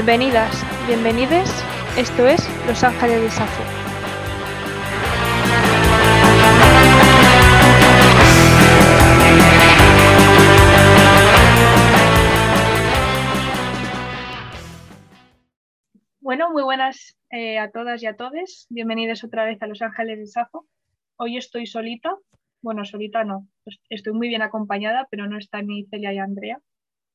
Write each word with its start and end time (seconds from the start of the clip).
Bienvenidas, 0.00 0.64
bienvenides. 0.86 1.50
Esto 1.98 2.26
es 2.26 2.40
Los 2.66 2.82
Ángeles 2.82 3.20
de 3.20 3.28
Safo. 3.28 3.62
Bueno, 16.20 16.50
muy 16.50 16.62
buenas 16.62 17.18
eh, 17.30 17.58
a 17.58 17.70
todas 17.70 18.02
y 18.02 18.06
a 18.06 18.16
todos. 18.16 18.68
Bienvenidos 18.70 19.22
otra 19.22 19.44
vez 19.44 19.60
a 19.60 19.66
Los 19.66 19.82
Ángeles 19.82 20.18
de 20.18 20.26
Safo. 20.28 20.66
Hoy 21.16 21.36
estoy 21.36 21.66
solita. 21.66 22.16
Bueno, 22.62 22.86
solita 22.86 23.22
no. 23.22 23.46
Estoy 23.90 24.14
muy 24.14 24.28
bien 24.28 24.40
acompañada, 24.40 25.06
pero 25.10 25.26
no 25.26 25.36
está 25.36 25.60
ni 25.60 25.84
Celia 25.90 26.14
y 26.14 26.18
Andrea. 26.18 26.58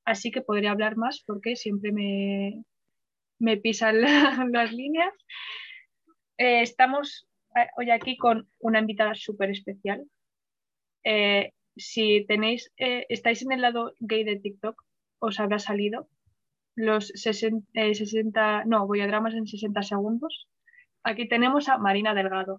Así 0.05 0.29
que 0.29 0.43
podría 0.43 0.69
hablar 0.69 0.97
más 0.97 1.23
porque 1.25 1.55
siempre 1.55 1.91
me, 1.91 2.63
me 3.39 3.57
pisan 3.57 4.01
las 4.51 4.71
líneas. 4.71 5.13
Eh, 6.37 6.61
estamos 6.61 7.27
eh, 7.55 7.67
hoy 7.77 7.91
aquí 7.91 8.17
con 8.17 8.49
una 8.59 8.79
invitada 8.79 9.15
súper 9.15 9.51
especial. 9.51 10.03
Eh, 11.03 11.51
si 11.77 12.25
tenéis, 12.25 12.71
estáis 12.77 13.41
en 13.41 13.51
el 13.51 13.61
lado 13.61 13.93
gay 13.99 14.23
de 14.23 14.37
TikTok, 14.37 14.81
os 15.19 15.39
habrá 15.39 15.59
salido 15.59 16.07
los 16.75 17.07
60, 17.07 18.65
no, 18.65 18.85
voy 18.85 19.01
a 19.01 19.07
dramas 19.07 19.33
en 19.33 19.47
60 19.47 19.81
segundos. 19.81 20.47
Aquí 21.03 21.27
tenemos 21.27 21.69
a 21.69 21.77
Marina 21.77 22.13
Delgado. 22.13 22.57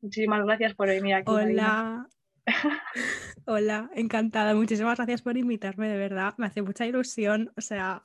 Muchísimas 0.00 0.44
gracias 0.44 0.74
por 0.74 0.88
venir 0.88 1.14
aquí. 1.14 1.30
Hola. 1.30 2.08
Hola, 3.46 3.90
encantada. 3.94 4.54
Muchísimas 4.54 4.96
gracias 4.96 5.22
por 5.22 5.36
invitarme, 5.36 5.88
de 5.88 5.98
verdad. 5.98 6.34
Me 6.38 6.46
hace 6.46 6.62
mucha 6.62 6.86
ilusión. 6.86 7.52
O 7.56 7.60
sea, 7.60 8.02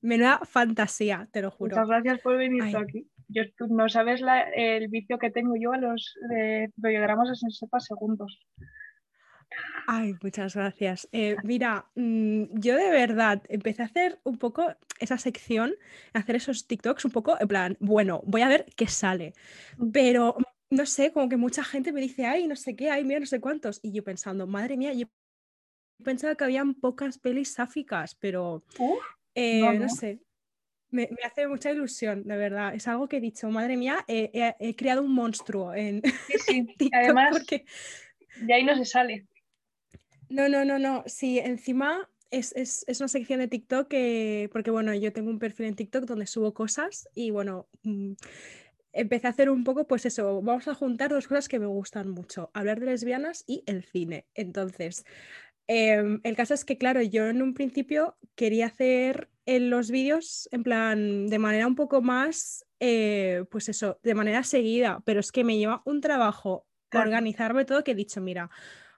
Menuda 0.00 0.40
fantasía, 0.44 1.28
te 1.32 1.42
lo 1.42 1.50
juro. 1.50 1.76
Muchas 1.76 1.88
gracias 1.88 2.20
por 2.20 2.36
venir 2.36 2.62
aquí. 2.76 3.08
Yo, 3.28 3.42
tú 3.56 3.66
no 3.66 3.88
sabes 3.88 4.22
el 4.54 4.88
vicio 4.88 5.18
que 5.18 5.30
tengo 5.30 5.54
yo 5.56 5.72
a 5.72 5.78
los 5.78 6.14
eh, 6.34 6.68
radiogramas 6.78 7.28
en 7.28 7.50
60 7.50 7.80
segundos. 7.80 8.38
Ay, 9.86 10.14
muchas 10.22 10.54
gracias. 10.54 11.08
Eh, 11.12 11.36
mira, 11.42 11.86
mm, 11.94 12.58
yo 12.60 12.76
de 12.76 12.90
verdad 12.90 13.42
empecé 13.48 13.82
a 13.82 13.86
hacer 13.86 14.20
un 14.24 14.38
poco 14.38 14.74
esa 14.98 15.18
sección, 15.18 15.74
a 16.12 16.20
hacer 16.20 16.36
esos 16.36 16.66
TikToks 16.66 17.04
un 17.04 17.10
poco 17.10 17.36
en 17.40 17.48
plan, 17.48 17.76
bueno, 17.80 18.22
voy 18.24 18.42
a 18.42 18.48
ver 18.48 18.66
qué 18.76 18.86
sale. 18.86 19.32
Mm. 19.78 19.90
Pero 19.90 20.36
no 20.70 20.86
sé, 20.86 21.12
como 21.12 21.28
que 21.28 21.36
mucha 21.36 21.64
gente 21.64 21.92
me 21.92 22.00
dice, 22.00 22.26
ay, 22.26 22.46
no 22.46 22.56
sé 22.56 22.76
qué, 22.76 22.90
ay, 22.90 23.04
mira, 23.04 23.20
no 23.20 23.26
sé 23.26 23.40
cuántos. 23.40 23.80
Y 23.82 23.92
yo 23.92 24.04
pensando, 24.04 24.46
madre 24.46 24.76
mía, 24.76 24.92
yo 24.92 25.06
pensaba 26.04 26.34
que 26.34 26.44
habían 26.44 26.74
pocas 26.74 27.18
pelis 27.18 27.52
sáficas, 27.54 28.14
pero 28.14 28.64
eh, 29.38 29.78
no, 29.78 29.88
sé, 29.88 30.20
me, 30.90 31.08
hace 31.24 31.46
mucha 31.46 31.70
ilusión, 31.70 32.24
de 32.24 32.36
verdad. 32.36 32.74
Es 32.74 32.88
algo 32.88 33.08
que 33.08 33.18
he 33.18 33.20
dicho, 33.20 33.48
madre 33.50 33.76
mía, 33.76 34.04
he 34.08 34.76
creado 34.76 35.02
un 35.02 35.12
monstruo 35.12 35.74
en 35.74 36.02
sí, 36.26 36.66
sí. 36.78 36.90
Además, 36.92 37.30
porque... 37.32 37.64
de 38.40 38.54
ahí 38.54 38.64
no 38.64 38.76
se 38.76 38.84
sale. 38.84 39.26
No, 40.28 40.48
no, 40.48 40.64
no, 40.64 40.78
no. 40.78 41.04
Sí, 41.06 41.38
encima 41.38 42.08
es, 42.30 42.84
una 43.00 43.08
sección 43.08 43.40
de 43.40 43.48
TikTok 43.48 43.88
que, 43.88 44.50
porque 44.52 44.70
bueno, 44.70 44.94
yo 44.94 45.12
tengo 45.12 45.30
un 45.30 45.38
perfil 45.38 45.66
en 45.66 45.76
TikTok 45.76 46.04
donde 46.04 46.26
subo 46.26 46.52
cosas 46.54 47.08
y 47.14 47.30
bueno, 47.30 47.68
mm, 47.82 48.12
empecé 48.92 49.26
a 49.26 49.30
hacer 49.30 49.50
un 49.50 49.64
poco, 49.64 49.86
pues 49.86 50.06
eso, 50.06 50.40
vamos 50.42 50.68
a 50.68 50.74
juntar 50.74 51.10
dos 51.10 51.28
cosas 51.28 51.48
que 51.48 51.58
me 51.58 51.66
gustan 51.66 52.10
mucho, 52.10 52.50
hablar 52.54 52.80
de 52.80 52.86
lesbianas 52.86 53.44
y 53.46 53.62
el 53.66 53.84
cine. 53.84 54.26
Entonces, 54.34 55.04
Em, 55.70 56.20
el 56.24 56.34
caso 56.34 56.54
es 56.54 56.64
que, 56.64 56.78
claro, 56.78 57.02
yo 57.02 57.26
en 57.26 57.42
un 57.42 57.52
principio 57.52 58.16
quería 58.34 58.66
hacer 58.66 59.28
en 59.44 59.68
los 59.68 59.90
vídeos 59.90 60.48
en 60.50 60.62
plan 60.62 61.26
de 61.28 61.38
manera 61.38 61.66
un 61.66 61.74
poco 61.74 62.00
más, 62.00 62.66
eh, 62.80 63.44
pues 63.50 63.68
eso, 63.68 64.00
de 64.02 64.14
manera 64.14 64.42
seguida, 64.44 65.00
pero 65.04 65.20
es 65.20 65.30
que 65.30 65.44
me 65.44 65.58
lleva 65.58 65.82
un 65.84 66.00
trabajo 66.00 66.66
organizarme 66.92 67.66
todo 67.66 67.84
que 67.84 67.90
he 67.90 67.94
dicho, 67.94 68.22
mira, 68.22 68.48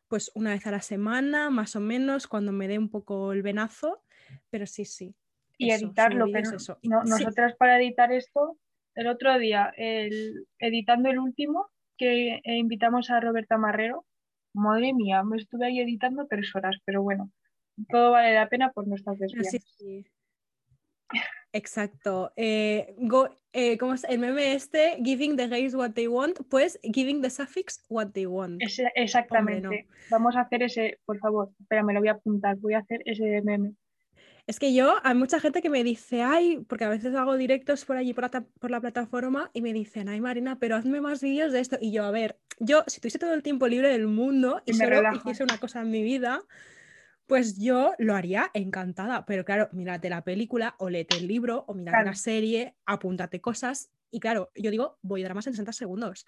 pues 0.06 0.30
una 0.34 0.50
vez 0.50 0.64
a 0.66 0.70
la 0.70 0.80
semana, 0.80 1.50
más 1.50 1.75
o 1.75 1.80
menos, 1.80 2.28
cuando 2.28 2.53
me 2.53 2.69
dé 2.69 2.78
un 2.78 2.88
poco 2.88 3.32
el 3.32 3.42
venazo, 3.42 4.04
pero 4.48 4.64
sí, 4.64 4.84
sí. 4.84 5.14
Y 5.59 5.72
editarlo, 5.72 6.26
pero 6.32 6.56
eso. 6.56 6.78
nosotras 6.82 7.54
para 7.56 7.80
editar 7.80 8.12
esto, 8.12 8.56
el 8.94 9.09
otro 9.09 9.36
día, 9.38 9.72
el, 9.76 10.47
editando 10.59 11.10
el 11.10 11.19
último, 11.19 11.69
que 11.97 12.41
invitamos 12.44 13.10
a 13.10 13.20
Roberta 13.20 13.59
Marrero, 13.59 14.06
Madre 14.52 14.92
mía, 14.92 15.22
me 15.22 15.36
estuve 15.36 15.66
ahí 15.66 15.80
editando 15.80 16.26
tres 16.26 16.54
horas, 16.54 16.76
pero 16.84 17.02
bueno, 17.02 17.30
todo 17.88 18.12
vale 18.12 18.34
la 18.34 18.48
pena 18.48 18.72
por 18.72 18.86
nuestras 18.86 19.18
desvías. 19.18 19.56
Exacto. 21.52 22.32
Eh, 22.36 22.94
eh, 23.52 23.78
¿Cómo 23.78 23.94
es 23.94 24.04
el 24.04 24.18
meme 24.18 24.54
este? 24.54 24.98
Giving 25.02 25.36
the 25.36 25.48
gays 25.48 25.74
what 25.74 25.92
they 25.92 26.06
want, 26.06 26.38
pues 26.48 26.78
giving 26.82 27.20
the 27.20 27.30
suffix 27.30 27.84
what 27.88 28.12
they 28.12 28.26
want. 28.26 28.62
exactamente. 28.94 29.88
Vamos 30.10 30.36
a 30.36 30.42
hacer 30.42 30.62
ese, 30.62 30.98
por 31.04 31.18
favor, 31.18 31.50
espera, 31.58 31.82
me 31.82 31.92
lo 31.92 32.00
voy 32.00 32.08
a 32.08 32.12
apuntar, 32.12 32.56
voy 32.56 32.74
a 32.74 32.78
hacer 32.78 33.02
ese 33.04 33.42
meme. 33.42 33.74
Es 34.50 34.58
que 34.58 34.74
yo, 34.74 34.96
hay 35.04 35.14
mucha 35.14 35.38
gente 35.38 35.62
que 35.62 35.70
me 35.70 35.84
dice, 35.84 36.22
ay, 36.22 36.66
porque 36.68 36.82
a 36.82 36.88
veces 36.88 37.14
hago 37.14 37.36
directos 37.36 37.84
por 37.84 37.96
allí, 37.96 38.12
por 38.14 38.68
la, 38.68 38.80
plataforma, 38.80 39.48
y 39.52 39.62
me 39.62 39.72
dicen, 39.72 40.08
ay, 40.08 40.20
Marina, 40.20 40.58
pero 40.58 40.74
hazme 40.74 41.00
más 41.00 41.22
vídeos 41.22 41.52
de 41.52 41.60
esto. 41.60 41.78
Y 41.80 41.92
yo, 41.92 42.04
a 42.04 42.10
ver, 42.10 42.36
yo, 42.58 42.82
si 42.88 43.00
tuviese 43.00 43.20
todo 43.20 43.32
el 43.32 43.44
tiempo 43.44 43.68
libre 43.68 43.90
del 43.90 44.08
mundo 44.08 44.60
y, 44.66 44.74
solo 44.74 45.02
hiciese 45.14 45.44
una 45.44 45.58
cosa 45.58 45.82
en 45.82 45.92
mi 45.92 46.02
vida, 46.02 46.42
pues 47.28 47.60
yo 47.60 47.92
lo 47.98 48.16
haría 48.16 48.50
encantada. 48.52 49.24
Pero 49.24 49.44
claro, 49.44 49.68
mírate 49.70 50.10
la 50.10 50.24
película, 50.24 50.74
o 50.80 50.90
léete 50.90 51.18
el 51.18 51.28
libro, 51.28 51.64
o 51.68 51.74
mírate 51.74 52.04
la 52.04 52.16
serie, 52.16 52.74
apúntate 52.86 53.40
cosas. 53.40 53.92
Y 54.10 54.18
claro, 54.18 54.50
yo 54.56 54.72
digo, 54.72 54.98
voy 55.00 55.22
a 55.22 55.26
dar 55.26 55.36
más 55.36 55.46
en 55.46 55.52
60 55.52 55.72
segundos. 55.72 56.26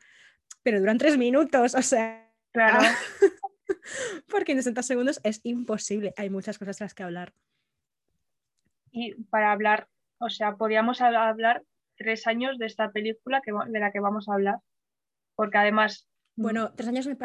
Pero 0.63 0.79
duran 0.79 0.99
tres 0.99 1.19
minutos, 1.19 1.75
o 1.75 1.83
sea. 1.83 2.33
Claro. 2.53 2.87
porque 4.29 4.53
en 4.53 4.59
60 4.59 4.81
segundos 4.85 5.19
es 5.25 5.41
imposible. 5.43 6.15
Hay 6.17 6.31
muchas 6.31 6.57
cosas 6.57 6.79
de 6.79 6.85
las 6.85 6.95
que 6.95 7.03
hablar 7.03 7.35
y 8.93 9.15
para 9.25 9.51
hablar, 9.51 9.89
o 10.19 10.31
sea, 10.31 10.55
podríamos 10.57 11.01
hablar 11.01 11.63
tres 11.97 12.27
años 12.27 12.59
de 12.59 12.67
esta 12.67 12.93
película 12.93 13.41
que, 13.41 13.53
de 13.69 13.81
la 13.81 13.91
que 13.91 14.01
vamos 14.01 14.29
a 14.29 14.35
hablar, 14.35 14.57
porque 15.35 15.59
además... 15.59 16.09
Mm, 16.37 16.43
bueno, 16.43 16.73
tres 16.75 16.89
años 16.89 17.07
me, 17.07 17.17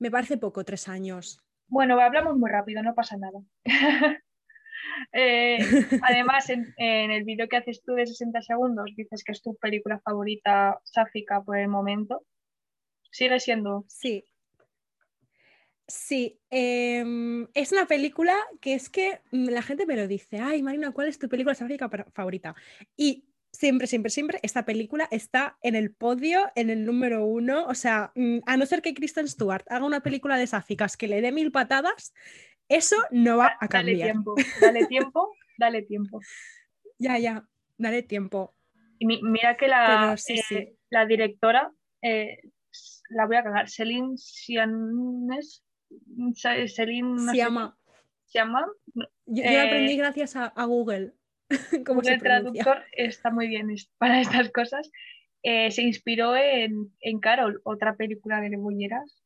me 0.00 0.10
parece 0.10 0.38
poco, 0.38 0.64
tres 0.64 0.88
años. 0.88 1.40
Bueno, 1.68 2.00
hablamos 2.00 2.36
muy 2.36 2.50
rápido, 2.50 2.82
no 2.82 2.94
pasa 2.94 3.16
nada. 3.16 3.40
Eh, 5.12 5.58
además, 6.02 6.50
en, 6.50 6.74
el 6.76 7.24
vídeo 7.24 7.48
que 7.48 7.56
haces 7.56 7.82
tú 7.82 7.94
de 7.94 8.06
60 8.06 8.42
segundos, 8.42 8.92
dices 8.96 9.24
que 9.24 9.32
es 9.32 9.42
tu 9.42 9.56
película 9.56 9.98
favorita 10.00 10.78
sáfica 10.84 11.42
por 11.42 11.58
el 11.58 11.68
momento. 11.68 12.24
¿Sigue 13.10 13.40
siendo? 13.40 13.84
Sí, 13.88 14.24
Sí, 15.86 16.40
em, 16.48 17.46
es 17.52 17.72
una 17.72 17.86
película 17.86 18.36
que 18.60 18.74
es 18.74 18.88
que 18.88 19.20
mm, 19.32 19.48
la 19.50 19.62
gente 19.62 19.84
me 19.84 19.96
lo 19.96 20.08
dice, 20.08 20.38
ay 20.38 20.62
Marina, 20.62 20.92
¿cuál 20.92 21.08
es 21.08 21.18
tu 21.18 21.28
película 21.28 21.54
favorita? 22.14 22.54
Y 22.96 23.26
siempre, 23.52 23.86
siempre, 23.86 24.10
siempre 24.10 24.38
esta 24.42 24.64
película 24.64 25.08
está 25.10 25.58
en 25.62 25.74
el 25.74 25.92
podio, 25.92 26.50
en 26.54 26.70
el 26.70 26.86
número 26.86 27.26
uno, 27.26 27.66
o 27.66 27.74
sea, 27.74 28.12
mm, 28.14 28.38
a 28.46 28.56
no 28.56 28.64
ser 28.64 28.80
que 28.80 28.94
Kristen 28.94 29.28
Stewart 29.28 29.64
haga 29.68 29.84
una 29.84 30.00
película 30.00 30.38
de 30.38 30.46
sáficas 30.46 30.96
que 30.96 31.08
le 31.08 31.20
dé 31.20 31.32
mil 31.32 31.52
patadas, 31.52 32.14
eso 32.68 32.96
no 33.10 33.36
va 33.38 33.56
a 33.60 33.68
cambiar. 33.68 33.98
Dale 33.98 34.12
tiempo, 34.12 34.34
dale 34.60 34.86
tiempo, 34.88 35.36
dale 35.58 35.82
tiempo. 35.82 36.20
Ya, 36.98 37.18
ya, 37.18 37.46
dale 37.76 38.02
tiempo. 38.02 38.54
Y 38.98 39.06
mira 39.06 39.56
que 39.56 39.68
la, 39.68 40.16
eh, 40.28 40.76
la 40.88 41.04
directora, 41.04 41.70
eh, 42.00 42.38
la 43.10 43.26
voy 43.26 43.36
a 43.36 43.42
cagar, 43.42 43.68
Celine 43.68 44.16
Sianes, 44.16 45.63
Celine 46.34 47.18
se 47.30 47.36
llama. 47.36 47.76
¿Se 48.24 48.38
llama? 48.38 48.66
Yo, 49.26 49.42
lo 49.42 49.60
aprendí 49.60 49.92
eh, 49.92 49.96
gracias 49.96 50.36
a, 50.36 50.64
Google. 50.64 51.14
Google 51.84 52.18
Traductor 52.18 52.82
está 52.92 53.30
muy 53.30 53.48
bien 53.48 53.74
para 53.98 54.20
estas 54.20 54.50
cosas. 54.50 54.90
Eh, 55.42 55.70
se 55.70 55.82
inspiró 55.82 56.34
en, 56.36 57.20
Carol, 57.20 57.60
otra 57.64 57.96
película 57.96 58.40
de 58.40 58.48
Lebolleras, 58.48 59.22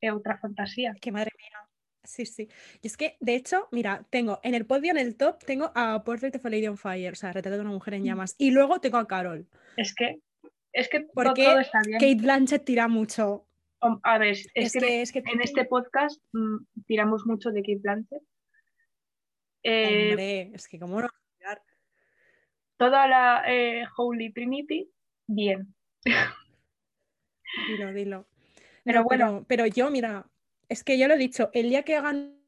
eh, 0.00 0.10
otra 0.10 0.38
fantasía. 0.38 0.94
Qué 1.00 1.12
madre 1.12 1.30
mía. 1.38 1.68
Sí, 2.02 2.24
sí. 2.24 2.48
Y 2.80 2.86
es 2.86 2.96
que, 2.96 3.16
de 3.20 3.34
hecho, 3.34 3.68
mira, 3.70 4.06
tengo 4.08 4.40
en 4.42 4.54
el 4.54 4.64
podio, 4.64 4.90
en 4.90 4.98
el 4.98 5.16
top, 5.16 5.44
tengo 5.44 5.70
a 5.74 6.02
Portrait 6.02 6.34
of 6.34 6.46
a 6.46 6.50
Lady 6.50 6.66
on 6.66 6.78
Fire, 6.78 7.12
o 7.12 7.14
sea, 7.14 7.32
retrato 7.32 7.56
de 7.56 7.62
una 7.62 7.72
mujer 7.72 7.94
en 7.94 8.02
mm. 8.02 8.06
llamas. 8.06 8.34
Y 8.38 8.52
luego 8.52 8.80
tengo 8.80 8.96
a 8.96 9.06
Carol. 9.06 9.46
Es 9.76 9.94
que, 9.94 10.20
es 10.72 10.88
que 10.88 11.02
Porque 11.12 11.44
todo 11.44 11.60
está 11.60 11.80
bien. 11.86 12.00
Kate 12.00 12.22
Blanchett 12.22 12.64
tira 12.64 12.88
mucho. 12.88 13.46
A 13.80 14.18
ver, 14.18 14.36
es, 14.54 14.72
que, 15.12 15.22
en 15.24 15.40
este 15.40 15.64
podcast 15.64 16.20
mm, 16.32 16.56
tiramos 16.86 17.24
mucho 17.26 17.50
de 17.50 17.62
Kate 17.62 17.80
Blanchett. 17.82 18.22
Eh, 19.62 20.10
Hombre, 20.10 20.50
es 20.54 20.68
que 20.68 20.78
cómo 20.78 21.00
no 21.00 21.08
Toda 22.76 23.06
la 23.06 23.42
eh, 23.46 23.84
Holy 23.96 24.32
Trinity, 24.32 24.90
bien. 25.26 25.74
Dilo, 27.66 27.92
dilo. 27.92 28.26
Pero 28.84 29.04
bueno. 29.04 29.44
Pero, 29.48 29.66
yo, 29.66 29.90
mira, 29.90 30.26
es 30.68 30.84
que 30.84 30.98
yo 30.98 31.08
lo 31.08 31.14
he 31.14 31.18
dicho, 31.18 31.50
el 31.52 31.68
día 31.68 31.82
que 31.82 31.96
hagan 31.96 32.40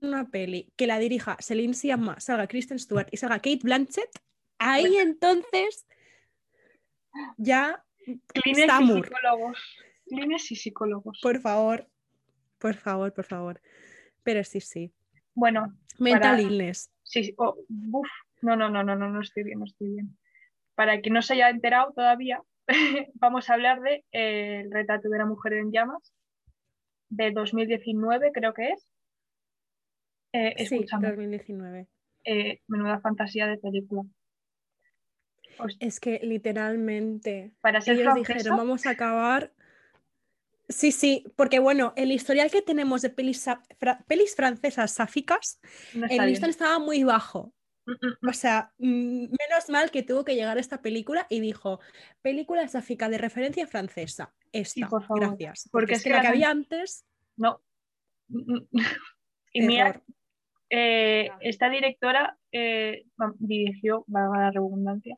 una 0.00 0.28
peli 0.30 0.72
que 0.76 0.86
la 0.86 0.98
dirija 0.98 1.36
Celine 1.40 1.74
Sciamma, 1.74 2.20
salga 2.20 2.46
Kristen 2.46 2.78
Stewart 2.78 3.08
y 3.10 3.16
salga 3.16 3.36
Kate 3.36 3.60
Blanchett, 3.62 4.10
Ahí 4.60 4.98
entonces 4.98 5.86
ya 7.38 7.82
y 8.06 8.20
Moore. 8.82 9.08
psicólogos. 9.08 9.58
Clines 10.10 10.50
y 10.50 10.56
psicólogos. 10.56 11.20
Por 11.22 11.40
favor, 11.40 11.86
por 12.58 12.74
favor, 12.74 13.12
por 13.14 13.24
favor. 13.24 13.60
Pero 14.24 14.42
sí, 14.44 14.60
sí. 14.60 14.92
Bueno, 15.34 15.72
Mental 15.98 16.36
Para- 16.36 16.42
illness. 16.42 16.90
sí, 17.04 17.32
oh, 17.38 17.56
buf. 17.68 18.08
No, 18.42 18.56
no, 18.56 18.68
no, 18.68 18.82
no, 18.82 18.96
no, 18.96 19.08
no 19.08 19.20
estoy 19.20 19.44
bien, 19.44 19.60
no 19.60 19.66
estoy 19.66 19.88
bien. 19.90 20.18
Para 20.74 21.00
quien 21.00 21.14
no 21.14 21.22
se 21.22 21.34
haya 21.34 21.48
enterado 21.50 21.92
todavía, 21.92 22.42
vamos 23.14 23.48
a 23.48 23.54
hablar 23.54 23.80
de 23.82 24.04
eh, 24.12 24.62
El 24.64 24.72
retrato 24.72 25.08
de 25.08 25.14
una 25.16 25.26
mujer 25.26 25.52
en 25.54 25.70
llamas, 25.70 26.12
de 27.08 27.30
2019, 27.32 28.32
creo 28.32 28.52
que 28.54 28.70
es. 28.70 28.88
Eh, 30.32 30.54
Sí, 30.66 30.74
escúchame, 30.76 31.08
2019. 31.08 31.86
eh, 32.24 32.60
menuda 32.66 33.00
fantasía 33.00 33.46
de 33.46 33.58
película. 33.58 34.02
Es 35.78 36.00
que 36.00 36.18
literalmente 36.22 37.52
para 37.60 37.80
ser 37.82 37.94
ellos 37.96 38.12
francesa, 38.12 38.34
dijeron, 38.38 38.56
vamos 38.58 38.86
a 38.86 38.90
acabar. 38.90 39.52
Sí, 40.70 40.92
sí, 40.92 41.24
porque 41.36 41.58
bueno, 41.58 41.92
el 41.96 42.12
historial 42.12 42.50
que 42.50 42.62
tenemos 42.62 43.02
de 43.02 43.10
pelis, 43.10 43.44
fra- 43.78 44.04
pelis 44.06 44.34
francesas 44.36 44.92
sáficas, 44.92 45.60
no 45.94 46.06
el 46.08 46.26
listón 46.26 46.48
estaba 46.50 46.78
muy 46.78 47.02
bajo. 47.04 47.52
Mm, 47.86 47.92
mm. 47.92 48.28
O 48.28 48.32
sea, 48.32 48.72
mm, 48.78 49.24
menos 49.40 49.68
mal 49.68 49.90
que 49.90 50.02
tuvo 50.02 50.24
que 50.24 50.34
llegar 50.36 50.58
esta 50.58 50.80
película 50.80 51.26
y 51.28 51.40
dijo, 51.40 51.80
película 52.22 52.66
sáfica 52.68 53.08
de 53.08 53.18
referencia 53.18 53.66
francesa. 53.66 54.32
Esta, 54.52 54.88
por 54.88 55.02
favor, 55.04 55.20
gracias. 55.36 55.68
porque 55.72 55.86
Porque 55.86 55.94
es 55.94 56.02
que 56.04 56.10
la 56.10 56.20
que 56.22 56.26
había 56.28 56.50
antes, 56.50 57.04
No. 57.36 57.60
Y 59.52 59.62
mira, 59.62 60.00
eh, 60.70 61.30
esta 61.40 61.68
directora 61.68 62.38
eh, 62.52 63.06
va- 63.20 63.34
dirigió, 63.38 64.04
valga 64.06 64.38
la 64.38 64.50
redundancia, 64.52 65.16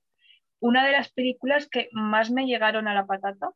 una 0.61 0.87
de 0.87 0.93
las 0.93 1.13
películas 1.13 1.69
que 1.69 1.89
más 1.93 2.31
me 2.31 2.47
llegaron 2.47 2.89
a 2.89 2.95
la 2.95 3.05
patata. 3.07 3.51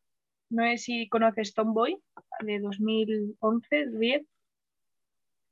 No 0.51 0.63
sé 0.65 0.79
si 0.79 1.09
conoces 1.09 1.55
Tomboy, 1.55 1.99
de 2.41 2.61
2011, 2.61 3.87
10, 3.99 4.27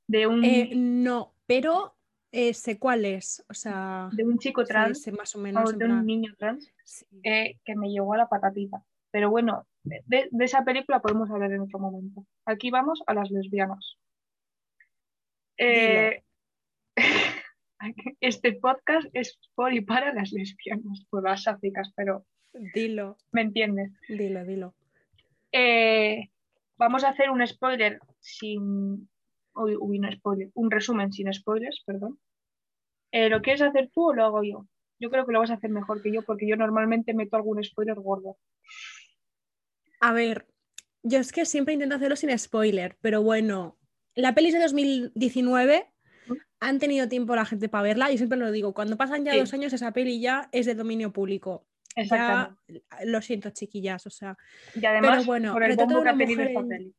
de 0.07 0.27
un, 0.27 0.43
Eh, 0.43 0.71
no, 0.75 1.33
pero 1.45 1.95
eh, 2.31 2.53
sé 2.53 2.79
cuál 2.79 3.05
es. 3.05 3.43
O 3.49 3.53
sea, 3.53 4.09
de 4.13 4.23
un 4.23 4.37
chico 4.37 4.63
trans 4.63 5.07
más 5.17 5.35
o 5.35 5.39
menos. 5.39 5.73
en 5.73 5.79
de 5.79 5.85
un 5.85 6.05
niño 6.05 6.33
trans 6.37 6.71
sí. 6.83 7.05
eh, 7.23 7.59
que 7.63 7.75
me 7.75 7.89
llegó 7.89 8.13
a 8.13 8.17
la 8.17 8.29
patatita. 8.29 8.83
Pero 9.11 9.29
bueno, 9.29 9.65
de, 9.83 10.27
de 10.29 10.45
esa 10.45 10.63
película 10.63 11.01
podemos 11.01 11.29
hablar 11.29 11.51
en 11.51 11.61
otro 11.61 11.79
momento. 11.79 12.25
Aquí 12.45 12.69
vamos 12.69 13.01
a 13.07 13.13
las 13.13 13.31
lesbianas. 13.31 13.97
Eh, 15.57 16.21
este 18.19 18.53
podcast 18.53 19.07
es 19.13 19.39
por 19.55 19.73
y 19.73 19.81
para 19.81 20.13
las 20.13 20.31
lesbianas, 20.31 21.05
por 21.09 21.23
las 21.23 21.43
sáficas, 21.43 21.91
pero 21.95 22.25
Dilo, 22.73 23.17
me 23.31 23.41
entiendes. 23.41 23.91
dilo, 24.07 24.45
dilo. 24.45 24.73
Eh, 25.57 26.29
vamos 26.75 27.05
a 27.05 27.09
hacer 27.09 27.29
un 27.29 27.45
spoiler 27.47 27.99
sin. 28.19 29.09
Uy, 29.53 29.77
uy, 29.79 29.99
no 29.99 30.11
spoiler, 30.11 30.49
un 30.53 30.69
resumen 30.69 31.13
sin 31.13 31.31
spoilers, 31.33 31.81
perdón. 31.85 32.19
Eh, 33.13 33.29
¿Lo 33.29 33.41
quieres 33.41 33.61
hacer 33.61 33.89
tú 33.93 34.09
o 34.09 34.13
lo 34.13 34.25
hago 34.25 34.43
yo? 34.43 34.67
Yo 34.99 35.09
creo 35.09 35.25
que 35.25 35.31
lo 35.31 35.39
vas 35.39 35.51
a 35.51 35.53
hacer 35.53 35.69
mejor 35.69 36.01
que 36.01 36.11
yo 36.11 36.23
porque 36.23 36.45
yo 36.45 36.57
normalmente 36.57 37.13
meto 37.13 37.37
algún 37.37 37.63
spoiler 37.63 37.95
gordo. 37.95 38.37
A 40.01 40.11
ver, 40.11 40.45
yo 41.03 41.19
es 41.19 41.31
que 41.31 41.45
siempre 41.45 41.73
intento 41.73 41.95
hacerlo 41.95 42.17
sin 42.17 42.37
spoiler, 42.37 42.97
pero 42.99 43.23
bueno, 43.23 43.77
la 44.13 44.35
peli 44.35 44.49
es 44.49 44.55
de 44.55 44.59
2019, 44.61 45.89
¿Mm? 46.27 46.33
han 46.59 46.79
tenido 46.79 47.07
tiempo 47.07 47.33
la 47.33 47.45
gente 47.45 47.69
para 47.69 47.83
verla, 47.83 48.11
y 48.11 48.17
siempre 48.17 48.37
lo 48.37 48.51
digo, 48.51 48.73
cuando 48.73 48.97
pasan 48.97 49.23
ya 49.23 49.31
Sí. 49.31 49.39
dos 49.39 49.53
años 49.53 49.71
esa 49.71 49.93
peli 49.93 50.19
ya 50.19 50.49
es 50.51 50.65
de 50.65 50.75
dominio 50.75 51.13
público. 51.13 51.65
Ya, 51.95 52.57
lo 53.05 53.21
siento, 53.21 53.49
chiquillas, 53.51 54.05
o 54.05 54.09
sea, 54.09 54.37
Y 54.75 54.85
además, 54.85 55.25
bueno, 55.25 55.53
por 55.53 55.63
el 55.63 55.75
bombo 55.77 55.95
que 55.95 56.01
una 56.01 56.11
ha 56.11 56.17
tenido 56.17 56.43
esta 56.43 56.59
en- 56.59 56.67
peli. 56.67 56.95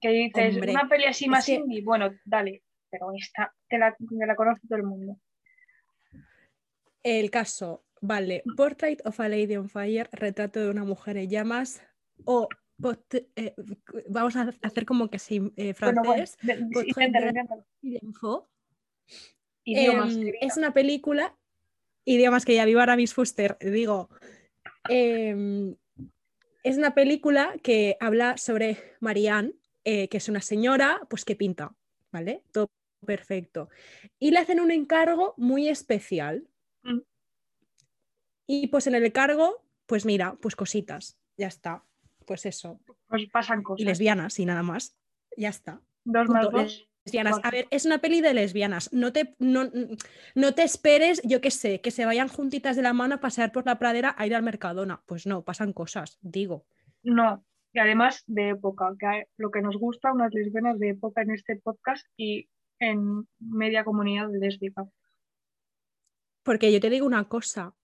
Que 0.00 0.08
dices, 0.10 0.54
Hombre, 0.54 0.70
una 0.72 0.88
peli 0.88 1.04
así 1.04 1.28
más 1.28 1.46
que- 1.46 1.54
indie, 1.54 1.82
bueno, 1.82 2.10
dale, 2.24 2.62
pero 2.90 3.12
esta 3.16 3.54
te 3.68 3.78
la, 3.78 3.94
te 3.96 4.26
la 4.26 4.34
conoce 4.36 4.66
todo 4.68 4.76
el 4.76 4.84
mundo. 4.84 5.18
el 7.04 7.30
caso, 7.30 7.84
vale, 8.00 8.42
Portrait 8.56 9.00
of 9.06 9.18
a 9.20 9.28
Lady 9.28 9.56
on 9.56 9.68
Fire, 9.68 10.08
retrato 10.12 10.60
de 10.60 10.70
una 10.70 10.84
mujer 10.84 11.16
en 11.16 11.28
llamas, 11.30 11.82
o 12.24 12.48
eh, 13.36 13.54
vamos 14.08 14.36
a 14.36 14.50
hacer 14.62 14.84
como 14.84 15.08
que 15.08 15.18
sí, 15.18 15.36
eh, 15.56 15.74
Bueno, 15.80 16.02
bueno, 16.04 16.24
francés, 16.26 16.36
de-. 16.42 17.98
Info. 18.02 18.48
Idiomas, 19.64 20.16
Em, 20.16 20.32
es 20.40 20.56
una 20.56 20.72
película, 20.74 21.36
idiomas 22.04 22.44
que 22.44 22.54
ya 22.54 22.64
viva 22.64 22.82
Aramis 22.82 23.14
Fuster, 23.14 23.56
digo, 23.60 24.08
em, 24.88 25.76
es 26.62 26.76
una 26.76 26.94
película 26.94 27.54
que 27.62 27.96
habla 28.00 28.36
sobre 28.36 28.78
Marianne, 29.00 29.52
eh, 29.84 30.08
que 30.08 30.18
es 30.18 30.28
una 30.28 30.40
señora, 30.40 31.00
pues 31.08 31.24
que 31.24 31.36
pinta, 31.36 31.74
¿vale? 32.12 32.42
Todo 32.52 32.70
perfecto. 33.04 33.68
Y 34.18 34.30
le 34.30 34.38
hacen 34.38 34.60
un 34.60 34.70
encargo 34.70 35.34
muy 35.36 35.68
especial. 35.68 36.46
Mm. 36.82 37.00
Y 38.46 38.66
pues 38.68 38.86
en 38.86 38.94
el 38.94 39.04
encargo, 39.04 39.64
pues 39.86 40.04
mira, 40.04 40.36
pues 40.40 40.54
cositas, 40.56 41.18
ya 41.36 41.48
está, 41.48 41.84
pues 42.26 42.46
eso. 42.46 42.80
Pues 43.08 43.28
pasan 43.30 43.60
Y 43.60 43.62
cosas. 43.62 43.84
lesbianas 43.84 44.38
y 44.38 44.46
nada 44.46 44.62
más, 44.62 44.96
ya 45.36 45.48
está. 45.48 45.80
Dos 46.04 46.28
más 46.28 46.50
dos. 46.50 46.88
Lesbianas. 47.04 47.40
A 47.42 47.50
ver, 47.50 47.66
es 47.70 47.84
una 47.84 47.98
peli 47.98 48.20
de 48.20 48.32
lesbianas. 48.32 48.92
No 48.92 49.12
te, 49.12 49.34
no, 49.38 49.68
no 50.34 50.54
te 50.54 50.62
esperes, 50.62 51.20
yo 51.24 51.40
qué 51.40 51.50
sé, 51.50 51.80
que 51.80 51.90
se 51.90 52.04
vayan 52.04 52.28
juntitas 52.28 52.76
de 52.76 52.82
la 52.82 52.92
mano 52.92 53.16
a 53.16 53.20
pasear 53.20 53.50
por 53.50 53.66
la 53.66 53.78
pradera 53.78 54.14
a 54.16 54.26
ir 54.26 54.34
al 54.34 54.42
Mercadona. 54.42 55.02
Pues 55.06 55.26
no, 55.26 55.42
pasan 55.42 55.72
cosas, 55.72 56.18
digo. 56.22 56.64
No, 57.02 57.44
y 57.72 57.78
además 57.80 58.22
de 58.26 58.50
época, 58.50 58.94
que 58.98 59.26
lo 59.36 59.50
que 59.50 59.62
nos 59.62 59.76
gusta, 59.76 60.12
unas 60.12 60.32
lesbianas 60.32 60.78
de 60.78 60.90
época 60.90 61.22
en 61.22 61.32
este 61.32 61.56
podcast 61.56 62.06
y 62.16 62.48
en 62.78 63.26
media 63.40 63.84
comunidad 63.84 64.28
lésbica. 64.32 64.86
Porque 66.42 66.72
yo 66.72 66.80
te 66.80 66.90
digo 66.90 67.06
una 67.06 67.28
cosa. 67.28 67.74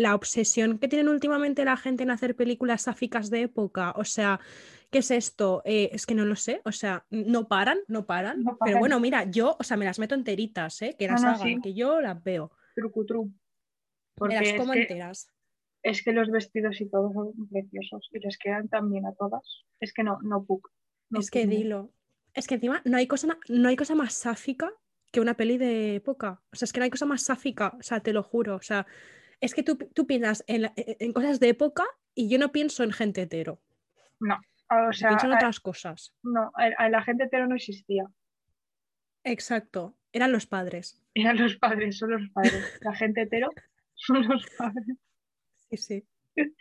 La 0.00 0.14
obsesión 0.14 0.78
que 0.78 0.88
tienen 0.88 1.08
últimamente 1.08 1.64
la 1.64 1.76
gente 1.76 2.04
en 2.04 2.10
hacer 2.10 2.34
películas 2.34 2.82
sáficas 2.82 3.28
de 3.28 3.42
época, 3.42 3.92
o 3.96 4.04
sea, 4.04 4.40
¿qué 4.90 5.00
es 5.00 5.10
esto? 5.10 5.60
Eh, 5.66 5.90
es 5.92 6.06
que 6.06 6.14
no 6.14 6.24
lo 6.24 6.36
sé, 6.36 6.62
o 6.64 6.72
sea, 6.72 7.04
no 7.10 7.48
paran, 7.48 7.78
no 7.86 8.06
paran. 8.06 8.42
No 8.42 8.56
Pero 8.64 8.78
bueno, 8.78 8.98
mira, 8.98 9.30
yo, 9.30 9.56
o 9.58 9.62
sea, 9.62 9.76
me 9.76 9.84
las 9.84 9.98
meto 9.98 10.14
enteritas, 10.14 10.80
¿eh? 10.80 10.96
Que 10.98 11.06
las 11.06 11.22
hagan, 11.22 11.40
sí. 11.40 11.60
que 11.62 11.74
yo 11.74 12.00
las 12.00 12.22
veo. 12.22 12.50
Trucutru. 12.74 13.26
Me 13.26 13.32
Porque 14.14 14.36
es 14.36 14.52
que, 14.52 14.80
enteras. 14.80 15.30
es 15.82 16.02
que 16.02 16.12
los 16.12 16.30
vestidos 16.30 16.80
y 16.80 16.88
todo 16.88 17.12
son 17.12 17.48
preciosos 17.48 18.08
y 18.12 18.20
les 18.20 18.38
quedan 18.38 18.68
tan 18.68 18.90
bien 18.90 19.04
a 19.04 19.12
todas. 19.12 19.42
Es 19.80 19.92
que 19.92 20.02
no, 20.02 20.18
no. 20.22 20.46
No 21.10 21.20
Es 21.20 21.30
que 21.30 21.46
dilo. 21.46 21.92
Es 22.32 22.46
que 22.46 22.54
encima 22.54 22.80
no 22.86 22.96
hay 22.96 23.06
cosa, 23.06 23.38
no 23.48 23.68
hay 23.68 23.76
cosa 23.76 23.94
más 23.94 24.14
sáfica 24.14 24.72
que 25.10 25.20
una 25.20 25.34
peli 25.34 25.58
de 25.58 25.96
época. 25.96 26.40
O 26.52 26.56
sea, 26.56 26.66
es 26.66 26.72
que 26.72 26.80
no 26.80 26.84
hay 26.84 26.90
cosa 26.90 27.06
más 27.06 27.22
sáfica, 27.22 27.74
o 27.78 27.82
sea, 27.82 28.00
te 28.00 28.12
lo 28.12 28.22
juro. 28.22 28.56
O 28.56 28.62
sea, 28.62 28.86
es 29.40 29.54
que 29.54 29.62
tú, 29.62 29.76
tú 29.76 30.06
piensas 30.06 30.44
en, 30.46 30.62
la- 30.62 30.72
en- 30.76 31.12
cosas 31.12 31.40
de 31.40 31.48
época 31.48 31.84
y 32.14 32.28
yo 32.28 32.38
no 32.38 32.52
pienso 32.52 32.82
en 32.84 32.92
gente 32.92 33.22
hetero. 33.22 33.60
Ah, 34.28 34.88
O 34.88 34.92
sea, 34.92 35.08
pienso 35.10 35.26
en 35.26 35.32
a- 35.32 35.36
otras 35.36 35.60
cosas. 35.60 36.14
no, 36.22 36.50
a- 36.54 36.74
a 36.84 36.88
la 36.90 37.02
gente 37.02 37.24
hetero 37.24 37.46
no 37.46 37.56
existía. 37.56 38.04
Exacto. 39.24 39.96
Eran 40.12 40.32
los 40.32 40.46
padres. 40.46 41.00
Eran 41.14 41.36
los 41.38 41.56
padres, 41.56 41.98
son 41.98 42.10
los 42.10 42.28
padres. 42.30 42.78
La 42.80 42.94
gente 42.94 43.22
hetero 43.22 43.48
son 43.94 44.26
los 44.28 44.44
padres. 44.58 44.96
Sí, 45.70 45.76
sí. 45.76 46.06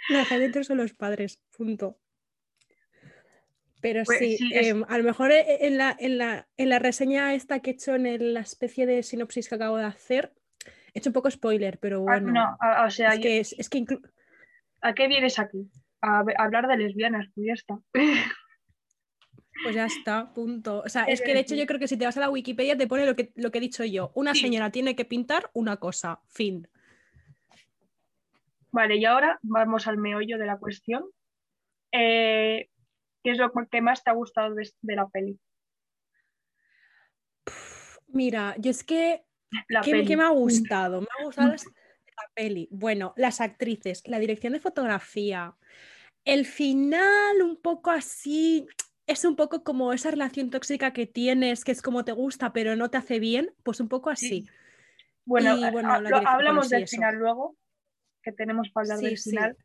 La 0.09 0.25
gente 0.25 0.45
hetero 0.45 0.63
son 0.63 0.77
los 0.77 0.93
padres. 0.93 1.39
Punto. 1.55 1.99
Pero 3.81 4.03
Pues 4.03 4.19
sí, 4.19 4.37
sí, 4.37 4.51
es- 4.53 4.67
em, 4.67 4.83
a 4.87 4.97
lo 4.97 5.03
mejor 5.05 5.31
eh, 5.31 5.65
en 5.65 5.77
la, 5.77 5.95
en, 5.97 6.17
la, 6.17 6.49
en 6.57 6.69
la 6.69 6.79
reseña 6.79 7.33
esta 7.33 7.61
que 7.61 7.71
he 7.71 7.73
hecho 7.73 7.95
en 7.95 8.05
el- 8.05 8.33
la 8.33 8.41
especie 8.41 8.85
de 8.85 9.03
sinopsis 9.03 9.47
que 9.47 9.55
acabo 9.55 9.77
de 9.77 9.85
hacer, 9.85 10.33
he 10.99 11.01
hecho 11.01 11.09
un 11.09 11.13
poco 11.13 11.31
spoiler, 11.31 11.79
pero 11.79 11.97
Ah, 12.07 12.19
bueno. 12.19 12.31
no, 12.31 12.57
a- 12.59 12.85
o 12.85 12.89
sea, 12.91 13.13
es 13.13 13.19
que, 13.19 13.39
es, 13.39 13.53
es 13.57 13.69
que 13.69 13.79
inclu- 13.79 14.11
¿a 14.81 14.93
qué 14.93 15.07
vienes 15.07 15.39
aquí? 15.39 15.69
A, 16.01 16.23
hablar 16.37 16.67
de 16.67 16.77
lesbianas, 16.77 17.27
pues 17.33 17.47
ya 17.47 17.53
está. 17.53 17.79
Pues 19.61 19.75
ya 19.75 19.85
está, 19.85 20.33
punto. 20.33 20.81
O 20.85 20.87
sea, 20.87 21.05
¿Qué 21.05 21.11
es 21.11 21.21
que 21.21 21.33
de 21.33 21.41
hecho 21.41 21.53
yo 21.53 21.65
creo 21.65 21.81
que 21.81 21.87
si 21.89 21.97
te 21.97 22.05
vas 22.05 22.15
a 22.15 22.21
la 22.21 22.29
Wikipedia 22.29 22.77
te 22.77 22.87
pone 22.87 23.05
lo 23.05 23.17
que, 23.17 23.33
lo 23.35 23.51
que 23.51 23.57
he 23.57 23.61
dicho 23.61 23.83
yo. 23.83 24.09
Una 24.15 24.33
Sí. 24.33 24.39
señora 24.39 24.71
tiene 24.71 24.95
que 24.95 25.03
pintar 25.03 25.49
una 25.53 25.75
cosa, 25.77 26.21
fin. 26.29 26.65
Vale, 28.71 28.95
y 28.95 29.03
ahora 29.03 29.37
vamos 29.41 29.85
al 29.87 29.97
meollo 29.97 30.37
de 30.37 30.45
la 30.45 30.57
cuestión. 30.57 31.03
Eh, 31.91 32.69
¿qué 33.21 33.31
es 33.31 33.37
lo 33.37 33.51
que 33.69 33.81
más 33.81 34.01
te 34.01 34.11
ha 34.11 34.13
gustado 34.13 34.55
de, 34.55 34.69
de 34.81 34.95
la 34.95 35.09
peli? 35.09 35.37
Mira, 38.07 38.55
yo 38.59 38.71
es 38.71 38.83
que, 38.85 39.25
La 39.69 39.81
¿qué, 39.81 39.91
peli. 39.91 40.05
qué 40.05 40.17
me 40.17 40.23
ha 40.23 40.29
gustado? 40.29 41.01
Me 41.01 41.07
ha 41.19 41.23
gustado 41.23 41.47
Mm. 41.47 41.51
las- 41.51 41.65
la 41.65 42.31
peli. 42.35 42.67
Bueno, 42.71 43.13
las 43.17 43.41
actrices, 43.41 44.03
la 44.05 44.19
dirección 44.19 44.53
de 44.53 44.59
fotografía, 44.59 45.55
el 46.25 46.45
final 46.45 47.41
un 47.41 47.55
poco 47.61 47.91
así, 47.91 48.67
es 49.07 49.25
un 49.25 49.35
poco 49.35 49.63
como 49.63 49.93
esa 49.93 50.11
relación 50.11 50.49
tóxica 50.49 50.93
que 50.93 51.07
tienes, 51.07 51.63
que 51.63 51.71
es 51.71 51.81
como 51.81 52.03
te 52.05 52.11
gusta, 52.11 52.51
pero 52.53 52.75
no 52.75 52.89
te 52.89 52.97
hace 52.97 53.19
bien, 53.19 53.51
pues 53.63 53.79
un 53.79 53.87
poco 53.89 54.09
así. 54.09 54.43
Sí. 54.43 54.49
Bueno, 55.25 55.55
Y, 55.57 55.71
bueno, 55.71 55.89
ha- 55.93 56.01
la 56.01 56.09
lo- 56.09 56.17
dirección, 56.17 56.27
hablamos 56.27 56.69
del 56.69 56.83
eso. 56.83 56.95
final 56.97 57.15
luego, 57.15 57.55
que 58.21 58.31
tenemos 58.33 58.69
para 58.69 58.83
hablar 58.83 58.99
Sí, 58.99 59.05
del 59.05 59.17
sí. 59.17 59.29
final. 59.31 59.57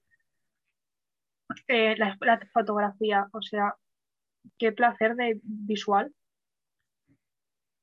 Eh, 1.69 1.95
la, 1.97 2.17
la 2.21 2.41
fotografía, 2.53 3.29
o 3.33 3.43
sea, 3.43 3.75
qué 4.59 4.73
placer 4.73 5.15
de 5.17 5.41
visual. 5.43 6.13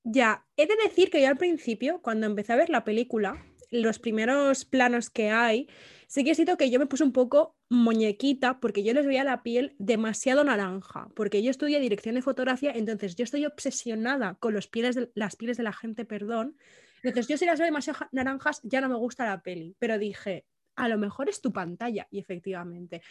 Ya, 0.03 0.45
he 0.57 0.65
de 0.65 0.75
decir 0.83 1.09
que 1.09 1.21
yo 1.21 1.27
al 1.27 1.37
principio, 1.37 2.01
cuando 2.01 2.25
empecé 2.25 2.53
a 2.53 2.57
ver 2.57 2.69
la 2.69 2.83
película, 2.83 3.45
los 3.69 3.99
primeros 3.99 4.65
planos 4.65 5.09
que 5.09 5.29
hay, 5.29 5.67
sí 6.07 6.23
que 6.23 6.35
siento 6.35 6.57
que 6.57 6.69
yo 6.69 6.79
me 6.79 6.87
puse 6.87 7.03
un 7.03 7.13
poco 7.13 7.55
muñequita 7.69 8.59
porque 8.59 8.83
yo 8.83 8.93
les 8.93 9.05
veía 9.05 9.23
la 9.23 9.43
piel 9.43 9.75
demasiado 9.79 10.43
naranja, 10.43 11.07
porque 11.15 11.41
yo 11.41 11.51
estudié 11.51 11.79
dirección 11.79 12.15
de 12.15 12.21
fotografía, 12.21 12.71
entonces 12.73 13.15
yo 13.15 13.23
estoy 13.23 13.45
obsesionada 13.45 14.35
con 14.35 14.53
los 14.53 14.69
las 15.13 15.35
pieles 15.35 15.57
de 15.57 15.63
la 15.63 15.71
gente, 15.73 16.03
perdón. 16.03 16.57
Entonces 17.03 17.27
yo 17.29 17.37
si 17.37 17.45
las 17.45 17.59
veo 17.59 17.65
demasiado 17.65 17.99
ja- 17.99 18.09
naranjas 18.11 18.59
ya 18.63 18.81
no 18.81 18.89
me 18.89 18.95
gusta 18.95 19.25
la 19.25 19.41
peli, 19.41 19.75
pero 19.79 19.97
dije, 19.97 20.45
a 20.75 20.87
lo 20.89 20.97
mejor 20.97 21.29
es 21.29 21.41
tu 21.41 21.53
pantalla, 21.53 22.07
y 22.11 22.19
efectivamente. 22.19 23.01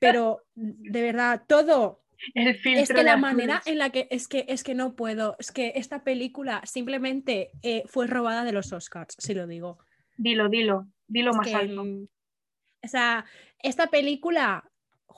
Pero 0.00 0.44
de 0.54 1.02
verdad, 1.02 1.44
todo, 1.46 2.02
El 2.34 2.54
filtro 2.54 2.82
es 2.82 2.92
que 2.92 3.02
la 3.02 3.16
manera 3.16 3.62
en 3.66 3.78
la 3.78 3.90
que 3.90 4.08
es 4.10 4.28
que 4.28 4.44
es 4.48 4.64
que 4.64 4.74
no 4.74 4.94
puedo, 4.94 5.36
es 5.38 5.52
que 5.52 5.72
esta 5.76 6.04
película 6.04 6.62
simplemente 6.64 7.50
eh, 7.62 7.84
fue 7.86 8.06
robada 8.06 8.44
de 8.44 8.52
los 8.52 8.72
Oscars, 8.72 9.14
si 9.18 9.34
lo 9.34 9.46
digo. 9.46 9.78
Dilo, 10.16 10.48
dilo, 10.48 10.88
dilo 11.06 11.30
Es 11.30 11.36
más 11.36 11.46
que, 11.46 11.54
alto. 11.54 11.84
mm, 11.84 12.08
o 12.84 12.88
sea, 12.88 13.24
esta 13.62 13.88
película 13.88 14.68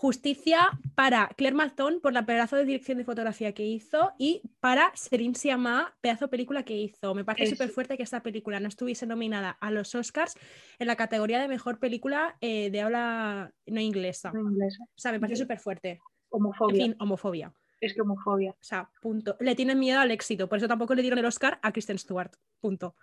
justicia 0.01 0.71
para 0.95 1.29
Claire 1.37 1.57
Mazón 1.57 2.01
por 2.01 2.15
la 2.15 2.25
pedazo 2.25 2.57
de 2.57 2.65
dirección 2.65 2.97
de 2.97 3.05
fotografía 3.05 3.53
que 3.53 3.67
hizo 3.67 4.13
y 4.19 4.41
para 4.59 4.91
Serin 4.95 5.35
Siamá, 5.35 5.95
pedazo 6.01 6.25
de 6.25 6.31
película 6.31 6.65
que 6.65 6.75
hizo. 6.75 7.15
Me 7.15 7.23
parece 7.23 7.51
súper 7.51 7.69
fuerte 7.69 7.99
que 7.99 8.03
esta 8.03 8.23
película 8.23 8.61
no 8.61 8.69
estuviese 8.69 9.07
nominada 9.07 9.51
a 9.51 9.71
los 9.71 9.95
Oscars 9.95 10.39
en 10.79 10.87
la 10.87 10.97
categoría 10.97 11.39
de 11.39 11.49
mejor 11.49 11.79
película 11.79 12.39
eh, 12.41 12.71
de 12.71 12.81
habla 12.81 13.53
no 13.67 13.81
inglesa. 13.81 14.31
En 14.33 14.41
inglés. 14.41 14.79
O 14.81 14.99
sea, 14.99 15.13
me 15.13 15.21
parece 15.21 15.43
súper 15.43 15.59
fuerte. 15.59 16.01
En 16.33 16.37
Homofobia. 16.37 16.85
fin, 16.85 16.97
homofobia. 16.99 17.53
Es 17.81 17.95
que 17.95 18.03
homofobia. 18.03 18.51
O 18.53 18.63
sea, 18.63 18.91
punto. 19.01 19.37
Le 19.41 19.55
tienen 19.55 19.79
miedo 19.79 20.01
al 20.01 20.11
éxito, 20.11 20.49
por 20.49 20.59
eso 20.59 20.69
tampoco 20.69 20.95
le 20.95 21.03
dieron 21.03 21.19
el 21.19 21.25
Oscar 21.25 21.59
a 21.63 21.73
Kristen 21.73 21.99
Stewart. 21.99 22.31
Punto. 22.61 22.95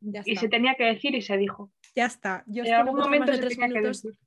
Ya 0.00 0.22
Y 0.26 0.32
está. 0.32 0.42
se 0.42 0.48
tenía 0.48 0.74
que 0.74 0.84
decir 0.84 1.14
y 1.14 1.22
se 1.22 1.36
dijo. 1.38 1.72
Ya 1.94 2.04
está. 2.06 2.44
Yo 2.46 2.62
En 2.64 2.74
algún 2.74 2.98
momento 2.98 3.30
de 3.32 3.38
se 3.38 3.42
tres 3.42 3.54
tenía 3.56 3.68
que 3.68 3.74
minutos. 3.80 4.02
decir. 4.02 4.18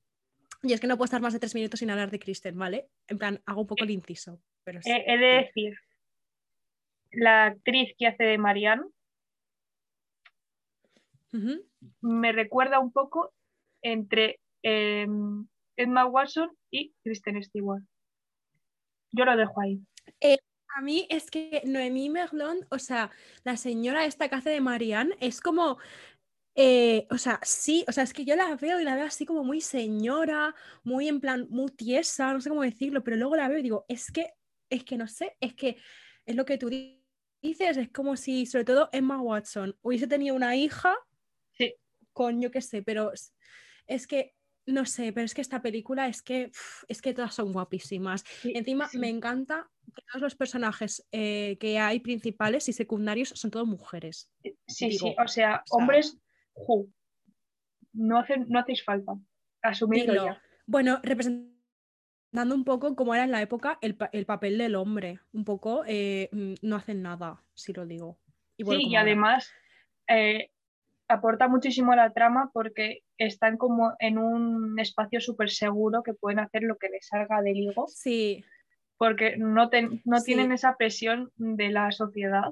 Y 0.63 0.73
es 0.73 0.79
que 0.81 0.87
no 0.87 0.97
puedo 0.97 1.05
estar 1.05 1.21
más 1.21 1.31
de 1.33 1.39
tres 1.39 1.55
minutos 1.55 1.79
sin 1.79 1.89
hablar 1.89 2.09
de 2.11 2.19
Kristen, 2.19 2.57
¿vale? 2.57 2.87
En 3.07 3.17
plan, 3.17 3.39
hago 3.45 3.61
un 3.61 3.67
poco 3.67 3.83
el 3.83 3.91
inciso. 3.91 4.41
Pero 4.63 4.81
sí. 4.81 4.91
Eh, 4.91 5.03
he 5.07 5.17
de 5.17 5.25
decir, 5.45 5.77
la 7.11 7.45
actriz 7.45 7.95
que 7.97 8.07
hace 8.07 8.23
de 8.23 8.37
Marianne 8.37 8.83
me 12.01 12.31
recuerda 12.31 12.79
un 12.79 12.91
poco 12.91 13.31
entre 13.83 14.39
eh, 14.63 15.07
Emma 15.77 16.05
Watson 16.07 16.49
y 16.71 16.93
Kristen 17.03 17.41
Stewart. 17.43 17.83
Yo 19.11 19.25
lo 19.25 19.35
dejo 19.37 19.61
ahí. 19.61 19.79
A 20.77 20.81
mí 20.81 21.07
es 21.09 21.31
que 21.31 21.61
Noemí 21.65 22.09
Merlon, 22.09 22.65
o 22.69 22.79
sea, 22.79 23.11
la 23.43 23.57
señora 23.57 24.05
esta 24.05 24.29
que 24.29 24.35
hace 24.35 24.49
de 24.51 24.61
Marianne, 24.61 25.15
es 25.19 25.41
como. 25.41 25.77
eh, 26.55 27.07
o 27.11 27.17
sea, 27.19 27.39
sí, 27.43 27.85
o 27.87 27.91
sea, 27.93 28.03
es 28.05 28.13
que 28.13 28.25
yo 28.25 28.35
la 28.35 28.55
veo 28.57 28.79
y 28.81 28.83
la 28.85 28.95
veo 28.95 29.05
así 29.05 29.25
como 29.25 29.43
muy 29.45 29.61
señora, 29.61 30.55
muy 30.83 31.07
en 31.09 31.21
plan, 31.21 31.47
muy 31.51 31.71
tiesa, 31.71 32.33
no 32.33 32.41
sé 32.41 32.49
cómo 32.49 32.63
decirlo, 32.63 33.03
pero 33.03 33.17
luego 33.17 33.35
la 33.37 33.49
veo 33.49 33.59
y 33.59 33.63
digo, 33.63 33.85
es 33.89 34.11
que, 34.11 34.33
es 34.69 34.83
que 34.85 34.97
no 34.97 35.07
sé, 35.07 35.37
es 35.41 35.55
que 35.55 35.77
es 36.25 36.35
lo 36.35 36.45
que 36.45 36.57
tú 36.59 36.69
di- 36.69 37.05
dices, 37.41 37.77
es 37.77 37.89
como 37.91 38.17
si, 38.17 38.45
sobre 38.47 38.65
todo 38.65 38.89
Emma 38.93 39.21
Watson, 39.21 39.77
hubiese 39.83 40.07
tenido 40.07 40.35
una 40.35 40.55
hija 40.57 40.95
Sí. 41.53 41.75
con, 42.13 42.41
yo 42.41 42.51
qué 42.51 42.61
sé, 42.61 42.83
pero 42.83 43.11
es 43.87 44.07
que, 44.07 44.33
no 44.71 44.85
sé, 44.85 45.11
pero 45.13 45.25
es 45.25 45.33
que 45.33 45.41
esta 45.41 45.61
película 45.61 46.07
es 46.07 46.21
que, 46.21 46.51
es 46.87 47.01
que 47.01 47.13
todas 47.13 47.33
son 47.35 47.51
guapísimas. 47.51 48.23
Sí, 48.41 48.53
Encima 48.55 48.87
sí. 48.87 48.97
me 48.99 49.09
encanta 49.09 49.69
que 49.95 50.01
todos 50.11 50.21
los 50.21 50.35
personajes 50.35 51.07
eh, 51.11 51.57
que 51.59 51.79
hay 51.79 51.99
principales 51.99 52.69
y 52.69 52.73
secundarios 52.73 53.29
son 53.29 53.51
todos 53.51 53.67
mujeres. 53.67 54.31
Sí, 54.67 54.89
digo, 54.89 55.07
sí, 55.09 55.15
o 55.23 55.27
sea, 55.27 55.63
o 55.71 55.77
hombres, 55.77 56.17
ju, 56.53 56.91
no, 57.93 58.19
hacen, 58.19 58.45
no 58.49 58.59
hacéis 58.59 58.83
falta. 58.83 59.13
Asumirlo 59.61 60.13
Dilo. 60.13 60.25
ya. 60.25 60.41
Bueno, 60.65 60.99
representando 61.03 62.53
un 62.55 62.63
poco 62.63 62.95
cómo 62.95 63.13
era 63.15 63.23
en 63.23 63.31
la 63.31 63.41
época 63.41 63.79
el, 63.81 63.95
pa- 63.95 64.09
el 64.13 64.25
papel 64.25 64.57
del 64.57 64.75
hombre. 64.75 65.19
Un 65.33 65.43
poco 65.45 65.83
eh, 65.87 66.29
mm, 66.31 66.53
no 66.61 66.75
hacen 66.75 67.01
nada, 67.01 67.43
si 67.55 67.73
lo 67.73 67.85
digo. 67.85 68.19
Igual 68.57 68.77
Sí, 68.77 68.83
como 68.83 68.93
y 68.93 68.95
además 68.97 69.51
eh, 70.07 70.51
aporta 71.09 71.47
muchísimo 71.47 71.91
a 71.91 71.95
la 71.97 72.13
trama 72.13 72.51
porque 72.53 73.01
están 73.17 73.57
como 73.57 73.93
en 73.99 74.17
un 74.17 74.79
espacio 74.79 75.19
súper 75.19 75.49
seguro 75.49 76.03
que 76.03 76.13
pueden 76.13 76.39
hacer 76.39 76.63
lo 76.63 76.77
que 76.77 76.87
les 76.89 77.07
salga 77.07 77.41
del 77.41 77.57
higo 77.57 77.87
Sí, 77.87 78.45
porque 78.97 79.35
no, 79.37 79.69
ten- 79.69 80.01
no 80.05 80.19
Sí. 80.19 80.25
tienen 80.27 80.51
esa 80.51 80.77
presión 80.77 81.31
de 81.35 81.69
la 81.71 81.91
sociedad. 81.91 82.45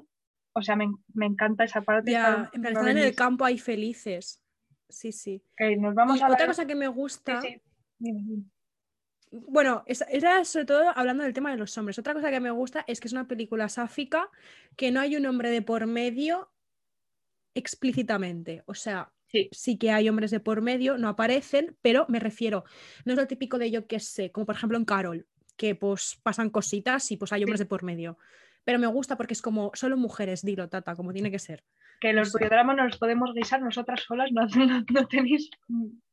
O 0.54 0.62
sea, 0.62 0.74
me, 0.76 0.88
me 1.14 1.26
encanta 1.26 1.64
esa 1.64 1.82
parte. 1.82 2.10
ya, 2.10 2.50
en 2.52 2.66
están 2.66 2.88
en 2.88 2.98
el 2.98 3.14
campo 3.14 3.44
ahí 3.44 3.58
felices. 3.58 4.42
Sí, 4.88 5.12
sí. 5.12 5.42
Ok, 5.52 5.78
nos 5.78 5.94
vamos 5.94 6.18
Y 6.18 6.22
a 6.22 6.26
otra 6.28 6.46
cosa 6.46 6.66
que 6.66 6.74
me 6.74 6.86
Sí, 6.86 6.92
gusta, 6.92 7.40
sí. 7.40 7.60
Dime. 7.98 8.44
bueno, 9.30 9.82
es- 9.86 10.04
era 10.08 10.44
sobre 10.44 10.64
todo 10.66 10.90
hablando 10.96 11.22
del 11.22 11.34
tema 11.34 11.50
de 11.50 11.58
los 11.58 11.76
hombres. 11.78 11.98
Otra 11.98 12.14
cosa 12.14 12.30
que 12.30 12.40
me 12.40 12.50
gusta 12.50 12.84
es 12.88 12.98
que 12.98 13.08
es 13.08 13.12
una 13.12 13.28
película 13.28 13.68
sáfica, 13.68 14.30
que 14.76 14.90
no 14.90 15.00
hay 15.00 15.16
un 15.16 15.26
hombre 15.26 15.50
de 15.50 15.62
por 15.62 15.86
medio 15.86 16.50
explícitamente. 17.58 18.62
O 18.66 18.74
sea, 18.74 19.12
Sí. 19.26 19.48
sí 19.52 19.76
que 19.78 19.90
hay 19.90 20.08
hombres 20.08 20.30
de 20.30 20.40
por 20.40 20.62
medio, 20.62 20.96
no 20.96 21.08
aparecen, 21.08 21.76
pero 21.82 22.06
me 22.08 22.18
refiero, 22.18 22.64
no 23.04 23.12
es 23.12 23.18
lo 23.18 23.26
típico 23.26 23.58
de 23.58 23.70
yo 23.70 23.86
que 23.86 24.00
sé, 24.00 24.32
como 24.32 24.46
por 24.46 24.54
ejemplo 24.54 24.78
en 24.78 24.86
Carol, 24.86 25.26
que 25.56 25.74
pues 25.74 26.18
pasan 26.22 26.48
cositas 26.50 27.10
y 27.10 27.16
pues 27.18 27.32
hay 27.32 27.42
hombres 27.44 27.58
de 27.58 27.66
por 27.66 27.82
medio. 27.82 28.16
Pero 28.64 28.78
me 28.78 28.86
gusta 28.86 29.16
porque 29.16 29.34
es 29.34 29.42
como 29.42 29.70
solo 29.74 29.96
mujeres, 29.96 30.42
dilo, 30.42 30.68
tata, 30.68 30.94
como 30.96 31.12
tiene 31.12 31.30
que 31.30 31.38
ser. 31.38 31.64
Que 32.00 32.12
los 32.12 32.30
Sí. 32.32 32.38
biodramas 32.38 32.76
nos 32.76 32.86
los 32.86 32.98
podemos 32.98 33.34
guisar 33.34 33.60
nosotras 33.60 34.00
solas, 34.06 34.30
no, 34.32 34.46
no, 34.56 34.84
no 34.90 35.08
tenéis 35.08 35.50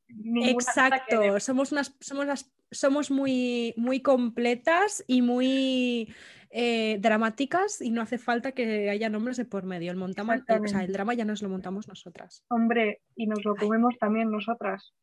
que 0.08 0.50
Exacto, 0.50 1.40
somos 1.40 1.72
unas, 1.72 1.96
somos 2.00 2.26
las, 2.26 2.52
somos 2.70 3.10
muy, 3.10 3.74
muy 3.76 4.00
completas 4.00 5.04
y 5.06 5.22
muy 5.22 6.14
eh, 6.50 6.98
dramáticas 7.00 7.80
y 7.80 7.90
no 7.90 8.02
hace 8.02 8.18
falta 8.18 8.52
que 8.52 8.88
haya 8.90 9.08
nombres 9.08 9.36
de 9.36 9.44
por 9.44 9.64
medio. 9.64 9.90
El 9.90 9.98
montama- 9.98 10.44
eh, 10.48 10.60
o 10.62 10.66
sea, 10.68 10.84
el 10.84 10.92
drama 10.92 11.14
ya 11.14 11.24
nos 11.24 11.42
lo 11.42 11.48
montamos 11.48 11.88
nosotras. 11.88 12.44
Hombre, 12.48 13.00
y 13.14 13.26
nos 13.26 13.44
lo 13.44 13.56
comemos 13.56 13.96
también 13.98 14.30
nosotras. 14.30 14.94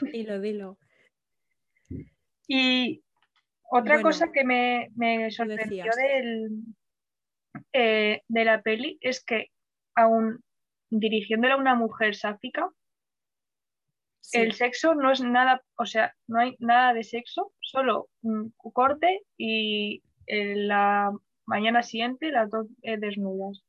Dilo, 0.00 0.40
dilo. 0.40 0.78
Y 2.48 3.02
otra 3.70 3.94
Bueno, 3.94 4.08
cosa 4.08 4.30
que 4.32 4.44
me, 4.44 4.90
me 4.94 5.30
sorprendió 5.30 5.84
del, 5.96 6.50
eh, 7.72 8.22
de 8.28 8.44
la 8.44 8.62
peli 8.62 8.98
es 9.00 9.24
que 9.24 9.48
aún 9.96 10.40
dirigiéndola 10.90 11.54
a 11.54 11.58
una 11.58 11.74
mujer 11.74 12.14
sáfica, 12.14 12.70
El 14.32 14.52
sexo 14.52 14.94
no 14.94 15.10
es 15.10 15.20
nada, 15.20 15.62
o 15.76 15.86
sea, 15.86 16.14
no 16.26 16.40
hay 16.40 16.56
nada 16.58 16.94
de 16.94 17.04
sexo, 17.04 17.52
solo 17.60 18.08
un 18.22 18.52
corte 18.72 19.22
y 19.36 20.02
eh, 20.26 20.56
la 20.56 21.12
mañana 21.46 21.82
siguiente 21.82 22.30
las 22.30 22.50
dos 22.50 22.66
eh, 22.82 22.98
desnudas. 22.98 23.62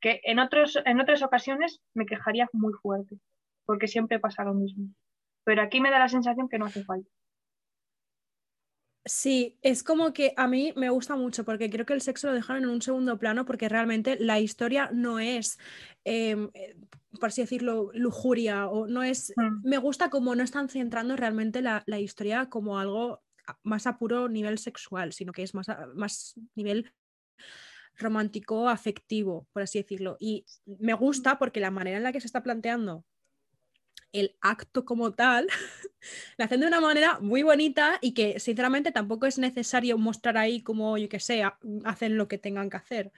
Que 0.00 0.20
en, 0.24 0.38
otros, 0.38 0.78
en 0.84 1.00
otras 1.00 1.22
ocasiones 1.22 1.80
me 1.94 2.06
quejaría 2.06 2.48
muy 2.52 2.72
fuerte, 2.74 3.18
porque 3.64 3.88
siempre 3.88 4.20
pasa 4.20 4.44
lo 4.44 4.54
mismo. 4.54 4.88
Pero 5.44 5.62
aquí 5.62 5.80
me 5.80 5.90
da 5.90 5.98
la 5.98 6.08
sensación 6.08 6.48
que 6.48 6.58
no 6.58 6.66
hace 6.66 6.84
falta. 6.84 7.10
Sí, 9.08 9.58
es 9.62 9.82
como 9.82 10.12
que 10.12 10.34
a 10.36 10.46
mí 10.46 10.72
me 10.76 10.90
gusta 10.90 11.16
mucho 11.16 11.44
porque 11.44 11.70
creo 11.70 11.86
que 11.86 11.94
el 11.94 12.02
sexo 12.02 12.28
lo 12.28 12.34
dejaron 12.34 12.64
en 12.64 12.68
un 12.68 12.82
segundo 12.82 13.18
plano 13.18 13.46
porque 13.46 13.68
realmente 13.68 14.18
la 14.20 14.38
historia 14.38 14.90
no 14.92 15.18
es, 15.18 15.58
em, 16.04 16.50
eh, 16.52 16.76
por 17.18 17.28
así 17.30 17.40
decirlo, 17.40 17.90
lujuria 17.94 18.68
o 18.68 18.86
no 18.86 19.02
es... 19.02 19.32
Mm. 19.36 19.66
Me 19.66 19.78
gusta 19.78 20.10
como 20.10 20.34
no 20.34 20.42
están 20.42 20.68
centrando 20.68 21.16
realmente 21.16 21.62
la, 21.62 21.82
la 21.86 21.98
historia 21.98 22.50
como 22.50 22.78
algo 22.78 23.22
más 23.62 23.86
a 23.86 23.96
puro 23.98 24.28
nivel 24.28 24.58
sexual, 24.58 25.14
sino 25.14 25.32
que 25.32 25.42
es 25.42 25.54
más, 25.54 25.70
a- 25.70 25.86
más 25.94 26.34
nivel 26.54 26.92
romántico, 27.96 28.68
afectivo, 28.68 29.48
por 29.52 29.62
así 29.62 29.78
decirlo. 29.78 30.16
Y 30.20 30.44
me 30.66 30.92
gusta 30.92 31.38
porque 31.38 31.60
la 31.60 31.70
manera 31.70 31.96
en 31.96 32.02
la 32.02 32.12
que 32.12 32.20
se 32.20 32.26
está 32.26 32.42
planteando 32.42 33.04
el 34.12 34.36
acto 34.40 34.84
como 34.84 35.12
tal, 35.12 35.48
lo 36.38 36.44
hacen 36.44 36.60
de 36.60 36.66
una 36.66 36.80
manera 36.80 37.18
muy 37.20 37.42
bonita 37.42 37.98
y 38.00 38.12
que 38.14 38.40
sinceramente 38.40 38.92
tampoco 38.92 39.26
es 39.26 39.38
necesario 39.38 39.98
mostrar 39.98 40.36
ahí 40.38 40.62
como, 40.62 40.96
yo 40.98 41.08
que 41.08 41.20
sé, 41.20 41.42
ha- 41.42 41.58
hacen 41.84 42.16
lo 42.16 42.28
que 42.28 42.38
tengan 42.38 42.70
que 42.70 42.76
hacer, 42.78 43.12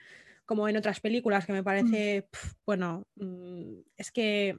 como 0.45 0.67
en 0.67 0.77
otras 0.77 0.99
películas 0.99 1.45
que 1.45 1.53
me 1.53 1.63
parece, 1.63 2.27
pf, 2.31 2.55
bueno, 2.65 3.03
mm, 3.15 3.79
es 3.97 4.11
que 4.11 4.57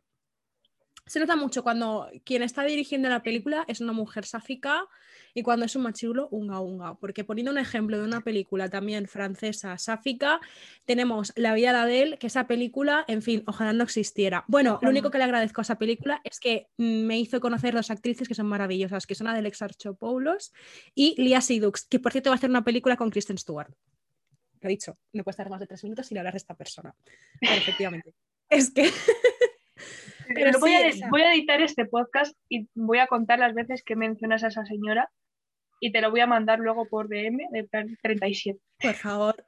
se 1.06 1.20
nota 1.20 1.36
mucho 1.36 1.62
cuando 1.62 2.08
quien 2.24 2.42
está 2.42 2.64
dirigiendo 2.64 3.08
la 3.08 3.22
película 3.22 3.64
es 3.68 3.80
una 3.80 3.92
mujer 3.92 4.24
sáfica 4.24 4.86
y 5.34 5.42
cuando 5.42 5.66
es 5.66 5.74
un 5.76 5.82
machirulo, 5.82 6.28
unga 6.30 6.60
unga. 6.60 6.94
Porque 6.94 7.24
poniendo 7.24 7.50
un 7.50 7.58
ejemplo 7.58 7.98
de 7.98 8.04
una 8.04 8.20
película 8.20 8.68
también 8.68 9.06
francesa, 9.08 9.76
sáfica, 9.78 10.40
tenemos 10.84 11.32
La 11.36 11.54
vida 11.54 11.72
de 11.72 11.78
Adele, 11.78 12.18
que 12.18 12.26
esa 12.26 12.46
película, 12.46 13.04
en 13.08 13.22
fin, 13.22 13.42
ojalá 13.46 13.72
no 13.72 13.84
existiera. 13.84 14.44
Bueno, 14.46 14.78
lo 14.82 14.90
único 14.90 15.10
que 15.10 15.18
le 15.18 15.24
agradezco 15.24 15.60
a 15.60 15.62
esa 15.62 15.78
película 15.78 16.20
es 16.24 16.38
que 16.38 16.68
me 16.76 17.18
hizo 17.18 17.40
conocer 17.40 17.74
dos 17.74 17.90
actrices 17.90 18.28
que 18.28 18.34
son 18.34 18.46
maravillosas, 18.46 19.06
que 19.06 19.14
son 19.14 19.26
Adele 19.26 19.48
Exarchopoulos 19.48 20.52
y 20.94 21.20
Lia 21.20 21.40
Seydoux, 21.40 21.86
que 21.88 21.98
por 21.98 22.12
cierto 22.12 22.30
va 22.30 22.34
a 22.34 22.36
hacer 22.36 22.50
una 22.50 22.64
película 22.64 22.96
con 22.96 23.10
Kristen 23.10 23.38
Stewart. 23.38 23.72
Lo 24.60 24.68
he 24.68 24.70
dicho, 24.70 24.96
no 25.12 25.24
puede 25.24 25.32
estar 25.32 25.50
más 25.50 25.60
de 25.60 25.66
tres 25.66 25.82
minutos 25.82 26.06
sin 26.06 26.18
hablar 26.18 26.34
de 26.34 26.38
esta 26.38 26.54
persona. 26.54 26.94
Pero 27.40 27.54
efectivamente. 27.54 28.14
es 28.48 28.70
que... 28.70 28.90
Pero 30.34 30.58
voy, 30.58 30.74
a, 30.74 31.08
voy, 31.10 31.22
a, 31.22 31.34
editar 31.34 31.60
este 31.60 31.86
podcast 31.86 32.36
y 32.48 32.68
voy 32.74 32.98
a 32.98 33.06
contar 33.06 33.38
las 33.38 33.54
veces 33.54 33.82
que 33.84 33.96
mencionas 33.96 34.44
a 34.44 34.48
esa 34.48 34.64
señora 34.64 35.10
y 35.80 35.92
te 35.92 36.00
lo 36.00 36.10
voy 36.10 36.20
a 36.20 36.26
mandar 36.26 36.58
luego 36.58 36.86
por 36.88 37.08
DM 37.08 37.38
de 37.50 37.68
37. 38.02 38.60
Por 38.80 38.94
favor, 38.94 39.46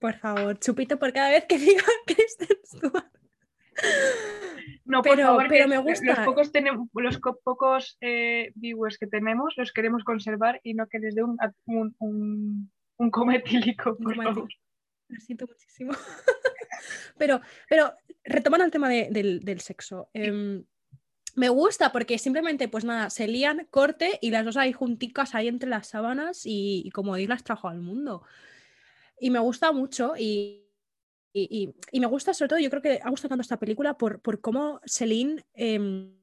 por 0.00 0.14
favor, 0.14 0.58
chupito 0.58 0.98
por 0.98 1.12
cada 1.12 1.30
vez 1.30 1.44
que 1.46 1.58
diga 1.58 1.84
Kristen 2.06 2.56
Stewart. 2.64 3.10
No, 4.84 5.02
pero, 5.02 5.38
pero 5.48 5.68
me 5.68 5.78
gusta. 5.78 6.06
Los 6.06 6.18
pocos, 6.20 6.50
los 6.94 7.18
pocos 7.18 7.98
eh, 8.00 8.52
viewers 8.54 8.98
que 8.98 9.06
tenemos 9.06 9.54
los 9.56 9.72
queremos 9.72 10.04
conservar 10.04 10.60
y 10.62 10.74
no 10.74 10.86
que 10.86 10.98
les 10.98 11.14
dé 11.14 11.22
un, 11.22 11.36
un, 11.66 12.70
un, 12.96 13.10
cometílico. 13.10 13.96
Lo 15.08 15.20
siento 15.20 15.46
muchísimo. 15.46 15.92
pero, 17.18 17.40
pero 17.68 17.92
retomando 18.26 18.64
el 18.64 18.70
tema 18.70 18.88
del, 18.88 19.40
del, 19.40 19.60
sexo. 19.60 20.10
Eh, 20.12 20.62
me 21.36 21.50
gusta 21.50 21.92
porque 21.92 22.18
simplemente, 22.18 22.66
pues 22.66 22.84
nada, 22.84 23.10
se 23.10 23.28
lían, 23.28 23.66
corte 23.70 24.18
y 24.22 24.30
las 24.30 24.44
dos 24.44 24.56
ahí 24.56 24.72
junticas 24.72 25.34
ahí 25.34 25.48
entre 25.48 25.68
las 25.68 25.88
sábanas 25.88 26.42
y, 26.44 26.90
como 26.94 27.14
Dios 27.14 27.28
las 27.28 27.44
trajo 27.44 27.68
al 27.68 27.80
mundo. 27.80 28.22
Y 29.20 29.30
me 29.30 29.38
gusta 29.38 29.70
mucho 29.70 30.14
y, 30.18 30.64
y, 31.34 31.74
me 31.92 32.06
gusta 32.06 32.32
sobre 32.32 32.48
todo, 32.48 32.58
yo 32.58 32.70
creo 32.70 32.82
que 32.82 33.00
ha 33.02 33.10
gustado 33.10 33.28
tanto 33.28 33.42
esta 33.42 33.58
película 33.58 33.98
por, 33.98 34.20
por 34.20 34.40
cómo 34.40 34.80
Celine 34.86 35.44
em, 35.52 36.16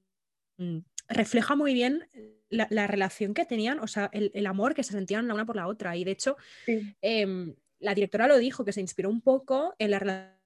refleja 1.07 1.55
muy 1.55 1.75
bien 1.75 2.07
la, 2.49 2.87
relación 2.87 3.35
que 3.35 3.45
tenían, 3.45 3.79
o 3.79 3.87
sea, 3.87 4.09
el, 4.13 4.45
amor 4.47 4.73
que 4.73 4.83
se 4.83 4.93
sentían 4.93 5.27
la 5.27 5.35
una 5.35 5.45
por 5.45 5.55
la 5.55 5.67
otra. 5.67 5.95
Y 5.95 6.03
de 6.03 6.11
hecho, 6.11 6.37
em, 7.01 7.53
la 7.77 7.93
directora 7.93 8.27
lo 8.27 8.39
dijo, 8.39 8.65
que 8.65 8.73
se 8.73 8.81
inspiró 8.81 9.11
un 9.11 9.21
poco 9.21 9.75
en 9.77 9.91
la 9.91 9.99
relación 9.99 10.42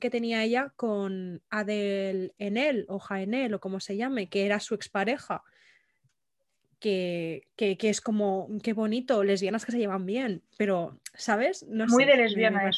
que 0.00 0.10
tenía 0.10 0.42
ella 0.42 0.72
con 0.76 1.42
Adel 1.48 2.34
Enel 2.38 2.86
o 2.88 2.98
Jaenel 2.98 3.54
o 3.54 3.60
como 3.60 3.80
se 3.80 3.96
llame, 3.96 4.28
que 4.28 4.46
era 4.46 4.60
su 4.60 4.74
expareja. 4.74 5.42
Que, 6.78 7.46
que, 7.56 7.76
es 7.82 8.00
como, 8.00 8.48
qué 8.62 8.72
bonito, 8.72 9.22
lesbianas 9.22 9.66
que 9.66 9.72
se 9.72 9.78
llevan 9.78 10.06
bien, 10.06 10.42
pero, 10.56 10.98
¿sabes? 11.12 11.62
No 11.68 11.86
muy 11.86 12.06
de 12.06 12.16
lesbiana. 12.16 12.70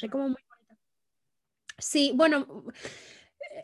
Sí, 1.79 2.11
bueno, 2.13 2.65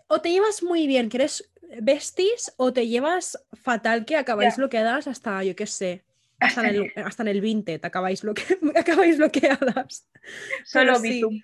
o 0.07 0.21
te 0.21 0.31
llevas 0.31 0.63
muy 0.63 0.87
bien, 0.87 1.09
que 1.09 1.17
eres 1.17 1.51
besties, 1.83 2.55
o 2.57 2.73
te 2.73 2.87
llevas 2.87 3.45
fatal 3.53 4.05
que 4.05 4.17
acabáis 4.17 4.59
lo 4.59 4.69
que 4.69 4.79
das 4.79 5.09
hasta, 5.09 5.43
yo 5.43 5.57
qué 5.57 5.67
sé, 5.67 6.05
hasta 6.39 6.69
en, 6.69 6.75
el, 6.77 6.93
hasta 7.05 7.25
en 7.25 7.29
el 7.29 7.41
20 7.41 7.79
te 7.81 7.87
acabáis, 7.87 8.23
lo 8.23 8.33
que, 8.33 8.45
acabáis 8.77 9.19
bloqueadas. 9.19 10.07
Solo 10.65 10.95
sí. 11.01 11.43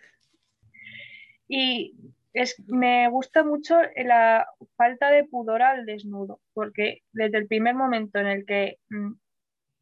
Y 1.49 1.95
es, 2.33 2.57
me 2.67 3.09
gusta 3.09 3.45
mucho 3.45 3.77
la 3.97 4.47
falta 4.77 5.11
de 5.11 5.25
pudor 5.25 5.63
al 5.63 5.87
desnudo, 5.87 6.41
porque 6.53 7.03
desde 7.13 7.39
el 7.39 7.47
primer 7.47 7.75
momento 7.75 8.19
en 8.19 8.27
el 8.27 8.45
que 8.45 8.79
mm, 8.91 9.13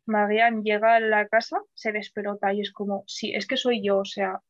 Marianne 0.06 0.62
llega 0.62 0.96
a 0.96 1.00
la 1.00 1.28
casa, 1.28 1.60
se 1.74 1.92
desperota 1.92 2.52
y 2.52 2.60
es 2.60 2.72
como, 2.72 3.04
sí, 3.06 3.32
es 3.34 3.46
que 3.46 3.56
soy 3.56 3.82
yo, 3.82 3.98
o 3.98 4.04
sea, 4.04 4.40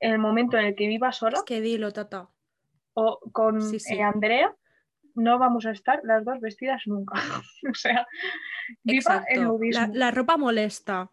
en 0.00 0.12
el 0.12 0.18
momento 0.18 0.58
en 0.58 0.66
el 0.66 0.74
que 0.74 0.88
viva 0.88 1.12
sola. 1.12 1.38
Es 1.38 1.44
que 1.44 1.60
dilo, 1.60 1.92
tata. 1.92 2.28
O 2.94 3.20
con 3.32 3.60
eh, 3.60 4.02
Andrea, 4.02 4.54
no 5.14 5.38
vamos 5.38 5.66
a 5.66 5.70
estar 5.70 6.00
las 6.04 6.24
dos 6.24 6.40
vestidas 6.40 6.82
nunca. 6.86 7.14
o 7.70 7.74
sea, 7.74 8.06
viva 8.82 9.24
el 9.28 9.44
nudismo. 9.44 9.86
La, 9.86 9.90
la, 9.92 10.10
ropa 10.10 10.36
molesta, 10.36 11.08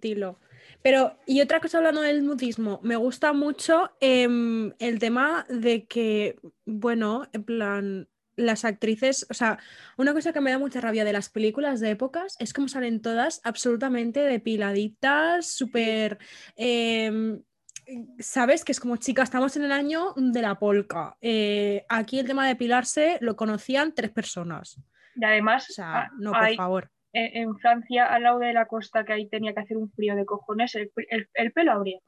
dilo. 0.00 0.38
Pero, 0.84 1.16
y 1.24 1.40
otra 1.40 1.60
cosa 1.60 1.78
hablando 1.78 2.02
del 2.02 2.26
nudismo, 2.26 2.78
me 2.82 2.96
gusta 2.96 3.32
mucho 3.32 3.90
em, 4.00 4.70
el 4.78 4.98
tema 4.98 5.46
de 5.48 5.86
que, 5.86 6.38
bueno, 6.66 7.26
en 7.32 7.42
plan, 7.42 8.08
las 8.36 8.66
actrices, 8.66 9.26
o 9.30 9.34
sea, 9.34 9.58
una 9.96 10.12
cosa 10.12 10.34
que 10.34 10.42
me 10.42 10.50
da 10.50 10.58
mucha 10.58 10.82
rabia 10.82 11.06
de 11.06 11.14
las 11.14 11.30
películas 11.30 11.80
de 11.80 11.92
épocas 11.92 12.36
es 12.38 12.52
como 12.52 12.68
salen 12.68 13.00
todas 13.00 13.40
absolutamente 13.44 14.20
depiladitas, 14.20 15.46
súper... 15.46 16.18
Em, 16.54 17.42
Sabes 18.18 18.64
que 18.64 18.72
es 18.72 18.80
como, 18.80 18.96
chica, 18.96 19.22
estamos 19.22 19.56
en 19.56 19.64
el 19.64 19.72
año 19.72 20.14
de 20.16 20.40
la 20.40 20.58
polca. 20.58 21.18
Eh, 21.20 21.84
aquí 21.90 22.18
el 22.18 22.26
tema 22.26 22.44
de 22.44 22.54
depilarse 22.54 23.18
lo 23.20 23.36
conocían 23.36 23.94
tres 23.94 24.10
personas. 24.10 24.80
Y 25.14 25.22
además, 25.22 25.68
o 25.68 25.72
sea, 25.74 26.10
no, 26.18 26.32
por 26.32 26.54
favor 26.54 26.93
en 27.14 27.56
Francia, 27.58 28.06
al 28.06 28.24
lado 28.24 28.40
de 28.40 28.52
la 28.52 28.66
costa, 28.66 29.04
que 29.04 29.12
ahí 29.12 29.28
tenía 29.28 29.54
que 29.54 29.60
hacer 29.60 29.76
un 29.76 29.90
frío 29.92 30.16
de 30.16 30.24
cojones, 30.26 30.74
el, 30.74 31.52
pelo 31.52 31.72
abriga. 31.72 32.00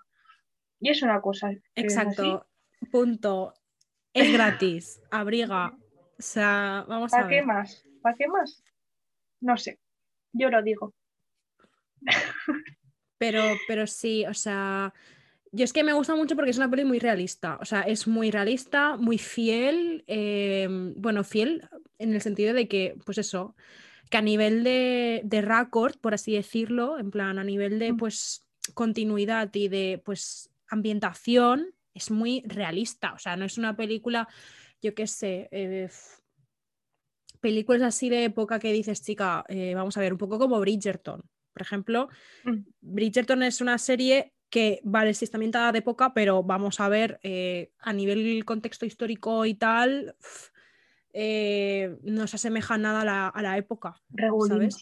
Y 0.81 0.91
es 0.91 1.03
una 1.03 1.21
cosa. 1.21 1.53
Exacto. 1.75 2.47
Punto. 2.91 3.55
Es 4.13 4.33
gratis. 4.33 5.01
abriga. 5.11 5.77
O 6.19 6.23
sea, 6.23 6.85
vamos 6.89 7.13
a 7.15 7.19
ver. 7.19 7.25
¿Para 7.25 7.29
qué 7.29 7.43
más? 7.47 7.87
¿Para 8.03 8.17
qué 8.17 8.29
más? 8.29 8.63
No 9.41 9.57
sé. 9.57 9.79
Yo 10.33 10.51
lo 10.51 10.63
digo. 10.63 10.95
Pero, 13.19 13.43
pero 13.67 13.87
sí, 13.87 14.27
o 14.27 14.35
sea, 14.35 14.93
yo 15.51 15.65
es 15.65 15.73
que 15.73 15.83
me 15.83 15.95
gusta 15.95 16.15
mucho 16.15 16.37
porque 16.37 16.51
es 16.51 16.59
una 16.59 16.71
peli 16.71 16.85
muy 16.85 16.99
realista. 16.99 17.59
O 17.63 17.65
sea, 17.65 17.81
es 17.81 18.07
muy 18.07 18.31
realista, 18.31 18.97
muy 18.97 19.17
fiel. 19.17 20.05
Eh, 20.07 20.69
bueno, 20.97 21.25
fiel 21.25 21.67
en 21.99 22.15
el 22.15 22.21
sentido 22.21 22.53
de 22.53 22.69
que, 22.69 22.95
pues 23.07 23.17
eso, 23.17 23.57
que 24.11 24.17
a 24.17 24.23
nivel 24.23 24.65
de, 24.65 25.23
de 25.25 25.43
record, 25.43 25.97
por 26.01 26.15
así 26.15 26.35
decirlo, 26.35 26.99
en 26.99 27.11
plan, 27.11 27.39
a 27.39 27.45
nivel 27.45 27.79
de 27.79 27.95
pues 27.95 28.47
continuidad 28.75 29.53
y 29.55 29.69
de 29.69 30.03
pues 30.05 30.51
ambientación, 30.69 31.75
es 31.95 32.11
muy 32.11 32.43
realista. 32.47 33.15
O 33.15 33.19
sea, 33.19 33.37
no 33.37 33.45
es 33.45 33.59
una 33.59 33.77
película, 33.77 34.29
yo 34.83 34.95
qué 34.95 35.07
sé, 35.07 35.49
eh, 35.51 35.89
películas 37.41 37.83
así 37.83 38.09
de 38.09 38.25
época 38.25 38.59
que 38.59 38.73
dices, 38.73 39.03
chica, 39.03 39.45
eh, 39.49 39.75
vamos 39.75 39.97
a 39.97 40.01
ver, 40.01 40.13
un 40.13 40.19
poco 40.19 40.39
como 40.39 40.61
Bridgerton. 40.61 41.23
Por 41.53 41.63
ejemplo, 41.63 42.09
mm. 42.45 42.59
Bridgerton 42.81 43.43
es 43.43 43.61
una 43.61 43.79
serie 43.79 44.35
que, 44.51 44.81
vale, 44.85 45.15
sí 45.15 45.25
está 45.25 45.39
ambientada 45.39 45.73
de 45.73 45.79
época, 45.79 46.13
pero 46.15 46.43
vamos 46.43 46.81
a 46.81 46.89
ver, 46.89 47.19
eh, 47.23 47.73
a 47.79 47.93
nivel 47.93 48.45
contexto 48.45 48.87
histórico 48.87 49.45
y 49.47 49.55
tal, 49.55 50.15
eh, 51.19 51.97
no 52.03 52.27
se 52.27 52.37
asemeja 52.37 52.77
nada 52.77 53.29
a 53.29 53.43
la, 53.43 53.57
época. 53.57 53.95
¿sabes? 54.47 54.77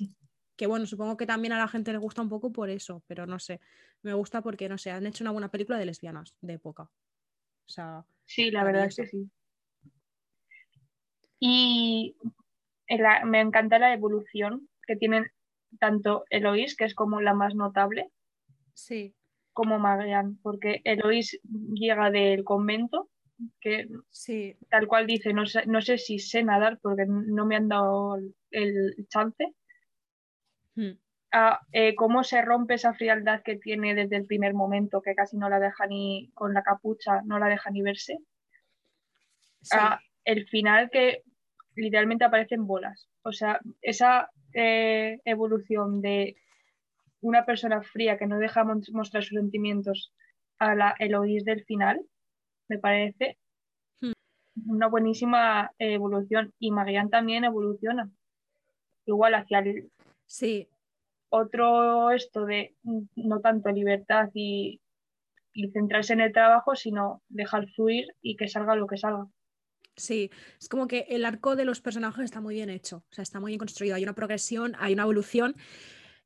Que 0.57 0.66
bueno, 0.66 0.85
supongo 0.85 1.16
que 1.16 1.27
también 1.27 1.53
a 1.53 1.59
la 1.59 1.68
gente 1.68 1.92
le 1.92 1.99
gusta 1.99 2.23
un 2.23 2.29
poco 2.29 2.51
por 2.51 2.70
eso, 2.70 3.05
pero 3.07 3.25
no 3.25 3.38
sé. 3.38 3.61
Me 4.03 4.14
gusta 4.14 4.42
porque, 4.42 4.68
no 4.68 4.77
sé, 4.77 4.90
han 4.90 5.07
hecho 5.07 5.23
una 5.23 5.31
buena 5.31 5.53
película 5.53 5.79
de 5.79 5.87
lesbianas 5.87 6.35
de 6.40 6.55
época. 6.55 6.83
O 6.83 7.68
sea, 7.68 8.05
sí, 8.25 8.51
la 8.51 8.64
verdad 8.64 8.87
es 8.87 8.97
que 8.97 9.07
sí. 9.07 9.31
Y 11.38 12.16
me 13.27 13.40
encanta 13.40 13.79
la 13.79 13.94
evolución 13.94 14.68
que 14.88 14.97
tienen 14.97 15.31
tanto 15.79 16.25
Eloís, 16.31 16.77
que 16.77 16.85
es 16.85 16.97
como 16.97 17.20
la 17.20 17.35
más 17.35 17.55
notable, 17.55 18.11
sí. 18.75 19.14
como 19.53 19.79
Marianne, 19.79 20.37
porque 20.42 20.81
Eloís 20.83 21.38
llega 21.44 22.11
del 22.11 22.42
convento 22.42 23.09
que 23.61 23.88
sí. 24.11 24.57
tal 24.70 24.87
cual 24.87 25.07
dice, 25.07 25.33
no 25.33 25.47
sé, 25.47 25.66
no 25.66 25.81
sé 25.81 25.99
si 25.99 26.18
sé 26.18 26.42
nadar 26.42 26.79
porque 26.81 27.05
no 27.07 27.47
me 27.47 27.57
han 27.57 27.68
dado 27.68 28.16
el 28.51 29.07
chance. 29.09 29.55
Hmm. 30.77 30.99
Eh, 31.73 31.94
cómo 31.97 32.23
se 32.23 32.42
rompe 32.42 32.75
esa 32.75 32.94
frialdad 32.94 33.42
que 33.42 33.57
tiene 33.57 33.94
desde 33.94 34.16
el 34.16 34.27
primer 34.27 34.55
momento, 34.55 35.03
que 35.03 35.16
casi 35.16 35.37
no 35.37 35.49
la 35.49 35.59
deja 35.59 35.87
ni 35.87 36.31
con 36.35 36.55
la 36.55 36.62
capucha, 36.62 37.23
no 37.25 37.38
la 37.38 37.49
deja 37.49 37.70
ni 37.70 37.83
verse. 37.83 38.18
el 40.25 40.47
final 40.47 40.90
que 40.90 41.23
literalmente 41.75 42.25
aparecen 42.25 42.66
bolas. 42.66 43.09
O 43.23 43.33
sea, 43.33 43.61
esa 43.83 44.31
eh, 44.53 45.18
evolución 45.25 46.01
de 46.01 46.37
una 47.20 47.44
persona 47.44 47.83
fría 47.83 48.16
que 48.16 48.27
no 48.27 48.38
deja 48.38 48.64
mostrar 48.64 49.25
sus 49.25 49.38
sentimientos 49.38 50.12
a 50.59 50.77
la 50.77 50.94
Eloís 50.99 51.44
del 51.44 51.64
final 51.64 52.01
me 52.68 52.79
parece 52.79 53.38
hmm. 54.00 54.12
una 54.66 54.88
buenísima 54.88 55.72
evolución. 55.79 56.53
Y 56.59 56.70
Marianne 56.70 57.11
también 57.11 57.44
evoluciona. 57.44 58.11
Igual 59.07 59.35
hacia 59.35 59.59
el 59.59 59.90
sí. 60.27 60.68
otro 61.29 62.11
esto 62.11 62.46
de 62.46 62.74
no 62.83 63.40
tanto 63.40 63.70
libertad 63.70 64.31
y, 64.35 64.81
centrarse 65.72 66.14
en 66.14 66.20
el 66.20 66.33
trabajo, 66.33 66.74
sino 66.74 67.22
dejar 67.29 67.68
fluir 67.70 68.09
y 68.20 68.37
que 68.37 68.48
salga 68.48 68.74
lo 68.74 68.88
que 68.88 68.96
salga. 68.96 69.29
Sí, 69.94 70.29
es 70.61 70.68
como 70.68 70.88
que 70.88 71.07
el 71.09 71.24
arco 71.24 71.55
de 71.55 71.64
los 71.64 71.81
personajes 71.81 72.24
está 72.24 72.40
muy 72.40 72.57
bien 72.57 72.70
hecho, 72.70 73.05
o 73.09 73.14
sea, 73.14 73.22
está 73.22 73.38
muy 73.38 73.53
bien 73.53 73.61
construido, 73.61 73.94
hay 73.94 74.03
una 74.03 74.16
progresión, 74.16 74.74
hay 74.81 74.94
una 74.94 75.05
evolución. 75.05 75.55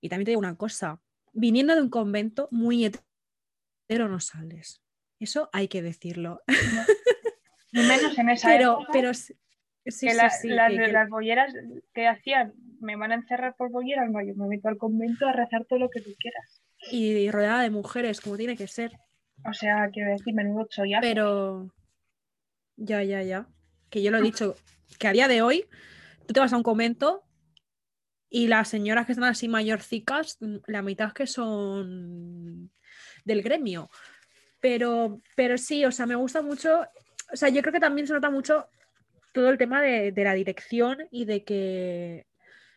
Y 0.00 0.08
también 0.08 0.24
te 0.24 0.30
digo 0.30 0.38
una 0.38 0.56
cosa, 0.56 1.02
viniendo 1.34 1.74
de 1.74 1.82
un 1.82 1.90
convento 1.90 2.48
muy 2.50 2.86
hetero 2.86 4.08
no 4.08 4.18
sales. 4.18 4.80
Eso 5.20 5.48
hay 5.52 5.68
que 5.68 5.82
decirlo. 5.82 6.42
Ni 7.72 7.82
menos 8.12 8.16
en 8.18 8.28
esa 8.30 8.48
pero, 8.48 8.72
época, 8.74 8.92
pero 8.92 9.14
sí, 9.14 9.34
sí, 9.86 10.06
que 10.06 10.12
sí, 10.12 10.16
la- 10.16 10.30
sí, 10.30 10.48
las, 10.48 10.70
que- 10.72 10.92
las 10.92 11.08
bolleras 11.08 11.52
que 11.92 12.06
hacían, 12.06 12.54
me 12.80 12.96
van 12.96 13.12
a 13.12 13.16
encerrar 13.16 13.56
por 13.56 13.70
bolleras, 13.70 14.08
no, 14.10 14.20
yo 14.24 14.34
me 14.36 14.46
meto 14.46 14.68
al 14.68 14.78
convento 14.78 15.26
a 15.26 15.32
rezar 15.32 15.64
todo 15.64 15.78
lo 15.80 15.90
que 15.90 16.00
tú 16.00 16.10
quieras. 16.18 16.62
y 16.92 17.30
rodeada 17.30 17.62
de 17.62 17.70
mujeres, 17.70 18.20
como 18.20 18.36
tiene 18.36 18.56
que 18.56 18.68
ser. 18.68 18.92
O 19.44 19.52
sea, 19.52 19.88
quiero 19.92 20.12
decir, 20.12 20.32
menudo 20.34 20.66
chollazo. 20.68 21.02
Pero 21.02 21.72
ya, 22.76 23.02
ya, 23.02 23.22
ya. 23.22 23.46
Que 23.90 24.02
yo 24.02 24.10
lo 24.12 24.18
he 24.18 24.22
dicho, 24.22 24.54
que 24.98 25.08
a 25.08 25.12
día 25.12 25.26
de 25.28 25.42
hoy 25.42 25.64
tú 26.26 26.32
te 26.34 26.40
vas 26.40 26.52
a 26.52 26.56
un 26.56 26.62
convento 26.62 27.24
y 28.30 28.46
las 28.46 28.68
señoras 28.68 29.06
que 29.06 29.12
están 29.12 29.24
así 29.28 29.48
mayorcicas, 29.48 30.38
la 30.66 30.82
mitad 30.82 31.12
que 31.12 31.26
son 31.26 32.70
del 33.24 33.42
gremio. 33.42 33.90
Pero, 34.60 35.20
pero 35.36 35.56
sí, 35.58 35.84
o 35.84 35.92
sea, 35.92 36.06
me 36.06 36.16
gusta 36.16 36.42
mucho. 36.42 36.80
O 37.32 37.36
sea, 37.36 37.48
yo 37.48 37.60
creo 37.62 37.72
que 37.72 37.80
también 37.80 38.06
se 38.06 38.12
nota 38.14 38.30
mucho 38.30 38.66
todo 39.32 39.50
el 39.50 39.58
tema 39.58 39.80
de, 39.82 40.12
de 40.12 40.24
la 40.24 40.34
dirección 40.34 40.98
y 41.10 41.24
de 41.24 41.44
que. 41.44 42.26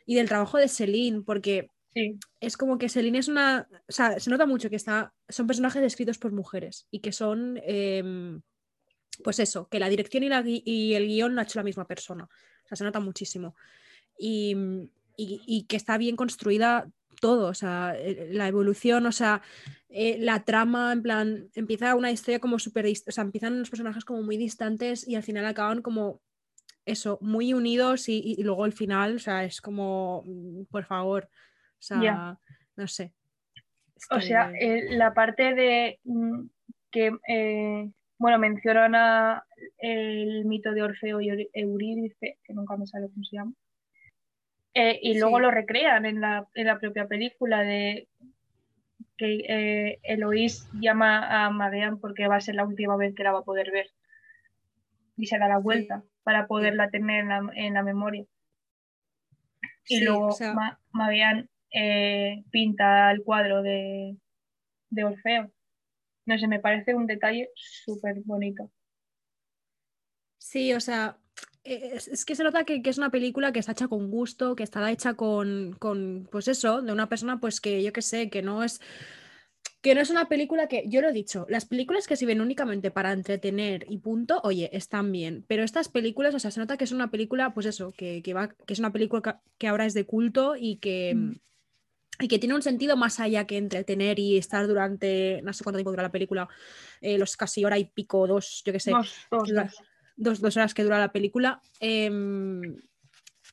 y 0.05 0.15
del 0.15 0.27
trabajo 0.29 0.57
de 0.57 0.67
Celine, 0.67 1.21
porque 1.23 1.67
Sí, 1.93 2.17
es 2.39 2.55
como 2.55 2.77
que 2.77 2.87
Celine 2.87 3.17
es 3.19 3.27
una. 3.27 3.67
O 3.87 3.91
sea, 3.91 4.17
se 4.19 4.29
nota 4.29 4.45
mucho 4.45 4.69
que 4.69 4.77
está, 4.77 5.13
son 5.27 5.45
personajes 5.47 5.83
escritos 5.83 6.17
por 6.17 6.31
mujeres 6.31 6.87
y 6.91 6.99
que 6.99 7.11
son. 7.11 7.59
em, 7.63 8.41
pues 9.23 9.39
eso, 9.39 9.67
que 9.67 9.79
la 9.79 9.89
dirección 9.89 10.23
y, 10.23 10.29
la 10.29 10.41
y 10.45 10.93
el 10.95 11.07
guion 11.07 11.35
lo 11.35 11.41
ha 11.41 11.43
hecho 11.43 11.59
la 11.59 11.63
misma 11.63 11.85
persona. 11.85 12.23
O 12.25 12.67
sea, 12.67 12.75
se 12.77 12.83
nota 12.85 12.99
muchísimo. 12.99 13.55
Y, 14.17 14.55
y- 15.17 15.41
y 15.45 15.63
que 15.65 15.75
está 15.75 15.97
bien 15.97 16.15
construida 16.15 16.87
todo, 17.21 17.47
o 17.47 17.53
sea, 17.53 17.95
eh, 17.97 18.27
la 18.31 18.49
evolución, 18.49 19.05
o 19.05 19.13
sea, 19.13 19.41
eh, 19.87 20.17
la 20.19 20.43
trama, 20.43 20.91
en 20.91 21.01
plan, 21.01 21.49
empieza 21.55 21.95
una 21.95 22.11
historia 22.11 22.39
como 22.39 22.59
súper, 22.59 22.85
o 22.85 23.11
sea, 23.11 23.23
empiezan 23.23 23.59
los 23.59 23.69
personajes 23.69 24.03
como 24.03 24.23
muy 24.23 24.35
distantes 24.35 25.07
y 25.07 25.15
al 25.15 25.23
final 25.23 25.45
acaban 25.45 25.81
como 25.81 26.21
eso, 26.85 27.17
muy 27.21 27.53
unidos 27.53 28.09
y, 28.09 28.41
luego 28.43 28.65
el 28.65 28.73
final, 28.73 29.15
o 29.15 29.19
sea, 29.19 29.45
es 29.45 29.61
como, 29.61 30.23
mm, 30.25 30.65
por 30.65 30.83
favor, 30.83 31.29
o 31.79 31.81
sea, 31.81 32.37
no 32.75 32.87
sé. 32.87 33.13
O 34.09 34.19
sea, 34.19 34.51
eh, 34.59 34.97
la 34.97 35.13
parte 35.13 35.53
de 35.53 35.99
mm, 36.03 36.41
que, 36.89 37.11
eh, 37.27 37.91
bueno, 38.17 38.39
mencionan 38.39 38.95
a 38.95 39.45
el 39.77 40.45
mito 40.45 40.71
de 40.73 40.81
Orfeo 40.81 41.21
y 41.21 41.27
Eur- 41.27 41.49
Eurídice, 41.53 42.39
que 42.43 42.53
nunca 42.53 42.75
me 42.77 42.87
sale 42.87 43.09
cómo 43.09 43.23
se 43.23 43.35
llama, 43.35 43.53
Eh, 44.73 44.99
y 45.01 45.19
luego 45.19 45.37
Sí. 45.37 45.41
lo 45.41 45.51
recrean 45.51 46.05
en 46.05 46.21
la, 46.21 46.47
en 46.53 46.67
la 46.67 46.79
propia 46.79 47.07
película 47.07 47.61
de 47.61 48.07
que 49.17 49.45
eh, 49.47 49.99
Eloís 50.03 50.67
llama 50.73 51.45
a 51.45 51.49
Madean 51.49 51.99
porque 51.99 52.27
va 52.27 52.37
a 52.37 52.41
ser 52.41 52.55
la 52.55 52.65
última 52.65 52.95
vez 52.95 53.13
que 53.13 53.23
la 53.23 53.33
va 53.33 53.39
a 53.39 53.43
poder 53.43 53.71
ver 53.71 53.87
y 55.17 55.25
se 55.27 55.37
da 55.37 55.47
la 55.47 55.57
vuelta 55.57 56.03
para 56.23 56.47
poderla 56.47 56.89
tener 56.89 57.21
en 57.21 57.29
la, 57.29 57.51
en 57.53 57.73
la 57.73 57.83
memoria. 57.83 58.25
Y 59.87 59.97
sí, 59.97 60.05
luego 60.05 60.27
o 60.27 60.31
sea, 60.31 60.53
Ma- 60.53 60.79
Madean 60.91 61.49
eh, 61.73 62.43
pinta 62.49 63.11
el 63.11 63.23
cuadro 63.23 63.61
de, 63.61 64.15
de 64.89 65.03
Orfeo. 65.03 65.51
No 66.25 66.37
sé, 66.37 66.47
me 66.47 66.59
parece 66.59 66.95
un 66.95 67.07
detalle 67.07 67.49
súper 67.55 68.21
bonito. 68.23 68.71
Sí, 70.37 70.73
o 70.73 70.79
sea, 70.79 71.17
es, 71.63 72.07
es 72.07 72.25
que 72.25 72.35
se 72.35 72.43
nota 72.43 72.63
que, 72.63 72.81
que 72.81 72.89
es 72.89 72.97
una 72.97 73.11
película 73.11 73.51
que 73.51 73.59
está 73.59 73.73
hecha 73.73 73.87
con 73.87 74.09
gusto, 74.09 74.55
que 74.55 74.63
está 74.63 74.89
hecha 74.91 75.13
con, 75.13 75.75
con, 75.79 76.27
pues 76.31 76.47
eso, 76.47 76.81
de 76.81 76.91
una 76.91 77.09
persona, 77.09 77.39
pues 77.39 77.61
que 77.61 77.83
yo 77.83 77.93
qué 77.93 78.01
sé, 78.01 78.29
que 78.29 78.41
no 78.41 78.63
es, 78.63 78.81
que 79.81 79.95
no 79.95 80.01
es 80.01 80.09
una 80.09 80.27
película 80.27 80.67
que, 80.67 80.83
yo 80.87 81.01
lo 81.01 81.09
he 81.09 81.13
dicho, 81.13 81.45
las 81.49 81.65
películas 81.65 82.07
que 82.07 82.15
sirven 82.15 82.41
únicamente 82.41 82.91
para 82.91 83.11
entretener 83.11 83.85
y 83.89 83.99
punto, 83.99 84.41
oye, 84.43 84.69
están 84.75 85.11
bien, 85.11 85.45
pero 85.47 85.63
estas 85.63 85.89
películas, 85.89 86.33
o 86.33 86.39
sea, 86.39 86.51
se 86.51 86.59
nota 86.59 86.77
que 86.77 86.83
es 86.83 86.91
una 86.91 87.11
película, 87.11 87.53
pues 87.53 87.65
eso, 87.67 87.91
que, 87.91 88.21
que 88.23 88.33
va, 88.33 88.49
que 88.49 88.73
es 88.73 88.79
una 88.79 88.93
película 88.93 89.21
que, 89.21 89.33
que 89.57 89.67
ahora 89.67 89.85
es 89.85 89.93
de 89.93 90.05
culto 90.05 90.55
y 90.57 90.77
que... 90.77 91.13
Mm. 91.15 91.35
Y 92.19 92.27
que 92.27 92.37
tiene 92.37 92.53
un 92.53 92.61
sentido 92.61 92.95
más 92.97 93.19
allá 93.19 93.47
que 93.47 93.57
entretener 93.57 94.19
y 94.19 94.37
estar 94.37 94.67
durante, 94.67 95.41
no 95.41 95.53
sé 95.53 95.63
cuánto 95.63 95.77
tiempo 95.77 95.89
dura 95.89 96.03
la 96.03 96.11
película, 96.11 96.47
eh, 96.99 97.17
los 97.17 97.35
casi 97.35 97.65
hora 97.65 97.79
y 97.79 97.85
pico, 97.85 98.27
dos, 98.27 98.61
yo 98.63 98.71
qué 98.71 98.79
sé, 98.79 98.91
Dos, 98.91 99.27
dos. 99.31 99.81
Dos, 100.21 100.39
dos 100.39 100.55
horas 100.57 100.73
que 100.73 100.83
dura 100.83 100.99
la 100.99 101.11
película, 101.11 101.61
em, 101.79 102.77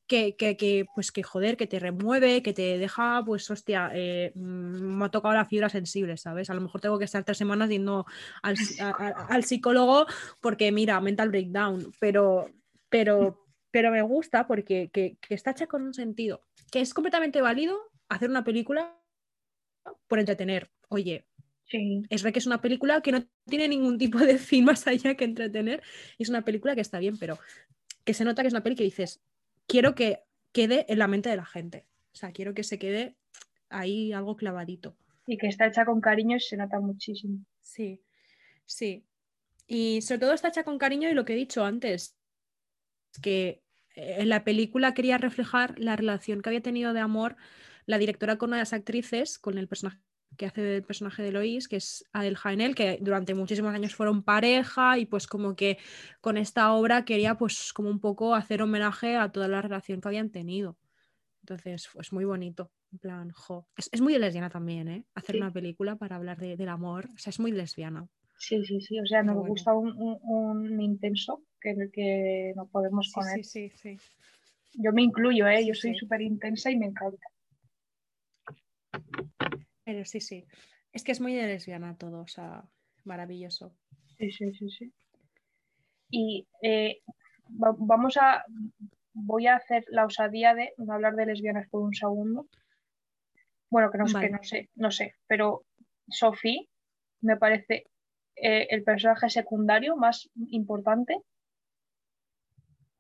que, 0.07 0.37
que, 0.37 0.57
que, 0.57 0.87
pues 0.95 1.13
que 1.13 1.23
joder, 1.23 1.57
que 1.57 1.67
te 1.67 1.79
remueve, 1.79 2.43
que 2.43 2.53
te 2.53 2.79
deja, 2.79 3.23
pues 3.25 3.51
hostia, 3.51 3.91
eh, 3.95 4.33
mm, 4.35 4.97
me 4.99 5.05
ha 5.05 5.11
tocado 5.11 5.35
la 5.35 5.45
fibra 5.45 5.69
sensible, 5.69 6.17
¿sabes? 6.17 6.51
A 6.51 6.55
lo 6.55 6.61
mejor 6.61 6.81
tengo 6.81 6.99
que 6.99 7.05
estar 7.05 7.25
tres 7.25 7.39
semanas 7.39 7.69
yendo 7.69 8.07
al, 8.43 8.57
al 9.29 9.45
psicólogo 9.45 10.07
porque, 10.41 10.73
mira, 10.73 11.01
mental 11.01 11.29
breakdown, 11.29 11.93
pero, 12.01 12.51
pero, 12.89 13.47
pero 13.71 13.91
me 13.91 14.03
gusta 14.03 14.47
porque 14.47 14.91
que, 14.91 15.19
que 15.21 15.35
está 15.35 15.51
hecha 15.51 15.67
con 15.67 15.83
un 15.83 15.95
sentido, 15.95 16.43
que 16.73 16.81
es 16.81 16.95
completamente 16.95 17.43
válido 17.43 17.79
hacer 18.09 18.31
una 18.31 18.45
película 18.45 18.99
por 20.07 20.19
entretener. 20.19 20.71
Oye, 20.89 21.28
Sí, 21.69 22.03
es 22.09 22.23
verdad 22.23 22.33
que 22.33 22.39
es 22.39 22.47
una 22.47 22.61
película 22.61 23.01
que 23.03 23.13
no 23.13 23.25
tiene 23.47 23.69
ningún 23.69 23.99
tipo 23.99 24.19
de 24.19 24.39
fin 24.39 24.65
más 24.65 24.87
allá 24.87 25.15
que 25.17 25.25
entretener. 25.25 25.83
y 26.17 26.23
Es 26.23 26.29
una 26.29 26.43
película 26.43 26.75
que 26.75 26.81
está 26.81 26.99
bien, 26.99 27.19
pero 27.19 27.39
que 28.05 28.15
se 28.15 28.25
nota 28.25 28.43
que 28.43 28.49
es 28.49 28.55
una 28.55 28.63
peli 28.63 28.75
que 28.75 28.85
dices, 28.85 29.23
quiero 29.67 29.95
que 29.95 30.21
quede 30.53 30.87
en 30.89 30.99
la 30.99 31.09
mente 31.09 31.29
de 31.29 31.37
la 31.37 31.45
gente. 31.45 31.87
O 32.13 32.17
sea, 32.17 32.33
quiero 32.33 32.55
que 32.55 32.65
se 32.65 32.79
quede 32.79 33.17
ahí 33.69 34.13
algo 34.13 34.37
clavadito. 34.37 34.97
y 35.27 35.37
que 35.37 35.47
está 35.47 35.67
hecha 35.67 35.85
con 35.85 36.01
cariño 36.01 36.37
y 36.37 36.41
se 36.41 36.57
nota 36.57 36.81
muchísimo. 36.81 37.45
Sí, 37.61 38.03
sí. 38.65 39.05
Y 39.67 40.01
sobre 40.01 40.21
todo 40.21 40.33
está 40.33 40.49
hecha 40.49 40.65
con 40.65 40.79
cariño 40.79 41.11
y 41.11 41.15
lo 41.15 41.27
que 41.27 41.35
he 41.35 41.37
dicho 41.37 41.67
antes, 41.67 42.17
que 43.21 43.63
eh, 43.95 44.17
en 44.21 44.31
la 44.31 44.43
película 44.43 44.95
quería 44.95 45.19
reflejar 45.19 45.79
la 45.79 45.97
relación 45.97 46.41
que 46.41 46.49
había 46.49 46.63
tenido 46.63 46.95
de 46.95 47.01
amor 47.01 47.37
la 47.85 47.99
directora 47.99 48.37
con 48.37 48.51
las 48.51 48.73
actrices, 48.73 49.39
con 49.39 49.59
el 49.59 49.69
personaje 49.69 49.99
que 50.39 50.47
hace 50.47 50.63
del 50.63 50.83
personaje 50.85 51.23
de 51.23 51.33
Lois, 51.33 51.69
que 51.69 51.77
es 51.77 52.05
Adel 52.15 52.37
Jaenel, 52.39 52.75
que 52.75 52.99
durante 53.03 53.35
muchísimos 53.35 53.75
años 53.75 53.95
fueron 53.95 54.23
pareja 54.23 54.97
y 54.97 55.05
pues 55.05 55.27
como 55.27 55.55
que 55.57 55.77
con 56.23 56.39
esta 56.39 56.73
obra 56.73 57.05
quería 57.05 57.37
pues 57.37 57.75
como 57.75 57.91
un 57.91 58.01
poco 58.01 58.35
hacer 58.35 58.63
homenaje 58.63 59.17
a 59.17 59.31
toda 59.31 59.49
la 59.49 59.61
relación 59.61 60.01
que 60.01 60.09
habían 60.09 60.31
tenido. 60.31 60.79
Entonces, 61.43 61.89
pues 61.93 62.13
muy 62.13 62.25
bonito. 62.25 62.71
En 62.93 62.99
plan, 62.99 63.31
jo. 63.33 63.67
Es, 63.77 63.91
es 63.93 64.01
muy 64.01 64.17
lesbiana 64.19 64.49
también, 64.49 64.89
¿eh? 64.89 65.05
Hacer 65.15 65.35
Sí. 65.35 65.41
una 65.43 65.53
película 65.53 65.97
para 65.97 66.17
hablar 66.17 66.39
de- 66.39 66.57
del 66.57 66.69
amor. 66.71 67.07
O 67.15 67.19
sea, 67.19 67.31
es 67.31 67.39
muy 67.41 67.53
lesbiana. 67.53 68.09
Sí, 68.39 68.65
sí, 68.65 68.81
sí. 68.81 68.99
O 69.01 69.07
sea, 69.07 69.23
nos 69.23 69.35
bueno. 69.35 69.51
gusta 69.51 69.75
un, 69.75 69.93
un- 70.01 70.19
un 70.23 70.81
intenso 70.81 71.43
que, 71.61 71.75
que 71.93 72.53
no 72.57 72.67
podemos 72.69 73.11
con 73.13 73.25
él. 73.29 73.45
sí, 73.45 73.71
sí. 73.75 73.99
Yo 74.75 74.93
me 74.93 75.03
incluyo, 75.03 75.47
¿eh? 75.49 75.67
Yo 75.67 75.75
Sí, 75.75 75.81
soy 75.81 75.93
sí. 75.95 75.99
súper 75.99 76.23
intensa 76.23 76.71
y 76.71 76.77
me 76.79 76.87
encanta. 76.87 77.27
Pero 79.89 80.05
sí, 80.05 80.21
sí. 80.21 80.45
Es 80.93 81.03
que 81.03 81.13
es 81.13 81.21
muy 81.23 81.35
de 81.35 81.47
lesbiana 81.47 81.97
todo, 81.97 82.21
o 82.21 82.27
sea, 82.29 82.63
maravilloso. 83.05 83.75
Sí, 84.19 84.31
sí, 84.31 84.53
sí, 84.53 84.69
sí. 84.69 84.93
Y 86.11 86.47
eh, 86.61 87.01
va- 87.49 87.75
vamos 87.79 88.19
a. 88.19 88.45
Voy 89.15 89.47
a 89.47 89.57
hacer 89.57 89.87
la 89.89 90.05
osadía 90.05 90.55
de 90.55 90.75
no 90.77 90.93
hablar 90.93 91.15
de 91.15 91.25
lesbianas 91.25 91.67
por 91.71 91.81
un 91.81 91.95
segundo. 91.95 92.49
Bueno, 93.71 93.91
que 93.91 93.97
no, 93.97 94.07
sé, 94.09 94.13
Vale. 94.15 94.27
que 94.27 94.33
no 94.35 94.43
sé, 94.43 94.69
no 94.75 94.91
sé, 94.91 95.15
pero 95.27 95.65
Sophie 96.11 96.69
me 97.23 97.39
parece 97.39 97.87
eh, 98.37 98.67
el 98.69 98.83
personaje 98.85 99.31
secundario 99.31 99.97
más 99.97 100.29
importante 100.51 101.17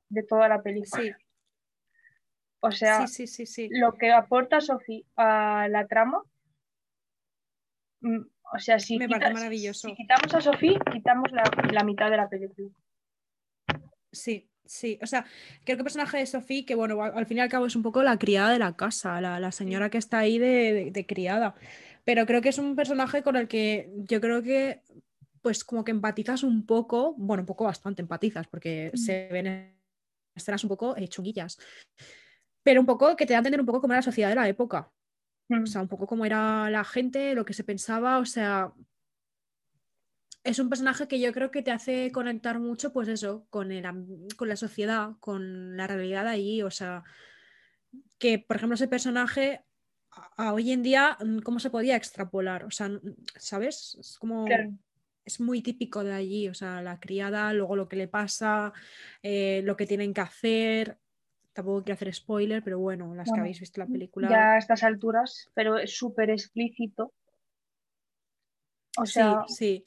de 0.09 0.22
toda 0.22 0.48
la 0.48 0.62
película. 0.62 1.03
Sí, 1.03 1.12
O 2.61 2.70
sea, 2.70 3.07
sí, 3.07 3.27
sí, 3.27 3.46
sí, 3.46 3.46
sí. 3.46 3.68
lo 3.79 3.92
que 3.92 4.11
aporta 4.11 4.62
Sophie 4.62 5.05
a 5.16 5.68
la 5.68 5.87
trama, 5.87 6.22
o 8.02 8.58
sea, 8.58 8.78
si, 8.78 8.98
Me 8.98 9.06
quita- 9.06 9.18
parece 9.18 9.34
maravilloso. 9.34 9.88
si 9.88 9.94
quitamos 9.94 10.34
a 10.34 10.40
Sophie, 10.40 10.78
quitamos 10.92 11.30
la, 11.32 11.44
la 11.72 11.84
mitad 11.84 12.11
de 12.11 12.16
la 12.16 12.28
película. 12.28 12.68
Sí, 14.12 14.48
sí. 14.64 14.98
O 15.02 15.06
sea, 15.06 15.24
creo 15.64 15.76
que 15.76 15.80
el 15.80 15.84
personaje 15.84 16.18
de 16.18 16.26
Sophie, 16.26 16.64
que 16.64 16.74
bueno, 16.74 17.02
al 17.02 17.16
al 17.16 17.26
fin 17.26 17.38
y 17.38 17.40
al 17.40 17.48
cabo 17.48 17.66
es 17.66 17.76
un 17.76 17.82
poco 17.82 18.02
la 18.02 18.18
criada 18.18 18.50
de 18.52 18.58
la 18.58 18.74
casa, 18.76 19.20
la, 19.20 19.38
la 19.40 19.52
señora 19.52 19.90
que 19.90 19.98
está 19.98 20.18
ahí 20.18 20.38
de, 20.38 20.72
de- 20.72 20.90
de 20.90 21.06
criada. 21.06 21.54
Pero 22.04 22.24
creo 22.24 22.40
que 22.40 22.48
es 22.48 22.58
un 22.58 22.74
personaje 22.74 23.22
con 23.22 23.37
el 23.37 23.48
que 23.48 23.90
yo 24.08 24.20
creo 24.20 24.42
que, 24.42 24.82
pues 25.42 25.62
como 25.64 25.84
que 25.84 25.90
empatizas 25.90 26.42
un 26.42 26.64
poco, 26.64 27.14
bueno, 27.18 27.42
un 27.42 27.46
poco 27.46 27.64
bastante 27.64 28.00
empatizas, 28.02 28.46
porque 28.48 28.90
Mm. 28.94 28.96
se 28.96 29.28
ven 29.30 29.74
escenas 30.34 30.62
un 30.64 30.68
poco 30.70 30.96
eh, 30.96 31.06
chunguillas. 31.08 31.58
Pero 32.62 32.80
un 32.80 32.87
poco 32.87 33.14
que 33.16 33.26
te 33.26 33.32
da 33.34 33.38
a 33.38 33.40
entender 33.40 33.61
un 33.61 33.66
poco 33.66 33.80
cómo 33.82 33.92
era 33.92 33.98
la 33.98 34.02
sociedad 34.02 34.30
de 34.30 34.34
la 34.37 34.48
época. 34.48 34.90
Mm, 35.48 35.62
O 35.62 35.66
sea, 35.66 35.82
un 35.82 35.88
poco 35.88 36.06
cómo 36.06 36.24
era 36.24 36.70
la 36.70 36.84
gente, 36.84 37.34
lo 37.34 37.44
que 37.44 37.54
se 37.54 37.64
pensaba, 37.64 38.18
o 38.18 38.24
sea, 38.24 38.72
es 40.44 40.58
un 40.58 40.68
personaje 40.68 41.08
que 41.08 41.20
yo 41.20 41.32
creo 41.32 41.50
que 41.50 41.62
te 41.62 41.70
hace 41.70 42.11
conectar 42.12 42.58
mucho, 42.58 42.92
pues 42.92 43.08
eso, 43.08 43.46
con, 43.50 43.72
el, 43.72 43.84
con 44.37 44.48
la 44.48 44.56
sociedad, 44.56 45.12
con 45.20 45.76
la 45.76 45.87
realidad 45.87 46.26
allí. 46.26 46.62
O 46.62 46.70
sea, 46.70 47.04
que 48.18 48.38
por 48.38 48.56
ejemplo 48.56 48.74
ese 48.74 48.88
personaje 48.88 49.64
a, 50.37 50.52
hoy 50.52 50.72
en 50.72 50.82
día, 50.82 51.16
mm, 51.20 51.40
¿cómo 51.40 51.61
se 51.61 51.70
podía 51.70 51.96
extrapolar? 51.96 52.64
O 52.64 52.70
sea, 52.70 52.90
¿sabes? 53.37 53.96
Es 54.00 54.18
como... 54.18 54.46
Es 55.24 55.40
muy 55.40 55.61
típico 55.61 56.02
de 56.02 56.14
allí, 56.14 56.48
o 56.48 56.54
sea, 56.54 56.80
la 56.80 56.98
criada, 56.98 57.52
luego 57.52 57.76
lo 57.76 57.87
que 57.87 57.96
le 57.96 58.08
pasa, 58.08 58.72
eh, 59.22 59.61
lo 59.62 59.76
que 59.76 59.87
tienen 59.87 60.14
que 60.14 60.22
hacer. 60.22 60.98
Tampoco 61.58 61.82
quiero 61.82 61.94
hacer 61.94 62.14
spoiler, 62.14 62.62
pero 62.62 62.78
bueno, 62.78 63.12
las 63.16 63.32
que 63.32 63.40
habéis 63.40 63.58
visto 63.58 63.80
la 63.80 63.88
película. 63.88 64.28
Ya 64.28 64.52
a 64.52 64.58
estas 64.58 64.84
alturas, 64.84 65.50
pero 65.54 65.76
es 65.76 65.92
súper 65.92 66.30
explícito. 66.30 67.12
O 68.96 69.04
sea, 69.04 69.42
sí, 69.48 69.82
sí. 69.82 69.84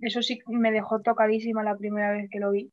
Eso 0.00 0.22
sí 0.22 0.40
me 0.46 0.72
dejó 0.72 1.02
tocadísima 1.02 1.62
la 1.62 1.76
primera 1.76 2.10
vez 2.12 2.30
que 2.30 2.40
lo 2.40 2.52
vi. 2.52 2.72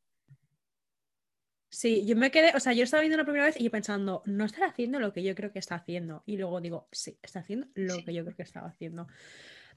Sí, 1.68 2.06
yo 2.06 2.16
me 2.16 2.30
quedé, 2.30 2.56
o 2.56 2.60
sea, 2.60 2.72
yo 2.72 2.84
estaba 2.84 3.02
viendo 3.02 3.18
la 3.18 3.24
primera 3.24 3.44
vez 3.44 3.60
y 3.60 3.68
pensando, 3.68 4.22
no 4.24 4.46
está 4.46 4.64
haciendo 4.64 4.98
lo 4.98 5.12
que 5.12 5.22
yo 5.22 5.34
creo 5.34 5.52
que 5.52 5.58
está 5.58 5.74
haciendo. 5.74 6.22
Y 6.24 6.38
luego 6.38 6.62
digo, 6.62 6.88
sí, 6.90 7.18
está 7.20 7.40
haciendo 7.40 7.66
lo 7.74 8.02
que 8.02 8.14
yo 8.14 8.24
creo 8.24 8.34
que 8.34 8.44
estaba 8.44 8.68
haciendo. 8.68 9.08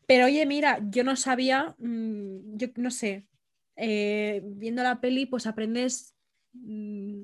Pero 0.05 0.27
oye, 0.27 0.45
mira, 0.45 0.79
yo 0.89 1.03
no 1.03 1.17
sabía, 1.17 1.75
mm, 1.77 2.55
yo 2.55 2.69
no 2.77 2.89
sé, 2.89 3.27
eh, 3.75 4.41
viendo 4.45 4.81
la 4.81 5.01
peli, 5.01 5.25
pues 5.25 5.45
aprendes 5.45 6.16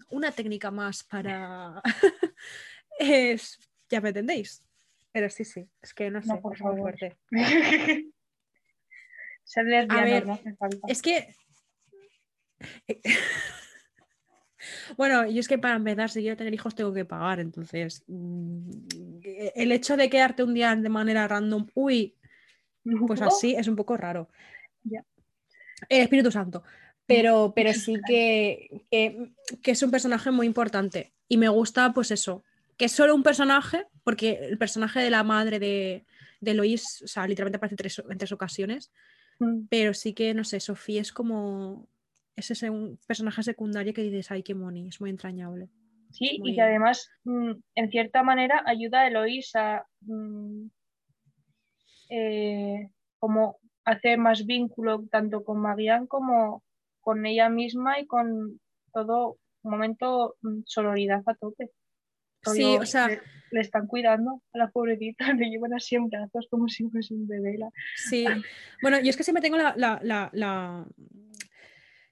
una 0.10 0.32
técnica 0.32 0.72
más 0.72 1.04
para. 1.04 1.82
es, 3.00 3.60
ya 3.90 4.02
me 4.02 4.10
entendéis. 4.10 4.64
Pero 5.12 5.30
sí, 5.30 5.46
sí, 5.46 5.68
es 5.82 5.94
que 5.94 6.10
no 6.10 6.22
sé, 6.22 6.36
por 6.38 6.56
es 6.56 6.62
muy 6.62 6.76
favor. 6.76 6.98
fuerte. 6.98 7.18
Ser 9.44 9.66
A 9.66 9.70
lesbiana 9.70 10.06
ver, 10.06 10.26
no 10.26 10.34
hace 10.34 10.56
falta. 10.56 10.88
Es 10.88 11.02
que. 11.02 11.36
Bueno, 14.96 15.26
y 15.26 15.40
es 15.40 15.50
que 15.50 15.58
para 15.58 15.76
empezar, 15.76 16.10
si 16.10 16.22
quiero 16.22 16.38
tener 16.38 16.54
hijos, 16.54 16.74
tengo 16.74 16.94
que 16.94 17.04
pagar. 17.04 17.42
Entonces, 17.42 18.04
mm, 18.08 18.70
el 19.56 19.72
hecho 19.74 19.98
de 19.98 20.10
quedarte 20.10 20.42
un 20.44 20.54
día 20.54 20.74
de 20.74 20.88
manera 20.88 21.28
random, 21.28 21.68
uy, 21.74 22.16
pues 23.06 23.22
así 23.22 23.56
es 23.56 23.68
un 23.68 23.76
poco 23.76 23.98
raro. 23.98 24.30
El 25.90 26.02
Espíritu 26.02 26.32
Santo. 26.32 26.64
Pero, 27.06 27.54
pero 27.56 27.74
sí 27.74 27.96
que, 28.08 28.86
que- 28.90 29.32
que 29.62 29.72
es 29.72 29.84
un 29.84 29.92
personaje 29.92 30.32
muy 30.32 30.48
importante. 30.48 31.14
Y 31.28 31.38
me 31.38 31.50
gusta, 31.50 31.92
pues 31.94 32.12
eso, 32.12 32.44
que 32.78 32.86
es 32.86 32.92
solo 32.92 33.14
un 33.16 33.24
personaje, 33.24 33.86
porque 34.04 34.40
el 34.42 34.58
personaje 34.58 35.00
de 35.02 35.10
la 35.10 35.24
madre 35.24 35.60
de, 35.60 36.06
de 36.42 36.54
Lois, 36.54 37.02
o 37.04 37.08
sea, 37.08 37.28
literalmente 37.28 37.58
aparece 37.58 37.76
tres- 37.76 38.04
en 38.10 38.18
tres 38.18 38.32
ocasiones. 38.32 38.92
Mm, 39.40 39.66
Pero 39.70 39.94
sí 39.94 40.14
que, 40.14 40.34
no 40.34 40.44
sé, 40.44 40.60
Sofía 40.60 41.02
es 41.02 41.12
como. 41.12 41.88
Es 42.36 42.50
ese 42.50 42.70
un 42.72 42.98
personaje 43.06 43.44
secundario 43.44 43.94
que 43.94 44.02
dices, 44.02 44.32
ay, 44.32 44.42
qué 44.42 44.56
moni, 44.56 44.88
es 44.88 45.00
muy 45.00 45.10
entrañable. 45.12 45.70
Sí, 46.12 46.38
muy- 46.40 46.52
y 46.52 46.56
que 46.56 46.62
además, 46.62 47.10
mm, 47.26 47.52
en 47.76 47.90
cierta 47.92 48.24
manera, 48.24 48.64
ayuda 48.66 49.02
a 49.02 49.08
Eloís 49.08 49.52
a 49.56 49.86
mm, 50.02 50.66
eh, 52.10 52.90
como 53.20 53.58
hacer 53.86 54.18
más 54.18 54.46
vínculo 54.46 55.06
tanto 55.12 55.44
con 55.44 55.60
Marianne 55.60 56.08
como 56.08 56.64
con 57.04 57.26
ella 57.26 57.50
misma 57.50 58.00
y 58.00 58.08
con 58.08 58.60
todo 58.94 59.38
momento 59.64 60.36
mm, 60.42 60.62
sororidad 60.66 61.22
a 61.26 61.36
tope. 61.36 61.70
Sí, 62.46 62.64
o 62.64 62.86
sea- 62.86 63.08
le, 63.08 63.22
le 63.52 63.62
están 63.62 63.88
cuidando 63.88 64.42
a 64.54 64.58
la 64.58 64.70
pobrecita, 64.70 65.26
le 65.34 65.50
llevan 65.50 65.74
así 65.74 65.96
en 65.96 66.10
brazos 66.10 66.48
como 66.50 66.68
si 66.68 66.90
fuese 66.90 67.14
un 67.14 67.28
bebé. 67.28 67.58
la- 67.58 67.70
Sí, 67.96 68.26
bueno, 68.82 69.00
yo 69.00 69.10
es 69.10 69.18
que 69.18 69.24
siempre 69.24 69.42
tengo 69.42 69.58
la, 69.58 69.74
la- 69.78 70.00
la- 70.04 70.30
la- 70.34 70.88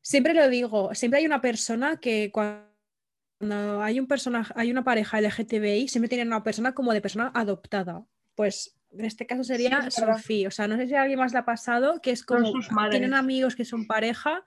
Siempre 0.03 0.33
lo 0.33 0.49
digo, 0.49 0.93
siempre 0.95 1.19
hay 1.19 1.25
una 1.25 1.41
persona 1.41 1.97
que 1.97 2.31
cuando 2.31 3.81
hay 3.83 3.99
un 3.99 4.07
personaje, 4.07 4.51
hay 4.57 4.71
una 4.71 4.83
pareja 4.83 5.19
LGTBI, 5.21 5.87
siempre 5.87 6.09
tienen 6.09 6.27
una 6.27 6.43
persona 6.43 6.73
como 6.73 6.91
de 6.93 7.01
persona 7.01 7.31
adoptada. 7.35 8.03
Pues 8.35 8.75
en 8.93 9.05
este 9.05 9.25
caso 9.25 9.43
sería 9.43 9.79
verdad. 9.79 10.17
Sofía. 10.17 10.47
O 10.47 10.51
sea, 10.51 10.67
no 10.67 10.77
sé 10.77 10.87
si 10.87 10.93
a 10.95 11.01
alguien 11.01 11.19
más 11.19 11.33
le 11.33 11.39
ha 11.39 11.45
pasado, 11.45 12.01
que 12.01 12.11
es 12.11 12.23
como 12.23 12.51
tienen 12.91 13.13
amigos 13.13 13.55
que 13.55 13.65
son 13.65 13.87
pareja 13.87 14.43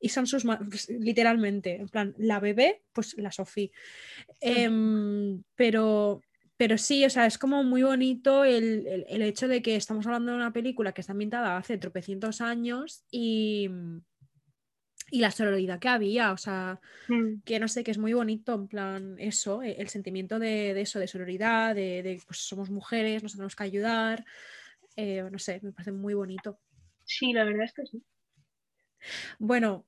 y 0.00 0.10
son 0.10 0.26
sus 0.26 0.44
pues, 0.44 0.88
literalmente, 0.88 1.76
en 1.76 1.88
plan, 1.88 2.14
la 2.18 2.38
bebé, 2.40 2.82
pues 2.92 3.16
la 3.18 3.32
Sofía. 3.32 3.70
Em, 4.40 5.42
pero, 5.56 6.22
pero 6.56 6.78
sí, 6.78 7.04
o 7.04 7.10
sea, 7.10 7.26
es 7.26 7.38
como 7.38 7.62
muy 7.64 7.82
bonito 7.82 8.44
el, 8.44 8.86
el- 8.86 9.06
el 9.08 9.22
hecho 9.22 9.48
de 9.48 9.62
que 9.62 9.76
estamos 9.76 10.06
hablando 10.06 10.30
de 10.32 10.36
una 10.38 10.52
película 10.52 10.92
que 10.92 11.00
está 11.00 11.12
ambientada 11.12 11.56
hace 11.56 11.78
tropecientos 11.78 12.40
años 12.40 13.04
y, 13.10 13.68
y 15.10 15.20
la 15.20 15.30
sororidad 15.30 15.78
que 15.78 15.88
había, 15.88 16.32
o 16.32 16.36
sea, 16.36 16.80
Mm, 17.08 17.40
que 17.44 17.58
no 17.58 17.68
sé, 17.68 17.82
que 17.84 17.90
es 17.90 17.98
muy 17.98 18.12
bonito, 18.12 18.54
en 18.54 18.68
plan, 18.68 19.16
eso, 19.18 19.62
e- 19.62 19.80
el 19.80 19.88
sentimiento 19.88 20.38
de, 20.38 20.74
de 20.74 20.80
eso, 20.82 20.98
de 20.98 21.08
sororidad, 21.08 21.74
de, 21.74 22.02
de, 22.02 22.20
pues 22.26 22.40
somos 22.40 22.70
mujeres, 22.70 23.22
nos 23.22 23.32
tenemos 23.32 23.56
que 23.56 23.62
ayudar, 23.64 24.24
eh, 24.96 25.22
no 25.30 25.38
sé, 25.38 25.60
me 25.62 25.72
parece 25.72 25.92
muy 25.92 26.14
bonito. 26.14 26.58
Sí, 27.04 27.32
la 27.32 27.44
verdad 27.44 27.64
es 27.64 27.72
que 27.72 27.86
sí. 27.86 28.02
Bueno, 29.38 29.86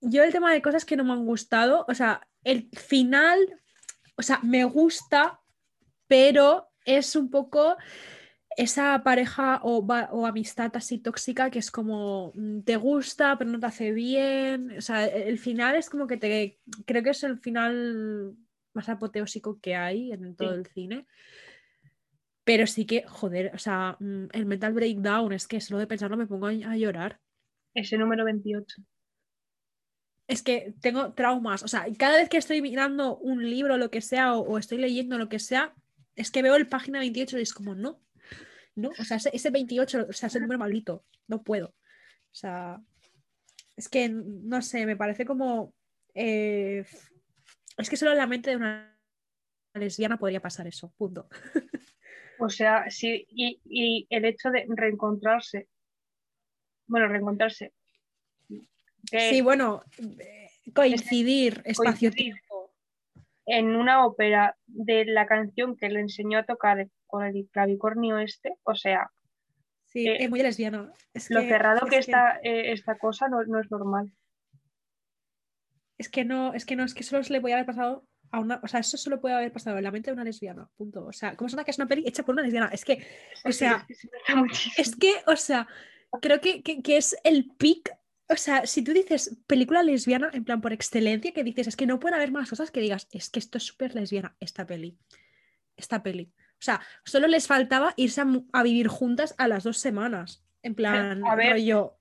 yo 0.00 0.22
el 0.22 0.32
tema 0.32 0.52
de 0.52 0.62
cosas 0.62 0.84
que 0.84 0.96
no 0.96 1.04
me 1.04 1.12
han 1.12 1.24
gustado, 1.24 1.84
o 1.88 1.94
sea, 1.94 2.26
el 2.44 2.68
final, 2.76 3.38
o 4.16 4.22
sea, 4.22 4.40
me 4.42 4.64
gusta, 4.64 5.40
pero 6.06 6.68
es 6.84 7.16
un 7.16 7.30
poco 7.30 7.76
esa 8.58 9.04
pareja 9.04 9.60
o, 9.62 10.26
amistad 10.26 10.72
así 10.74 10.98
tóxica 10.98 11.48
que 11.48 11.60
es 11.60 11.70
como 11.70 12.32
mm, 12.34 12.62
te 12.62 12.76
gusta, 12.76 13.38
pero 13.38 13.50
no 13.50 13.60
te 13.60 13.66
hace 13.66 13.92
bien. 13.92 14.76
O 14.76 14.80
sea, 14.80 15.06
e- 15.06 15.28
el 15.28 15.38
final 15.38 15.76
es 15.76 15.88
como 15.88 16.08
que 16.08 16.16
te. 16.16 16.58
Creo 16.84 17.04
que 17.04 17.10
es 17.10 17.22
el 17.22 17.38
final 17.38 18.34
más 18.74 18.88
apoteósico 18.88 19.60
que 19.60 19.76
hay 19.76 20.10
en 20.10 20.34
todo 20.34 20.52
Sí. 20.52 20.58
el 20.58 20.66
cine. 20.66 21.06
Pero 22.42 22.66
sí 22.66 22.84
que, 22.84 23.04
joder, 23.06 23.52
o 23.54 23.58
sea, 23.58 23.96
mm, 24.00 24.24
el 24.32 24.46
mental 24.46 24.72
breakdown 24.72 25.32
es 25.32 25.46
que 25.46 25.60
solo 25.60 25.78
de 25.78 25.86
pensarlo 25.86 26.16
me 26.16 26.26
pongo 26.26 26.48
a, 26.48 26.50
a 26.50 26.76
llorar. 26.76 27.20
Ese 27.74 27.96
número 27.96 28.24
28. 28.24 28.82
Es 30.26 30.42
que 30.42 30.74
tengo 30.80 31.12
traumas, 31.14 31.62
o 31.62 31.68
sea, 31.68 31.86
cada 31.96 32.16
vez 32.18 32.28
que 32.28 32.38
estoy 32.38 32.60
mirando 32.60 33.16
un 33.18 33.48
libro, 33.48 33.76
lo 33.76 33.90
que 33.90 34.00
sea, 34.00 34.34
o, 34.34 34.40
o 34.40 34.58
estoy 34.58 34.78
leyendo 34.78 35.16
lo 35.16 35.28
que 35.28 35.38
sea, 35.38 35.74
es 36.16 36.32
que 36.32 36.42
veo 36.42 36.56
el 36.56 36.66
página 36.66 36.98
28 36.98 37.38
y 37.38 37.42
es 37.42 37.54
como, 37.54 37.76
no, 37.76 38.00
no, 38.78 38.90
o 38.98 39.04
sea, 39.04 39.16
ese, 39.16 39.30
ese 39.32 39.50
28, 39.50 40.06
o 40.08 40.12
sea, 40.12 40.28
es 40.28 40.34
el 40.36 40.42
número 40.42 40.58
maldito, 40.58 41.04
no 41.26 41.42
puedo. 41.42 41.68
O 41.68 42.34
sea, 42.34 42.80
es 43.76 43.88
que, 43.88 44.08
no 44.08 44.62
sé, 44.62 44.86
me 44.86 44.96
parece 44.96 45.24
como... 45.24 45.74
eh, 46.14 46.84
es 47.76 47.90
que 47.90 47.96
solo 47.96 48.12
en 48.12 48.18
la 48.18 48.26
mente 48.26 48.50
de 48.50 48.56
una 48.56 48.98
lesbiana 49.74 50.18
podría 50.18 50.40
pasar 50.40 50.66
eso, 50.66 50.92
punto. 50.96 51.28
O 52.40 52.48
sea, 52.48 52.88
sí, 52.90 53.26
y, 53.30 53.60
y 53.64 54.06
el 54.10 54.24
hecho 54.24 54.50
de 54.50 54.64
reencontrarse, 54.68 55.68
bueno, 56.86 57.08
reencontrarse, 57.08 57.72
Sí, 59.10 59.40
bueno, 59.40 59.84
eh, 59.98 60.50
coincidir, 60.74 61.62
espacio-tiempo. 61.64 62.47
En 63.48 63.74
una 63.74 64.04
ópera 64.06 64.56
de 64.66 65.04
la 65.06 65.26
canción 65.26 65.76
que 65.76 65.88
le 65.88 66.00
enseñó 66.00 66.38
a 66.38 66.44
tocar 66.44 66.86
con 67.06 67.24
el 67.24 67.48
clavicornio 67.50 68.18
este, 68.18 68.54
o 68.62 68.74
sea, 68.74 69.10
Sí, 69.86 70.06
eh, 70.06 70.22
es 70.24 70.28
muy 70.30 70.42
lesbiana. 70.42 70.92
Es 71.14 71.30
lo 71.30 71.40
que- 71.40 71.48
cerrado 71.48 71.86
es 71.86 71.90
que 71.90 71.98
está 71.98 72.38
eh, 72.42 72.72
esta 72.72 72.98
cosa 72.98 73.28
no, 73.28 73.42
no 73.44 73.58
es 73.58 73.70
normal. 73.70 74.12
Es 75.96 76.08
que 76.08 76.24
no, 76.24 76.52
es 76.54 76.64
que 76.66 76.76
no, 76.76 76.84
es 76.84 76.94
que 76.94 77.02
solo 77.02 77.24
se 77.24 77.32
le 77.32 77.40
puede 77.40 77.54
haber 77.54 77.66
pasado 77.66 78.06
a 78.30 78.40
una, 78.40 78.60
o 78.62 78.68
sea, 78.68 78.80
eso 78.80 78.96
solo 78.98 79.20
puede 79.20 79.34
haber 79.34 79.52
pasado 79.52 79.78
en 79.78 79.84
la 79.84 79.90
mente 79.90 80.10
de 80.10 80.14
una 80.14 80.24
lesbiana, 80.24 80.68
punto. 80.76 81.06
O 81.06 81.12
sea, 81.12 81.34
¿cómo 81.34 81.48
suena 81.48 81.64
que 81.64 81.70
es 81.70 81.78
una 81.78 81.88
peli 81.88 82.04
hecha 82.06 82.22
por 82.22 82.34
una 82.34 82.42
lesbiana? 82.42 82.68
Es 82.72 82.84
que, 82.84 83.02
o 83.44 83.52
sea, 83.52 83.86
es 84.76 84.94
que, 84.96 85.12
o 85.26 85.34
sea, 85.36 85.66
creo 86.20 86.40
que, 86.40 86.62
que- 86.62 86.82
que 86.82 86.98
es 86.98 87.16
el 87.24 87.50
pic. 87.56 87.90
O 88.30 88.36
sea, 88.36 88.66
si 88.66 88.82
tú 88.82 88.92
dices 88.92 89.38
película 89.46 89.82
lesbiana, 89.82 90.30
en 90.32 90.44
plan 90.44 90.60
por 90.60 90.72
excelencia, 90.72 91.32
que 91.32 91.44
dices, 91.44 91.66
es 91.66 91.76
que 91.76 91.86
no 91.86 91.98
puede 91.98 92.16
haber 92.16 92.30
más 92.30 92.50
cosas 92.50 92.70
que 92.70 92.80
digas, 92.80 93.08
es 93.10 93.30
que 93.30 93.38
esto 93.38 93.56
es 93.56 93.64
súper 93.64 93.94
lesbiana, 93.94 94.36
esta 94.38 94.66
peli. 94.66 94.98
Esta 95.76 96.02
peli. 96.02 96.30
O 96.36 96.60
sea, 96.60 96.80
solo 97.04 97.26
les 97.26 97.46
faltaba 97.46 97.94
irse 97.96 98.20
a, 98.52 98.62
vivir 98.62 98.88
juntas 98.88 99.34
a 99.38 99.48
las 99.48 99.64
dos 99.64 99.78
semanas. 99.78 100.44
En 100.62 100.74
plan, 100.74 101.24
A 101.24 101.36
ver, 101.36 101.52
rollo. 101.52 101.94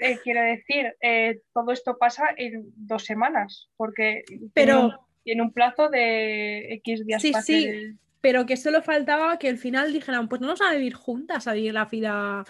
Eh, 0.00 0.18
quiero 0.22 0.42
decir, 0.42 0.94
eh, 1.02 1.42
todo 1.52 1.72
esto 1.72 1.98
pasa 1.98 2.28
en 2.36 2.72
dos 2.76 3.04
semanas, 3.04 3.70
porque 3.76 4.22
Pero- 4.54 5.06
tiene 5.24 5.42
un, 5.42 5.52
plazo 5.52 5.88
de 5.88 6.74
X 6.74 7.06
días 7.06 7.22
Sí, 7.22 7.32
sí. 7.44 7.64
el- 7.66 7.98
Pero 8.20 8.46
que 8.46 8.56
solo 8.56 8.82
faltaba 8.82 9.38
que 9.38 9.48
al 9.48 9.58
final 9.58 9.92
dijeran, 9.92 10.28
pues 10.28 10.40
no 10.40 10.46
vamos 10.46 10.62
a 10.62 10.72
vivir 10.72 10.94
juntas, 10.94 11.46
a 11.46 11.52
vivir 11.52 11.74
la 11.74 11.86
vida 11.86 12.44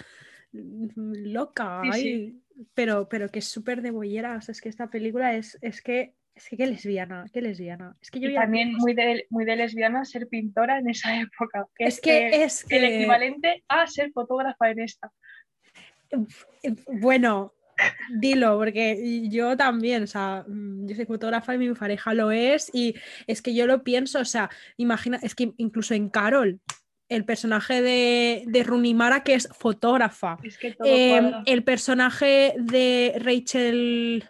mm, 0.52 1.32
loca. 1.32 1.80
Sí, 1.92 2.02
sí. 2.02 2.42
Ay". 2.62 2.68
Pero, 2.74 3.08
pero 3.08 3.28
que 3.28 3.40
es 3.40 3.48
súper 3.48 3.82
de 3.82 3.90
bolleras. 3.90 4.48
Es 4.48 4.60
que 4.60 4.68
esta 4.68 4.90
película 4.90 5.34
es, 5.34 5.58
es 5.60 5.82
que 5.82 6.14
es 6.34 6.48
que 6.48 6.56
qué 6.56 6.66
lesbiana, 6.66 7.26
qué 7.32 7.42
lesbiana. 7.42 7.96
Es 8.00 8.10
que 8.10 8.20
yo 8.20 8.30
Y 8.30 8.34
también 8.34 8.72
muy 8.74 8.94
de, 8.94 9.26
muy 9.28 9.44
de 9.44 9.56
lesbiana 9.56 10.04
ser 10.04 10.28
pintora 10.28 10.78
en 10.78 10.88
esa 10.88 11.20
época. 11.20 11.66
que 11.76 11.84
es 11.84 12.00
que 12.00 12.44
es 12.44 12.66
el 12.70 12.84
equivalente 12.84 13.64
a 13.68 13.86
ser 13.86 14.12
fotógrafa 14.12 14.70
en 14.70 14.80
esta. 14.80 15.12
Bueno, 16.88 17.54
dilo, 18.18 18.56
porque 18.58 19.28
yo 19.28 19.56
también, 19.56 20.04
o 20.04 20.06
sea, 20.06 20.44
mm, 20.46 20.86
yo 20.86 20.96
soy 20.96 21.06
fotógrafa 21.06 21.54
y 21.54 21.58
mi 21.58 21.74
pareja 21.74 22.14
lo 22.14 22.30
es, 22.30 22.70
y 22.74 22.94
es 23.26 23.42
que 23.42 23.54
yo 23.54 23.66
lo 23.66 23.82
pienso, 23.82 24.20
o 24.20 24.24
sea, 24.24 24.50
imagina, 24.76 25.18
es 25.22 25.34
que 25.34 25.52
incluso 25.56 25.94
en 25.94 26.10
Carol, 26.10 26.60
el 27.14 27.24
personaje 27.24 27.82
de, 27.82 28.44
de 28.46 28.62
Runimara, 28.62 29.22
que 29.22 29.34
es 29.34 29.48
fotógrafa, 29.52 30.38
em, 30.84 31.32
el 31.46 31.62
personaje 31.62 32.54
de 32.58 33.14
Rachel 33.18 34.24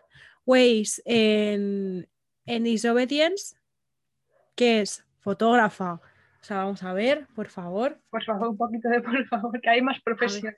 Weisz 0.44 1.00
en, 1.04 2.08
en 2.46 2.64
Disobedience, 2.64 3.56
que 4.56 4.80
es 4.80 5.04
fotógrafa. 5.20 6.00
O 6.40 6.44
sea, 6.44 6.58
vamos 6.58 6.82
a 6.82 6.92
ver, 6.92 7.28
por 7.36 7.48
favor. 7.48 8.00
Por 8.10 8.24
favor, 8.24 8.48
un 8.48 8.56
poquito 8.56 8.88
de 8.88 9.00
por 9.00 9.24
favor, 9.28 9.60
que 9.60 9.70
hay 9.70 9.80
más 9.80 10.00
profesiones 10.00 10.56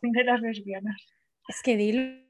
de 0.00 0.24
las 0.24 0.40
lesbianas. 0.40 1.00
Es 1.48 1.60
que 1.62 1.76
dilo. 1.76 2.22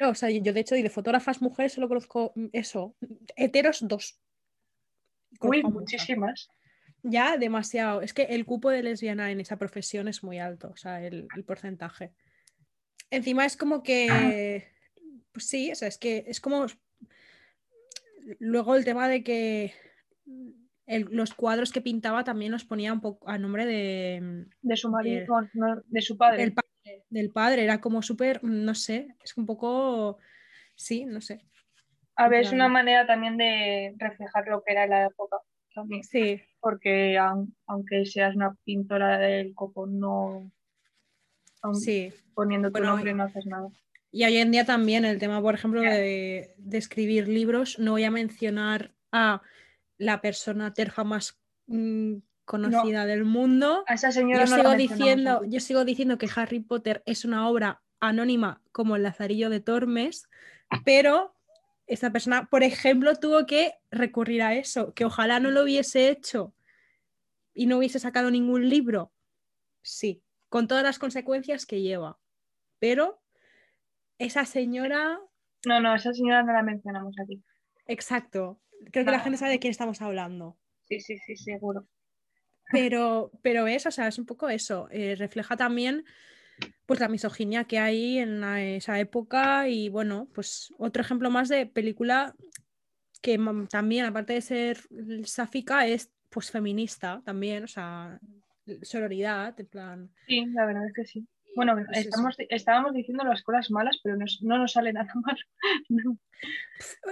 O 0.00 0.14
sea, 0.16 0.28
yo 0.30 0.52
de 0.52 0.60
hecho, 0.60 0.74
y 0.74 0.82
de 0.82 0.90
fotógrafas 0.90 1.40
mujeres 1.40 1.74
solo 1.74 1.86
conozco 1.86 2.32
eso. 2.52 2.96
Heteros, 3.36 3.86
dos. 3.86 4.20
Uy, 5.40 5.62
muchísimas. 5.62 6.50
Ya, 7.04 7.36
demasiado. 7.36 8.00
Es 8.00 8.14
que 8.14 8.22
el 8.22 8.46
cupo 8.46 8.70
de 8.70 8.82
lesbiana 8.82 9.30
en 9.30 9.38
esa 9.38 9.58
profesión 9.58 10.08
es 10.08 10.24
muy 10.24 10.38
alto, 10.38 10.70
o 10.72 10.76
sea, 10.76 11.04
el, 11.04 11.28
porcentaje. 11.46 12.12
Encima 13.10 13.44
es 13.44 13.56
como 13.58 13.82
que. 13.82 14.66
Pues 15.30 15.46
sí, 15.46 15.70
o 15.70 15.74
sea, 15.74 15.86
es 15.86 15.98
que 15.98 16.24
es 16.26 16.40
como. 16.40 16.66
Luego 18.38 18.74
el 18.74 18.86
tema 18.86 19.06
de 19.08 19.22
que 19.22 19.74
los 20.86 21.34
cuadros 21.34 21.72
que 21.72 21.82
pintaba 21.82 22.24
también 22.24 22.52
los 22.52 22.64
ponía 22.64 22.94
un 22.94 23.02
poco 23.02 23.28
a 23.28 23.36
nombre 23.36 23.66
de. 23.66 24.46
De 24.62 24.76
su 24.76 24.88
marido, 24.88 25.26
de 25.84 26.00
su 26.00 26.16
padre. 26.16 26.38
Del 26.38 26.54
padre, 26.54 27.04
del 27.10 27.30
padre. 27.30 27.64
Era 27.64 27.82
como 27.82 28.00
súper, 28.00 28.42
no 28.42 28.74
sé, 28.74 29.14
es 29.22 29.36
un 29.36 29.44
poco. 29.44 30.16
Sí, 30.74 31.04
no 31.04 31.20
sé. 31.20 31.44
A 32.16 32.28
ver, 32.28 32.42
es 32.42 32.52
una 32.52 32.68
manera 32.68 33.06
también 33.06 33.36
de 33.36 33.94
reflejar 33.98 34.46
lo 34.48 34.62
que 34.62 34.72
era 34.72 34.86
la 34.86 35.06
época 35.06 35.36
también. 35.74 36.02
Sí. 36.02 36.40
Porque 36.64 37.18
aunque 37.18 38.06
seas 38.06 38.34
una 38.34 38.56
pintora 38.64 39.18
del 39.18 39.54
copo, 39.54 39.86
no. 39.86 40.50
Sí. 41.74 42.10
Poniendo 42.32 42.72
tu 42.72 42.82
nombre 42.82 43.12
no 43.12 43.24
haces 43.24 43.44
nada. 43.44 43.68
Y 44.10 44.24
hoy 44.24 44.38
en 44.38 44.50
día 44.50 44.64
también 44.64 45.04
el 45.04 45.18
tema, 45.18 45.42
por 45.42 45.54
ejemplo, 45.54 45.82
de, 45.82 46.54
de 46.56 46.78
escribir 46.78 47.28
libros, 47.28 47.78
no 47.78 47.90
voy 47.90 48.04
a 48.04 48.10
mencionar 48.10 48.94
a 49.12 49.42
la 49.98 50.22
persona 50.22 50.72
terfa 50.72 51.04
más 51.04 51.38
mm, 51.66 52.14
conocida 52.46 53.04
del 53.04 53.24
mundo. 53.24 53.84
A 53.86 53.94
esa 53.94 54.10
señora 54.10 54.46
yo, 54.46 54.56
sigo 54.56 54.74
diciendo, 54.74 55.42
yo 55.44 55.60
sigo 55.60 55.84
diciendo 55.84 56.16
que 56.16 56.30
Harry 56.34 56.60
Potter 56.60 57.02
es 57.04 57.26
una 57.26 57.46
obra 57.46 57.82
anónima 58.00 58.62
como 58.72 58.96
el 58.96 59.02
Lazarillo 59.02 59.50
de 59.50 59.60
Tormes, 59.60 60.30
pero 60.82 61.33
esta 61.86 62.10
persona, 62.12 62.48
por 62.50 62.62
ejemplo, 62.62 63.14
tuvo 63.16 63.46
que 63.46 63.74
recurrir 63.90 64.42
a 64.42 64.54
eso, 64.54 64.94
que 64.94 65.04
ojalá 65.04 65.40
no 65.40 65.50
lo 65.50 65.62
hubiese 65.62 66.08
hecho 66.08 66.54
y 67.52 67.66
no 67.66 67.78
hubiese 67.78 67.98
sacado 67.98 68.30
ningún 68.30 68.68
libro. 68.68 69.12
Sí, 69.82 70.22
con 70.48 70.66
todas 70.66 70.82
las 70.82 70.98
consecuencias 70.98 71.66
que 71.66 71.82
lleva. 71.82 72.18
Pero 72.78 73.20
esa 74.18 74.44
señora... 74.46 75.20
No, 75.66 75.80
no, 75.80 75.94
esa 75.94 76.12
señora 76.12 76.42
no 76.42 76.52
la 76.52 76.62
mencionamos 76.62 77.14
aquí. 77.18 77.42
Exacto 77.86 78.60
creo 78.90 79.04
que 79.04 79.10
la 79.10 79.20
gente 79.20 79.38
sabe 79.38 79.52
de 79.52 79.58
quién 79.58 79.70
estamos 79.70 80.00
hablando. 80.02 80.56
Sí, 80.88 81.00
sí, 81.00 81.18
sí, 81.18 81.36
seguro. 81.36 81.86
Pero, 82.70 83.30
pero 83.42 83.66
es, 83.66 83.86
o 83.86 83.90
sea, 83.90 84.08
es 84.08 84.18
un 84.18 84.26
poco 84.26 84.48
eso. 84.48 84.88
Eh, 84.90 85.14
refleja 85.16 85.56
también 85.56 86.04
pues 86.86 87.00
la 87.00 87.08
misoginia 87.08 87.64
que 87.64 87.78
hay 87.78 88.18
en 88.18 88.44
esa 88.44 88.98
época 89.00 89.68
y 89.68 89.88
bueno, 89.88 90.28
pues 90.34 90.72
otro 90.78 91.02
ejemplo 91.02 91.30
más 91.30 91.48
de 91.48 91.66
película 91.66 92.34
que 93.22 93.40
también, 93.70 94.04
aparte 94.04 94.34
de 94.34 94.42
ser 94.42 94.78
sáfica, 95.24 95.86
es 95.86 96.12
pues 96.28 96.50
feminista 96.50 97.22
también, 97.24 97.64
o 97.64 97.68
sea, 97.68 98.20
sororidad, 98.82 99.58
en 99.58 99.66
plan. 99.66 100.10
Sí, 100.26 100.44
la 100.46 100.66
verdad 100.66 100.86
es 100.86 100.92
que 100.92 101.04
sí. 101.06 101.26
Bueno, 101.54 101.74
pues 101.74 102.08
estábamos 102.50 102.92
diciendo 102.92 103.24
las 103.24 103.42
cosas 103.42 103.70
malas, 103.70 103.98
pero 104.02 104.16
no, 104.42 104.58
nos 104.58 104.72
sale 104.72 104.92
nada 104.92 105.12
mal. 105.24 105.38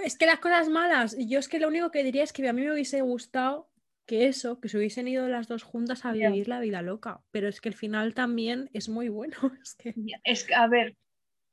Es 0.03 0.17
que 0.17 0.25
las 0.25 0.39
cosas 0.39 0.69
malas, 0.69 1.15
yo 1.17 1.39
es 1.39 1.47
que 1.47 1.59
lo 1.59 1.69
único 1.69 1.91
que 1.91 2.03
diría 2.03 2.23
es 2.23 2.33
que 2.33 2.47
a 2.47 2.53
mí 2.53 2.61
me 2.61 2.73
hubiese 2.73 3.01
gustado 3.01 3.69
que 4.05 4.27
eso, 4.27 4.59
que 4.59 4.69
se 4.69 4.77
hubiesen 4.77 5.07
ido 5.07 5.27
las 5.27 5.47
dos 5.47 5.63
juntas 5.63 6.05
a 6.05 6.11
vivir 6.11 6.47
la 6.47 6.59
vida 6.59 6.81
loca, 6.81 7.21
pero 7.31 7.47
es 7.47 7.61
que 7.61 7.69
el 7.69 7.75
final 7.75 8.13
también 8.13 8.69
es 8.73 8.89
muy 8.89 9.09
bueno. 9.09 9.35
Es 9.63 9.75
que... 9.75 9.93
es 10.23 10.47
a 10.55 10.67
ver, 10.67 10.95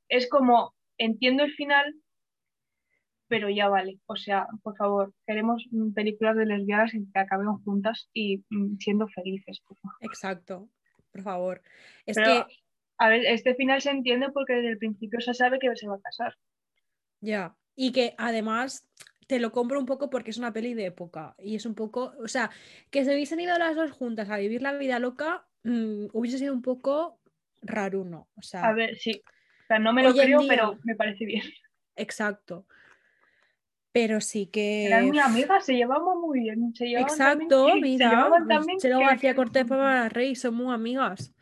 es 0.09 0.29
como, 0.29 0.75
entiendo 0.99 1.45
el 1.45 1.53
final, 1.53 1.95
pero 3.29 3.49
ya 3.49 3.69
vale. 3.69 4.01
O 4.07 4.17
sea, 4.17 4.49
por 4.63 4.77
favor, 4.77 5.15
queremos 5.27 5.65
películas 5.95 6.37
de 6.37 6.47
lesbianas 6.47 6.95
en 6.95 7.11
que 7.13 7.19
acaben 7.21 7.47
juntas 7.65 8.11
y 8.13 8.45
mm, 8.51 8.79
siendo 8.79 9.07
felices. 9.09 9.63
Exacto, 10.01 10.69
por 11.13 11.23
favor. 11.23 11.63
Es 12.07 12.17
que 12.17 12.45
a 13.01 13.09
ver, 13.09 13.25
este 13.25 13.55
final 13.55 13.81
se 13.81 13.91
entiende 13.91 14.31
porque 14.31 14.53
desde 14.53 14.73
el 14.73 14.79
principio 14.79 15.21
se 15.23 15.33
sabe 15.33 15.59
que 15.59 15.75
se 15.75 15.89
va 15.89 15.95
a 15.95 16.01
casar. 16.01 16.37
Ya, 17.23 17.57
y 17.75 17.93
que 17.93 18.15
además 18.19 18.87
te 19.31 19.39
lo 19.39 19.53
compro 19.53 19.79
un 19.79 19.87
poco 19.87 20.11
porque 20.11 20.33
es 20.33 20.39
una 20.39 20.53
peli 20.53 20.75
de 20.75 20.87
época 20.87 21.37
y 21.39 21.55
es 21.55 21.65
un 21.65 21.77
poco, 21.77 22.15
o 22.21 22.27
sea, 22.27 22.51
que 22.91 23.05
se 23.05 23.15
hubiesen 23.15 23.39
ido 23.39 23.57
las 23.59 23.77
dos 23.77 23.93
juntas 23.93 24.29
a 24.29 24.39
vivir 24.39 24.61
la 24.61 24.73
vida 24.73 24.99
loca 24.99 25.47
mm, 25.63 26.07
hubiese 26.13 26.39
sido 26.39 26.53
un 26.53 26.63
poco 26.63 27.21
raruno. 27.63 28.27
O 28.35 28.43
sea, 28.43 28.65
a 28.65 28.73
ver, 28.73 28.97
sí. 28.97 29.23
O 29.25 29.67
sea, 29.69 29.79
no 29.79 29.93
me 29.93 30.03
lo 30.03 30.13
creo, 30.15 30.41
pero 30.49 30.81
me 30.83 30.97
parece 30.97 31.27
bien. 31.27 31.45
Exacto. 31.95 32.67
Pero 33.93 34.21
sí 34.21 34.47
que. 34.47 34.87
Eran 34.87 35.07
muy 35.07 35.21
amigas, 35.21 35.65
se 35.65 35.75
llevaban 35.75 36.21
muy 36.21 36.41
bien. 36.41 36.75
Exacto, 36.81 37.69
mira. 37.81 38.29
Se, 38.79 38.89
lo 38.89 39.07
hacía 39.07 39.37
Cortés 39.37 39.65
para 39.65 40.09
Rey, 40.09 40.35
son 40.35 40.55
muy 40.55 40.75
amigas. 40.75 41.33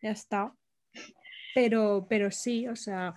Ya 0.00 0.12
está. 0.12 0.54
Pero, 1.54 2.06
pero 2.08 2.30
sí, 2.30 2.66
o 2.68 2.76
sea, 2.76 3.16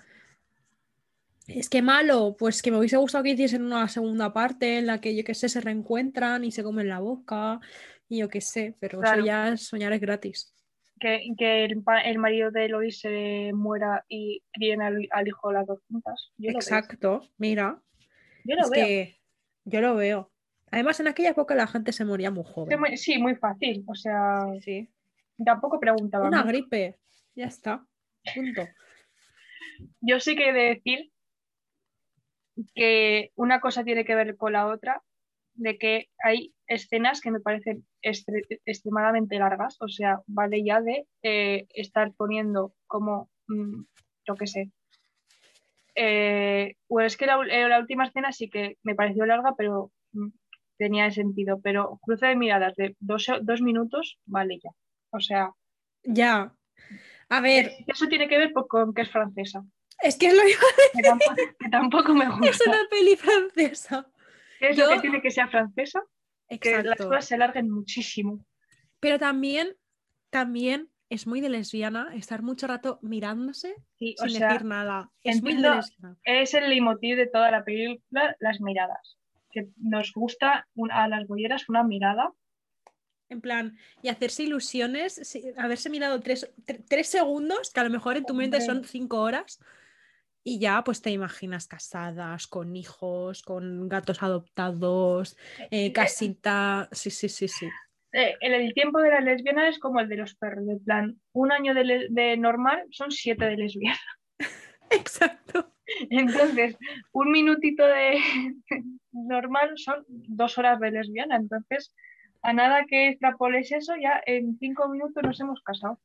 es 1.47 1.69
que 1.69 1.82
malo, 1.82 2.36
pues 2.38 2.62
que 2.62 2.71
me 2.71 2.77
hubiese 2.77 2.97
gustado 2.97 3.23
que 3.23 3.32
hiciesen 3.32 3.63
una 3.63 3.88
segunda 3.88 4.32
parte 4.34 4.77
en 4.77 4.88
la 4.88 5.01
que, 5.01 5.15
yo 5.15 5.23
qué 5.23 5.34
sé, 5.34 5.49
se 5.49 5.62
reencuentran 5.62 6.43
y 6.43 6.51
se 6.51 6.63
comen 6.63 6.88
la 6.88 6.99
boca 6.99 7.60
y 8.08 8.19
yo 8.19 8.29
qué 8.29 8.41
sé, 8.41 8.75
pero 8.79 9.03
eso 9.03 9.25
ya 9.25 9.56
soñar 9.58 9.93
es 9.93 10.01
gratis. 10.01 10.56
Que, 10.99 11.21
que 11.38 11.65
el, 11.65 11.84
el, 12.06 12.17
marido 12.17 12.49
de 12.51 12.65
Eloy 12.65 12.91
se 12.91 13.51
muera 13.53 14.06
y 14.08 14.41
críen 14.53 14.82
al, 14.82 15.27
hijo 15.27 15.51
las 15.51 15.67
dos 15.67 15.79
juntas. 15.89 16.32
Exacto, 16.39 17.29
mira. 17.38 17.82
Yo 18.45 18.56
lo 18.56 18.69
veo. 18.69 19.08
yo 19.65 19.82
lo 19.82 19.95
veo. 19.95 20.32
Además, 20.71 20.99
en 20.99 21.08
aquella 21.08 21.32
época 21.32 21.56
la 21.56 21.67
gente 21.67 21.91
se 21.91 22.06
moría 22.06 22.32
muy 22.32 22.45
joven. 22.45 22.97
Sí, 22.97 23.17
muy, 23.19 23.36
fácil. 23.36 23.84
O 23.86 23.95
sea, 23.95 24.45
sí. 24.62 24.89
Tampoco 25.43 25.79
preguntaba. 25.79 26.27
Una 26.27 26.43
gripe, 26.43 26.99
ya 27.36 27.45
está. 27.45 27.86
Punto. 28.34 28.62
Yo 30.01 30.19
sí 30.19 30.36
que 30.36 30.49
he 30.49 30.53
de 30.53 30.62
decir 30.75 31.12
que 32.75 33.31
una 33.35 33.59
cosa 33.59 33.83
tiene 33.83 34.05
que 34.05 34.15
ver 34.15 34.35
con 34.37 34.53
la 34.53 34.67
otra, 34.67 35.01
de 35.55 35.77
que 35.77 36.09
hay 36.23 36.53
escenas 36.67 37.21
que 37.21 37.31
me 37.31 37.39
parecen 37.39 37.85
extremadamente 38.01 39.37
largas, 39.37 39.77
o 39.79 39.87
sea, 39.87 40.21
vale 40.27 40.63
ya 40.63 40.81
de 40.81 41.07
eh, 41.21 41.67
estar 41.73 42.11
poniendo 42.13 42.73
como, 42.87 43.29
mm, 43.47 43.83
yo 44.25 44.35
qué 44.35 44.47
sé. 44.47 44.71
Eh, 45.95 46.75
bueno, 46.89 47.05
es 47.05 47.17
que 47.17 47.25
eh, 47.25 47.67
la, 47.69 47.79
última 47.79 48.05
escena 48.05 48.31
sí 48.31 48.49
que 48.49 48.77
me 48.81 48.95
pareció 48.95 49.25
larga, 49.25 49.53
pero 49.55 49.91
mm, 50.13 50.29
tenía 50.77 51.11
sentido, 51.11 51.61
pero 51.61 51.99
cruce 52.01 52.25
de 52.25 52.35
miradas 52.35 52.75
de 52.75 52.95
dos, 52.99 53.27
dos 53.41 53.61
minutos, 53.61 54.17
vale 54.25 54.59
ya. 54.63 54.71
O 55.11 55.19
sea. 55.19 55.51
Ya, 56.03 56.51
a 57.29 57.41
ver. 57.41 57.71
Eso 57.87 58.07
tiene 58.07 58.27
que 58.27 58.37
ver 58.37 58.53
con 58.53 58.93
que 58.93 59.01
es 59.01 59.11
francesa. 59.11 59.63
Es 60.03 60.17
que 60.17 60.27
es 60.27 60.33
lo 60.33 60.41
que 60.43 61.69
tampoco, 61.69 62.13
me 62.13 62.27
gusta. 62.29 62.49
Es 62.49 62.67
una 62.67 62.81
peli 62.89 63.15
francesa. 63.15 64.08
es 64.60 64.77
lo 64.77 64.89
que 64.89 64.99
tiene 64.99 65.21
que 65.21 65.31
ser 65.31 65.49
francesa? 65.49 66.04
Que 66.62 66.83
las 66.83 66.97
cosas 66.97 67.25
se 67.25 67.35
alarguen 67.35 67.69
muchísimo. 67.69 68.45
Pero 68.99 69.17
también, 69.17 69.75
también 70.29 70.89
es 71.10 71.25
muy 71.25 71.41
de 71.41 71.49
lesbiana 71.49 72.13
estar 72.15 72.41
mucho 72.41 72.67
rato 72.67 72.99
mirándose 73.01 73.75
sin 73.97 74.15
decir 74.15 74.65
nada. 74.65 75.12
Es 75.23 75.41
muy 75.41 75.56
de 75.56 75.62
lesbiana. 75.62 76.17
Es 76.23 76.54
el 76.54 76.69
leitmotiv 76.69 77.15
de 77.15 77.27
toda 77.27 77.49
la 77.49 77.63
película, 77.63 78.35
las 78.39 78.62
miradas. 78.62 79.17
Que 79.51 79.69
nos 79.77 80.13
gusta 80.13 80.67
a 80.91 81.08
las 81.08 81.27
bolleras 81.27 81.69
una 81.69 81.83
mirada 81.83 82.33
en 83.29 83.41
plan, 83.41 83.77
y 84.01 84.10
hacerse 84.10 84.43
ilusiones, 84.43 85.35
haberse 85.58 85.89
mirado 85.89 86.19
tres, 86.19 86.47
segundos, 87.04 87.71
que 87.71 87.79
a 87.79 87.83
lo 87.83 87.89
mejor 87.89 88.15
en 88.15 88.25
tu 88.25 88.33
mente 88.35 88.62
son 88.62 88.83
cinco 88.85 89.21
horas, 89.21 89.60
y 90.44 90.60
ya 90.60 90.83
pues 90.83 91.02
te 91.02 91.12
imaginas 91.12 91.67
casadas, 91.67 92.48
con 92.48 92.75
hijos, 92.75 93.41
con 93.44 93.87
gatos 93.87 94.21
adoptados, 94.23 95.37
eh, 95.71 95.91
casita. 95.94 96.89
Sí, 96.91 97.10
sí, 97.12 97.29
sí, 97.29 97.48
sí. 97.48 97.67
eh, 98.12 98.35
el, 98.41 98.54
el 98.54 98.73
tiempo 98.73 99.00
de 99.00 99.10
las 99.10 99.23
lesbianas 99.23 99.75
es 99.75 99.79
como 99.79 100.00
el 100.00 100.10
de 100.10 100.17
los 100.17 100.35
perros, 100.35 100.65
de 100.67 100.77
plan, 100.77 101.19
un 101.31 101.52
año 101.52 101.73
de, 101.73 102.08
de 102.10 102.37
normal 102.37 102.83
son 102.91 103.12
siete 103.12 103.46
de 103.46 103.58
lesbiana. 103.58 104.00
Exacto. 104.89 105.73
Entonces, 106.10 106.77
un 107.12 107.31
minutito 107.31 107.85
de 107.85 108.19
normal 109.12 109.73
son 109.75 110.06
dos 110.08 110.58
horas 110.58 110.79
de 110.79 110.91
lesbiana. 110.91 111.35
Entonces, 111.35 111.94
a 112.41 112.54
nada 112.54 112.85
que 112.87 113.10
extrapoles 113.10 113.71
eso, 113.71 113.94
ya 113.96 114.21
en 114.25 114.58
cinco 114.60 114.89
minutos 114.89 115.23
nos 115.23 115.39
hemos 115.39 115.62
casado. 115.62 116.00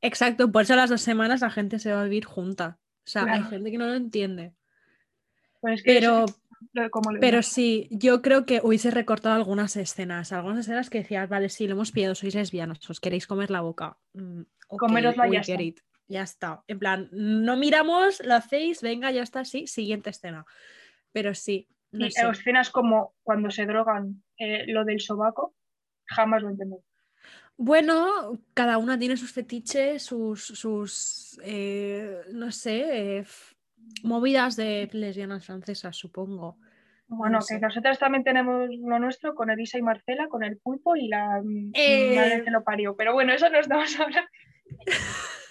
Exacto, 0.00 0.50
por 0.52 0.62
eso 0.62 0.74
a 0.74 0.76
las 0.76 0.90
dos 0.90 1.00
semanas 1.00 1.40
la 1.40 1.50
gente 1.50 1.78
se 1.78 1.92
va 1.92 2.02
a 2.02 2.04
vivir 2.04 2.24
junta. 2.24 2.78
O 3.10 3.12
sea, 3.12 3.24
hay 3.24 3.42
gente 3.42 3.72
que 3.72 3.78
no 3.78 3.88
lo 3.88 3.94
entiende. 3.94 4.52
Es 5.62 5.82
que 5.82 5.94
Pero, 5.94 6.26
es 6.26 6.40
pero 7.20 7.42
sí, 7.42 7.88
yo 7.90 8.22
creo 8.22 8.46
que 8.46 8.60
hubiese 8.62 8.92
recortado 8.92 9.34
algunas 9.34 9.76
escenas. 9.76 10.32
Algunas 10.32 10.60
escenas 10.60 10.90
que 10.90 10.98
decías, 10.98 11.28
vale, 11.28 11.48
sí, 11.48 11.66
lo 11.66 11.74
hemos 11.74 11.90
pillado, 11.90 12.14
sois 12.14 12.34
lesbianos, 12.34 12.88
os 12.88 13.00
queréis 13.00 13.26
comer 13.26 13.50
la 13.50 13.62
boca. 13.62 13.98
Mm, 14.12 14.42
ok, 14.68 14.78
Comérosla 14.78 15.26
y 15.26 15.30
we 15.30 15.36
ya 15.36 15.40
está. 15.40 15.62
it. 15.62 15.80
Ya 16.06 16.22
está. 16.22 16.64
En 16.68 16.78
plan, 16.78 17.08
no 17.10 17.56
miramos, 17.56 18.24
lo 18.24 18.34
hacéis, 18.34 18.80
venga, 18.82 19.10
ya 19.10 19.22
está, 19.22 19.44
sí, 19.44 19.66
siguiente 19.66 20.10
escena. 20.10 20.46
Pero 21.12 21.34
sí, 21.34 21.68
no 21.90 22.06
y 22.06 22.12
sé. 22.12 22.28
escenas 22.28 22.70
como 22.70 23.14
cuando 23.24 23.50
se 23.50 23.66
drogan 23.66 24.22
eh, 24.38 24.66
lo 24.68 24.84
del 24.84 25.00
sobaco, 25.00 25.54
jamás 26.04 26.42
lo 26.42 26.50
entendí. 26.50 26.76
Bueno, 27.62 28.38
cada 28.54 28.78
una 28.78 28.98
tiene 28.98 29.18
sus 29.18 29.32
fetiches, 29.32 30.02
sus, 30.02 30.42
sus 30.42 31.38
eh, 31.44 32.22
no 32.32 32.50
sé, 32.52 33.18
eh, 33.18 33.24
movidas 34.02 34.56
de 34.56 34.88
lesbianas 34.92 35.44
francesas, 35.44 35.94
supongo. 35.94 36.56
Bueno, 37.06 37.40
No 37.40 37.44
que 37.46 37.58
nosotras 37.58 37.98
también 37.98 38.24
tenemos 38.24 38.70
lo 38.70 38.98
nuestro 38.98 39.34
con 39.34 39.50
Elisa 39.50 39.76
y 39.76 39.82
Marcela, 39.82 40.28
con 40.28 40.42
el 40.42 40.56
pulpo 40.56 40.96
y 40.96 41.08
la 41.08 41.42
Eh. 41.74 42.14
madre 42.16 42.44
que 42.44 42.50
lo 42.50 42.64
parió. 42.64 42.96
Pero 42.96 43.12
bueno, 43.12 43.34
eso 43.34 43.50
no 43.50 43.58
estamos 43.58 43.94
hablando. 44.00 44.30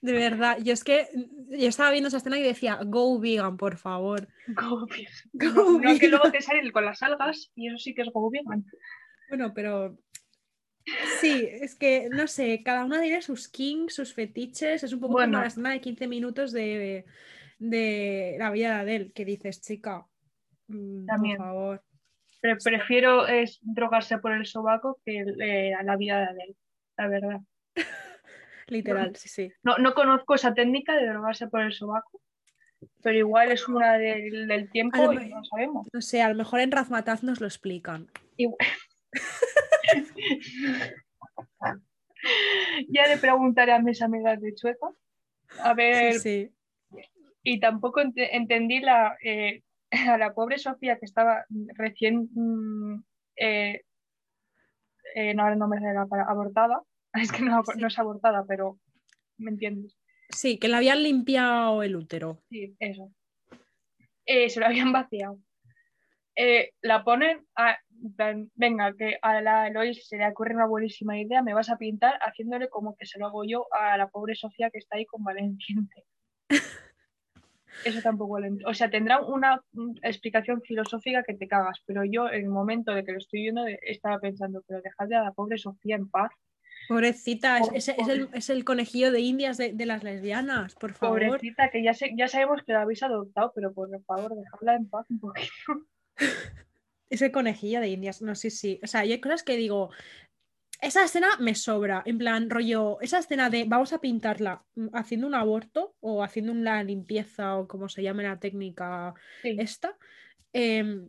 De 0.00 0.12
verdad, 0.12 0.58
yo 0.60 0.72
es 0.72 0.82
que 0.82 1.06
yo 1.50 1.68
estaba 1.68 1.92
viendo 1.92 2.08
esa 2.08 2.16
escena 2.16 2.36
y 2.36 2.42
decía, 2.42 2.80
go 2.84 3.20
vegan, 3.20 3.56
por 3.56 3.76
favor. 3.76 4.26
Go 4.48 4.86
vegan. 4.86 5.12
Go 5.54 5.78
No, 5.78 5.92
no, 5.92 5.98
que 6.00 6.08
luego 6.08 6.32
te 6.32 6.42
salen 6.42 6.72
con 6.72 6.84
las 6.84 7.00
algas 7.04 7.52
y 7.54 7.68
eso 7.68 7.78
sí 7.78 7.94
que 7.94 8.02
es 8.02 8.08
go 8.12 8.28
vegan. 8.28 8.64
Bueno, 9.28 9.52
pero 9.54 9.98
sí, 11.20 11.48
es 11.50 11.74
que 11.74 12.08
no 12.10 12.26
sé, 12.26 12.62
cada 12.64 12.84
una 12.84 13.00
tiene 13.00 13.22
sus 13.22 13.48
kinks, 13.48 13.94
sus 13.94 14.12
fetiches. 14.14 14.82
Es 14.84 14.92
un 14.92 15.00
poco 15.00 15.14
Bueno. 15.14 15.32
como 15.32 15.42
la 15.42 15.48
escena 15.48 15.70
de 15.70 15.80
15 15.80 16.06
minutos 16.08 16.52
de, 16.52 17.04
de 17.58 18.36
la 18.38 18.50
vida 18.50 18.74
de 18.76 18.80
Adele, 18.80 19.12
que 19.12 19.24
dices, 19.24 19.60
chica, 19.60 20.06
mm, 20.68 21.06
También. 21.06 21.36
por 21.38 21.46
favor. 21.46 21.82
Pre- 22.40 22.56
prefiero 22.56 23.26
es 23.26 23.58
drogarse 23.62 24.18
por 24.18 24.32
el 24.32 24.46
sobaco 24.46 25.00
que 25.04 25.24
eh, 25.40 25.72
la 25.82 25.96
vida 25.96 26.18
de 26.20 26.24
Adele, 26.26 26.56
la 26.96 27.08
verdad. 27.08 27.40
Literal, 28.68 29.16
sí, 29.16 29.28
sí. 29.28 29.52
No, 29.62 29.78
no 29.78 29.94
conozco 29.94 30.34
esa 30.34 30.52
técnica 30.54 30.94
de 30.96 31.06
drogarse 31.08 31.48
por 31.48 31.62
el 31.62 31.72
sobaco, 31.72 32.20
pero 33.02 33.16
igual 33.18 33.50
es 33.50 33.66
una 33.66 33.94
del, 33.98 34.46
del 34.46 34.70
tiempo 34.70 35.12
y 35.12 35.30
no 35.30 35.42
sabemos. 35.44 35.88
No 35.92 36.00
sé, 36.02 36.22
a 36.22 36.28
lo 36.28 36.34
mejor 36.34 36.60
en 36.60 36.70
Razmataz 36.70 37.22
nos 37.22 37.40
lo 37.40 37.46
explican. 37.46 38.08
Igual- 38.36 38.58
ya 42.88 43.06
le 43.06 43.18
preguntaré 43.18 43.72
a 43.72 43.80
mis 43.80 44.02
amigas 44.02 44.40
de 44.40 44.54
Chueca. 44.54 44.88
A 45.62 45.74
ver, 45.74 46.14
Sí, 46.14 46.20
sí. 46.20 46.50
y 47.42 47.60
tampoco 47.60 48.00
ente- 48.00 48.34
entendí 48.36 48.80
la, 48.80 49.16
eh, 49.22 49.62
a 49.90 50.18
la 50.18 50.34
pobre 50.34 50.58
Sofía 50.58 50.98
que 50.98 51.06
estaba 51.06 51.44
recién 51.76 52.28
mm, 52.34 53.02
eh, 53.36 53.82
eh, 55.14 55.34
no, 55.34 55.42
ahora 55.44 55.56
no 55.56 55.68
me 55.68 55.78
sale 55.78 55.94
la 55.94 56.06
palabra, 56.06 56.30
abortada. 56.32 56.82
Es 57.14 57.32
que 57.32 57.42
no, 57.42 57.62
Sí. 57.64 57.80
no 57.80 57.86
es 57.86 57.98
abortada, 57.98 58.44
pero 58.46 58.78
¿me 59.38 59.50
entiendes? 59.50 59.96
Sí, 60.28 60.58
que 60.58 60.68
le 60.68 60.76
habían 60.76 61.02
limpiado 61.02 61.82
el 61.82 61.96
útero. 61.96 62.42
Sí, 62.50 62.76
eso. 62.78 63.10
Eh, 64.26 64.50
se 64.50 64.60
lo 64.60 64.66
habían 64.66 64.92
vaciado. 64.92 65.38
Eh, 66.40 66.70
la 66.82 67.02
ponen 67.02 67.44
a, 67.56 67.76
venga, 68.54 68.94
que 68.94 69.18
a 69.20 69.40
la 69.42 69.66
Eloís 69.66 70.06
se 70.06 70.16
le 70.18 70.28
ocurre 70.28 70.54
una 70.54 70.66
buenísima 70.66 71.18
idea, 71.18 71.42
me 71.42 71.52
vas 71.52 71.68
a 71.68 71.76
pintar 71.78 72.14
haciéndole 72.22 72.68
como 72.68 72.94
que 72.96 73.06
se 73.06 73.18
lo 73.18 73.26
hago 73.26 73.44
yo 73.44 73.66
a 73.72 73.96
la 73.96 74.08
pobre 74.08 74.36
Sofía 74.36 74.70
que 74.70 74.78
está 74.78 74.96
ahí 74.96 75.04
con 75.06 75.24
Valenciente. 75.24 76.04
Eso 77.84 78.00
tampoco 78.02 78.38
lo 78.38 78.46
entiendo. 78.46 78.70
O 78.70 78.74
sea, 78.74 78.90
tendrá 78.90 79.20
una 79.20 79.60
mm, 79.72 79.96
explicación 80.02 80.62
filosófica 80.62 81.22
que 81.24 81.34
te 81.34 81.48
cagas, 81.48 81.82
pero 81.86 82.04
yo 82.04 82.28
en 82.28 82.42
el 82.44 82.50
momento 82.50 82.92
de 82.92 83.04
que 83.04 83.12
lo 83.12 83.18
estoy 83.18 83.42
viendo 83.42 83.66
eh, 83.66 83.78
estaba 83.82 84.18
pensando, 84.20 84.62
pero 84.66 84.80
dejad 84.80 85.12
a 85.14 85.24
la 85.24 85.32
pobre 85.32 85.58
Sofía 85.58 85.96
en 85.96 86.08
paz. 86.08 86.30
Pobrecita, 86.88 87.58
es, 87.58 87.88
es- 87.88 87.98
es 87.98 88.08
el, 88.08 88.28
es 88.32 88.50
el 88.50 88.64
conejillo 88.64 89.10
de 89.12 89.20
indias 89.20 89.58
de, 89.58 89.72
de 89.72 89.86
las 89.86 90.02
lesbianas, 90.04 90.74
por 90.76 90.92
favor. 90.92 91.18
Pobrecita, 91.20 91.70
que 91.70 91.82
ya, 91.82 91.94
sé, 91.94 92.12
ya 92.16 92.28
sabemos 92.28 92.62
que 92.64 92.72
la 92.72 92.82
habéis 92.82 93.02
adoptado, 93.02 93.52
pero 93.54 93.72
por 93.74 93.88
favor, 94.04 94.34
dejadla 94.34 94.74
en 94.76 94.88
paz 94.88 95.06
un 95.10 95.20
poquito. 95.20 95.50
Es 97.10 97.22
el 97.22 97.32
conejillo 97.32 97.80
de 97.80 97.88
indias, 97.88 98.20
no 98.20 98.34
sé 98.34 98.50
sí. 98.50 98.80
O 98.82 98.86
sea, 98.86 99.00
hay 99.00 99.18
cosas 99.20 99.42
que 99.42 99.56
digo, 99.56 99.90
esa 100.80 101.04
escena 101.04 101.28
me 101.40 101.54
sobra, 101.54 102.02
en 102.04 102.18
plan, 102.18 102.50
rollo, 102.50 103.00
esa 103.00 103.18
escena 103.18 103.50
de 103.50 103.64
vamos 103.64 103.92
a 103.92 104.00
pintarla 104.00 104.64
mm, 104.74 104.88
haciendo 104.92 105.26
un 105.26 105.34
aborto 105.34 105.96
o 106.00 106.22
haciendo 106.22 106.52
una 106.52 106.82
limpieza 106.84 107.56
o 107.56 107.66
como 107.66 107.88
se 107.88 108.02
llame 108.02 108.22
la 108.24 108.38
técnica 108.38 109.14
Sí. 109.42 109.56
esta, 109.58 109.96
em, 110.52 111.08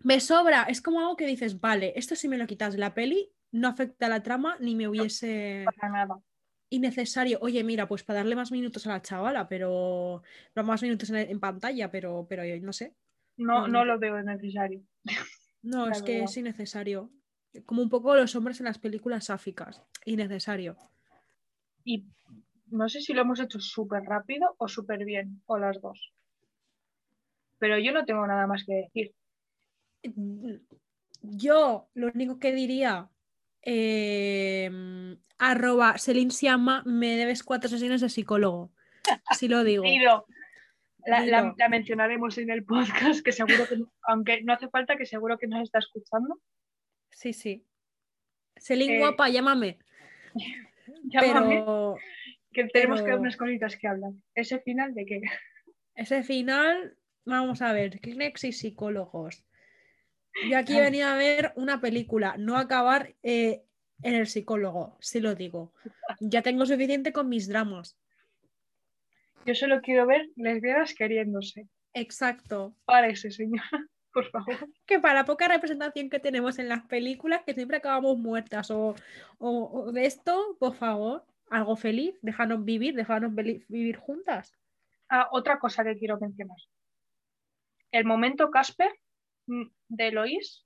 me 0.00 0.20
sobra, 0.20 0.64
es 0.64 0.80
como 0.82 1.00
algo 1.00 1.16
que 1.16 1.26
dices, 1.26 1.60
vale, 1.60 1.92
esto 1.96 2.14
si 2.14 2.28
me 2.28 2.38
lo 2.38 2.46
quitas 2.46 2.74
de 2.74 2.78
la 2.78 2.94
peli, 2.94 3.32
no 3.52 3.68
afecta 3.68 4.06
a 4.06 4.10
la 4.10 4.22
trama 4.22 4.56
ni 4.60 4.74
me 4.74 4.86
hubiese 4.86 5.64
para 5.64 5.92
nada. 5.92 6.20
innecesario. 6.68 7.38
Oye, 7.40 7.64
mira, 7.64 7.88
pues 7.88 8.04
para 8.04 8.18
darle 8.18 8.36
más 8.36 8.52
minutos 8.52 8.86
a 8.86 8.90
la 8.90 9.02
chavala, 9.02 9.48
pero 9.48 10.22
no 10.54 10.62
más 10.64 10.82
minutos 10.82 11.08
en, 11.10 11.16
en 11.16 11.40
pantalla, 11.40 11.90
pero, 11.90 12.26
pero 12.28 12.42
no 12.60 12.72
sé. 12.72 12.94
No, 13.36 13.68
No, 13.68 13.84
lo 13.84 13.98
veo 13.98 14.22
necesario. 14.22 14.82
No, 15.62 15.86
La 15.86 15.92
es 15.96 16.02
que 16.02 16.22
es 16.22 16.36
innecesario. 16.36 17.10
Como 17.64 17.82
un 17.82 17.88
poco 17.88 18.14
los 18.14 18.36
hombres 18.36 18.60
en 18.60 18.66
las 18.66 18.78
películas 18.78 19.24
sáficas. 19.24 19.82
Innecesario. 20.04 20.76
Y 21.82 22.06
no 22.68 22.88
sé 22.88 23.00
si 23.00 23.12
lo 23.12 23.22
hemos 23.22 23.40
hecho 23.40 23.58
súper 23.58 24.04
rápido 24.04 24.54
o 24.58 24.68
súper 24.68 25.04
bien, 25.04 25.42
o 25.46 25.58
las 25.58 25.80
dos. 25.80 26.12
Pero 27.58 27.78
yo 27.78 27.90
no 27.90 28.04
tengo 28.04 28.24
nada 28.28 28.46
más 28.46 28.64
que 28.64 28.74
decir. 28.74 29.14
Yo 31.22 31.88
lo 31.94 32.12
único 32.14 32.38
que 32.38 32.52
diría, 32.52 33.08
eh, 33.62 34.70
arroba 35.38 35.98
Selin 35.98 36.30
Siama, 36.30 36.82
me 36.86 37.16
debes 37.16 37.42
cuatro 37.42 37.68
sesiones 37.68 38.02
de 38.02 38.08
psicólogo. 38.08 38.72
Así 39.26 39.48
lo 39.48 39.64
digo. 39.64 39.84
La, 41.06 41.20
la- 41.24 41.42
Dilo. 41.42 41.54
la 41.56 41.68
mencionaremos 41.68 42.36
en 42.38 42.50
el 42.50 42.64
podcast, 42.64 43.22
que 43.24 43.32
seguro 43.32 43.66
que, 43.68 43.76
aunque 44.02 44.42
no 44.42 44.52
hace 44.52 44.68
falta, 44.68 44.96
que 44.96 45.06
seguro 45.06 45.38
que 45.38 45.46
nos 45.46 45.62
está 45.62 45.78
escuchando. 45.78 46.40
Sí, 47.10 47.32
sí. 47.32 47.64
Selin 48.56 48.90
Eh, 48.92 48.98
guapa, 48.98 49.28
llámame. 49.28 49.78
Llámame, 51.04 51.48
Pero 51.56 51.96
que 52.52 52.64
tenemos 52.64 52.98
que 53.00 53.04
pero- 53.04 53.16
dar 53.16 53.20
unas 53.20 53.36
cositas 53.36 53.76
que 53.76 53.88
hablan. 53.88 54.22
¿Ese 54.34 54.58
final 54.60 54.94
de 54.94 55.04
qué? 55.06 55.20
ese 55.94 56.22
final, 56.22 56.96
vamos 57.24 57.62
a 57.62 57.72
ver, 57.72 58.00
Kleenex 58.00 58.44
y 58.44 58.52
psicólogos. 58.52 59.44
Yo 60.50 60.58
aquí 60.58 60.78
venido 60.78 61.08
a 61.08 61.16
ver 61.16 61.52
una 61.56 61.80
película, 61.80 62.36
no 62.38 62.56
acabar 62.58 63.14
eh, 63.22 63.62
en 64.02 64.14
el 64.14 64.26
psicólogo, 64.26 64.98
sí 65.00 65.20
lo 65.20 65.34
digo. 65.34 65.72
Ya 66.20 66.42
tengo 66.42 66.66
suficiente 66.66 67.12
con 67.12 67.28
mis 67.30 67.48
dramas. 67.48 67.96
Yo 69.46 69.54
solo 69.54 69.80
quiero 69.80 70.06
ver 70.06 70.28
lesbianas 70.36 70.94
queriéndose. 70.94 71.68
Exacto. 71.94 72.74
Para 72.84 73.08
ese 73.08 73.30
señor, 73.30 73.62
por 74.12 74.28
favor. 74.30 74.68
Que 74.86 74.98
para 74.98 75.14
la 75.14 75.24
poca 75.24 75.48
representación 75.48 76.10
que 76.10 76.18
tenemos 76.20 76.58
en 76.58 76.68
las 76.68 76.82
películas, 76.86 77.42
que 77.46 77.54
siempre 77.54 77.76
acabamos 77.76 78.18
muertas 78.18 78.70
o, 78.70 78.94
o- 79.38 79.70
o 79.86 79.92
de 79.92 80.06
esto, 80.06 80.56
por 80.58 80.74
favor, 80.74 81.24
algo 81.48 81.76
feliz, 81.76 82.18
déjanos 82.22 82.64
vivir, 82.64 82.94
déjanos 82.96 83.32
vivir 83.34 83.96
juntas. 83.96 84.52
Ah, 85.08 85.28
otra 85.30 85.58
cosa 85.58 85.84
que 85.84 85.96
quiero 85.96 86.18
mencionar. 86.18 86.56
El 87.92 88.04
momento 88.04 88.50
Casper 88.50 88.90
mm, 89.46 89.62
de 89.88 90.08
Eloís 90.08 90.64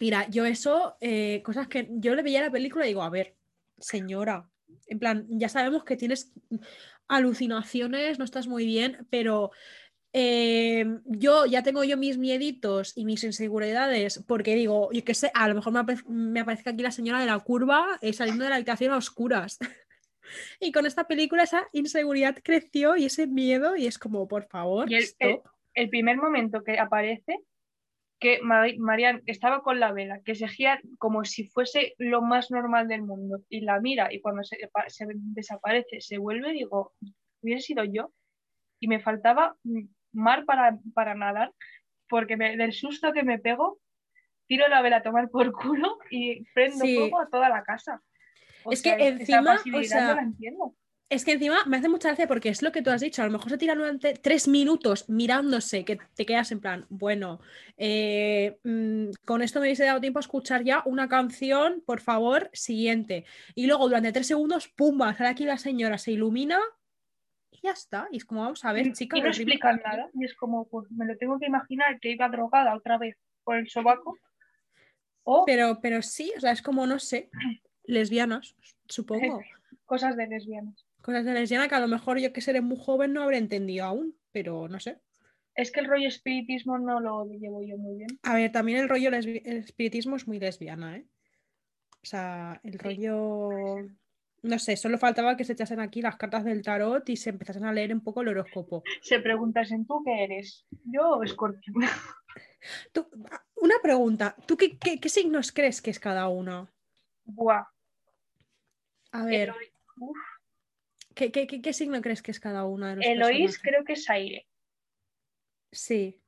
Mira, 0.00 0.28
yo 0.28 0.44
eso, 0.44 0.96
eh, 1.00 1.42
cosas 1.42 1.66
que 1.66 1.88
yo 1.90 2.14
le 2.14 2.22
veía 2.22 2.40
la 2.42 2.52
película 2.52 2.84
y 2.84 2.88
digo, 2.88 3.02
a 3.02 3.10
ver, 3.10 3.34
señora, 3.78 4.48
en 4.86 4.98
plan, 5.00 5.26
ya 5.28 5.48
sabemos 5.48 5.82
que 5.82 5.96
tienes 5.96 6.32
alucinaciones, 7.08 8.18
no 8.18 8.24
estás 8.24 8.46
muy 8.46 8.66
bien, 8.66 9.06
pero 9.10 9.50
eh, 10.12 10.84
yo 11.04 11.46
ya 11.46 11.62
tengo 11.62 11.84
yo 11.84 11.96
mis 11.96 12.18
mieditos 12.18 12.96
y 12.96 13.04
mis 13.04 13.24
inseguridades, 13.24 14.24
porque 14.26 14.54
digo, 14.54 14.90
yo 14.92 15.04
qué 15.04 15.14
sé, 15.14 15.30
a 15.34 15.48
lo 15.48 15.54
mejor 15.54 15.72
me, 15.72 15.96
me 16.06 16.40
aparezca 16.40 16.70
aquí 16.70 16.82
la 16.82 16.90
señora 16.90 17.20
de 17.20 17.26
la 17.26 17.38
curva 17.40 17.98
eh, 18.00 18.12
saliendo 18.12 18.44
de 18.44 18.50
la 18.50 18.56
habitación 18.56 18.92
a 18.92 18.96
oscuras. 18.96 19.58
y 20.60 20.72
con 20.72 20.86
esta 20.86 21.06
película 21.06 21.42
esa 21.42 21.68
inseguridad 21.72 22.36
creció 22.42 22.96
y 22.96 23.04
ese 23.06 23.26
miedo, 23.26 23.76
y 23.76 23.86
es 23.86 23.98
como, 23.98 24.26
por 24.28 24.46
favor, 24.46 24.90
Y 24.90 24.96
el 25.74 25.90
primer 25.90 26.16
momento 26.16 26.64
que 26.64 26.78
aparece 26.78 27.38
que 28.20 28.40
Marian 28.42 29.22
estaba 29.26 29.62
con 29.62 29.78
la 29.78 29.92
vela, 29.92 30.20
que 30.24 30.34
seguía 30.34 30.80
como 30.98 31.24
si 31.24 31.46
fuese 31.46 31.94
lo 31.98 32.20
más 32.20 32.50
normal 32.50 32.88
del 32.88 33.02
mundo, 33.02 33.44
y 33.48 33.60
la 33.60 33.80
mira 33.80 34.12
y 34.12 34.20
cuando 34.20 34.42
se, 34.42 34.58
desaparece, 35.34 36.00
se 36.00 36.18
vuelve, 36.18 36.52
digo, 36.52 36.92
hubiera 37.40 37.60
sido 37.60 37.84
yo, 37.84 38.12
y 38.80 38.88
me 38.88 39.00
faltaba 39.00 39.56
mar 40.12 40.44
para, 40.44 40.78
para 40.94 41.14
nadar, 41.14 41.52
porque 42.08 42.36
del 42.36 42.72
susto 42.72 43.12
que 43.12 43.22
me 43.22 43.38
pego, 43.38 43.78
tiro 44.46 44.66
la 44.68 44.82
vela 44.82 44.96
a 44.96 45.02
tomar 45.02 45.28
por 45.30 45.52
culo 45.52 45.98
y 46.10 46.44
prendo 46.52 46.84
fuego 46.84 47.20
a 47.20 47.28
toda 47.28 47.48
la 47.48 47.62
casa. 47.62 48.02
es 48.70 48.82
que 48.82 48.90
encima, 48.94 49.60
o 49.74 49.82
sea, 49.84 50.14
no 50.14 50.20
entiendo. 50.20 50.74
Es 51.10 51.24
que 51.24 51.32
encima 51.32 51.64
me 51.64 51.78
hace 51.78 51.88
mucha 51.88 52.08
gracia 52.08 52.28
porque 52.28 52.50
es 52.50 52.60
lo 52.60 52.70
que 52.70 52.82
tú 52.82 52.90
has 52.90 53.00
dicho. 53.00 53.22
A 53.22 53.24
lo 53.24 53.32
mejor 53.32 53.48
se 53.48 53.56
tira 53.56 53.74
durante 53.74 54.12
tres 54.12 54.46
minutos 54.46 55.08
mirándose, 55.08 55.82
que 55.84 55.98
te 56.14 56.26
quedas 56.26 56.52
en 56.52 56.60
plan, 56.60 56.84
bueno, 56.90 57.40
eh, 57.78 58.58
mm, 58.62 59.12
con 59.24 59.40
esto 59.40 59.58
me 59.58 59.66
hubiese 59.66 59.84
dado 59.84 60.02
tiempo 60.02 60.18
a 60.18 60.20
escuchar 60.20 60.64
ya 60.64 60.82
una 60.84 61.08
canción, 61.08 61.82
por 61.86 62.00
favor, 62.00 62.50
siguiente. 62.52 63.24
Y 63.54 63.66
luego 63.66 63.88
durante 63.88 64.12
tres 64.12 64.26
segundos, 64.26 64.68
¡pumba! 64.68 65.14
Sale 65.14 65.30
aquí 65.30 65.44
la 65.46 65.56
señora, 65.56 65.96
se 65.96 66.12
ilumina 66.12 66.60
y 67.50 67.60
ya 67.62 67.70
está. 67.70 68.06
Y 68.12 68.18
es 68.18 68.26
como, 68.26 68.42
vamos 68.42 68.62
a 68.66 68.72
ver, 68.74 68.92
chica. 68.92 69.16
Y 69.16 69.22
no 69.22 69.28
explican 69.28 69.80
nada. 69.82 70.10
Y 70.12 70.26
es 70.26 70.34
como, 70.34 70.68
pues 70.68 70.90
me 70.90 71.06
lo 71.06 71.16
tengo 71.16 71.38
que 71.38 71.46
imaginar 71.46 71.98
que 72.00 72.10
iba 72.10 72.28
drogada 72.28 72.76
otra 72.76 72.98
vez 72.98 73.16
por 73.44 73.56
el 73.56 73.70
sobaco. 73.70 74.18
Pero, 75.46 75.78
pero 75.80 76.02
sí, 76.02 76.32
o 76.36 76.40
sea, 76.40 76.52
es 76.52 76.60
como, 76.60 76.86
no 76.86 76.98
sé, 76.98 77.30
lesbianas, 77.84 78.54
supongo. 78.86 79.40
Cosas 79.86 80.14
de 80.16 80.26
lesbianas 80.26 80.87
cosas 81.08 81.24
de 81.24 81.32
lesbiana 81.32 81.68
que 81.68 81.74
a 81.74 81.80
lo 81.80 81.88
mejor 81.88 82.18
yo 82.18 82.34
que 82.34 82.42
seré 82.42 82.60
muy 82.60 82.76
joven 82.78 83.14
no 83.14 83.22
habré 83.22 83.38
entendido 83.38 83.86
aún, 83.86 84.14
pero 84.30 84.68
no 84.68 84.78
sé. 84.78 85.00
Es 85.54 85.72
que 85.72 85.80
el 85.80 85.86
rollo 85.86 86.06
espiritismo 86.06 86.78
no 86.78 87.00
lo 87.00 87.24
llevo 87.24 87.62
yo 87.62 87.78
muy 87.78 87.96
bien. 87.96 88.10
A 88.22 88.34
ver, 88.34 88.52
también 88.52 88.78
el 88.78 88.90
rollo 88.90 89.10
espiritismo 89.14 90.16
es 90.16 90.28
muy 90.28 90.38
lesbiana, 90.38 90.98
¿eh? 90.98 91.06
O 92.02 92.06
sea, 92.06 92.60
el 92.62 92.78
rollo. 92.78 93.48
No 94.42 94.58
sé, 94.58 94.76
solo 94.76 94.98
faltaba 94.98 95.34
que 95.38 95.44
se 95.44 95.54
echasen 95.54 95.80
aquí 95.80 96.02
las 96.02 96.16
cartas 96.16 96.44
del 96.44 96.60
tarot 96.60 97.08
y 97.08 97.16
se 97.16 97.30
empezasen 97.30 97.64
a 97.64 97.72
leer 97.72 97.94
un 97.94 98.02
poco 98.02 98.20
el 98.20 98.28
horóscopo. 98.28 98.82
Se 99.00 99.18
preguntasen 99.20 99.86
tú 99.86 100.02
qué 100.04 100.24
eres, 100.24 100.66
yo 100.84 101.08
o 101.08 101.22
escorpión. 101.22 101.74
una 103.56 103.76
pregunta, 103.82 104.36
¿tú 104.46 104.58
qué, 104.58 105.08
signos 105.08 105.52
crees 105.52 105.80
que 105.80 105.90
es 105.90 105.98
cada 105.98 106.28
uno? 106.28 106.68
Buah. 107.24 107.64
A 109.12 109.24
ver. 109.24 109.54
¿Qué, 111.18 111.72
signo 111.72 112.00
crees 112.00 112.22
que 112.22 112.30
es 112.30 112.38
cada 112.38 112.64
una 112.64 112.90
de 112.90 112.96
los 112.96 113.06
Eloís 113.06 113.58
creo 113.58 113.84
que 113.84 113.94
es 113.94 114.08
aire. 114.08 114.46
Sí. 115.72 116.20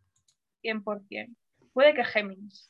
100%. 0.65 1.37
Puede 1.73 1.95
que 1.95 2.05
Géminis. 2.05 2.69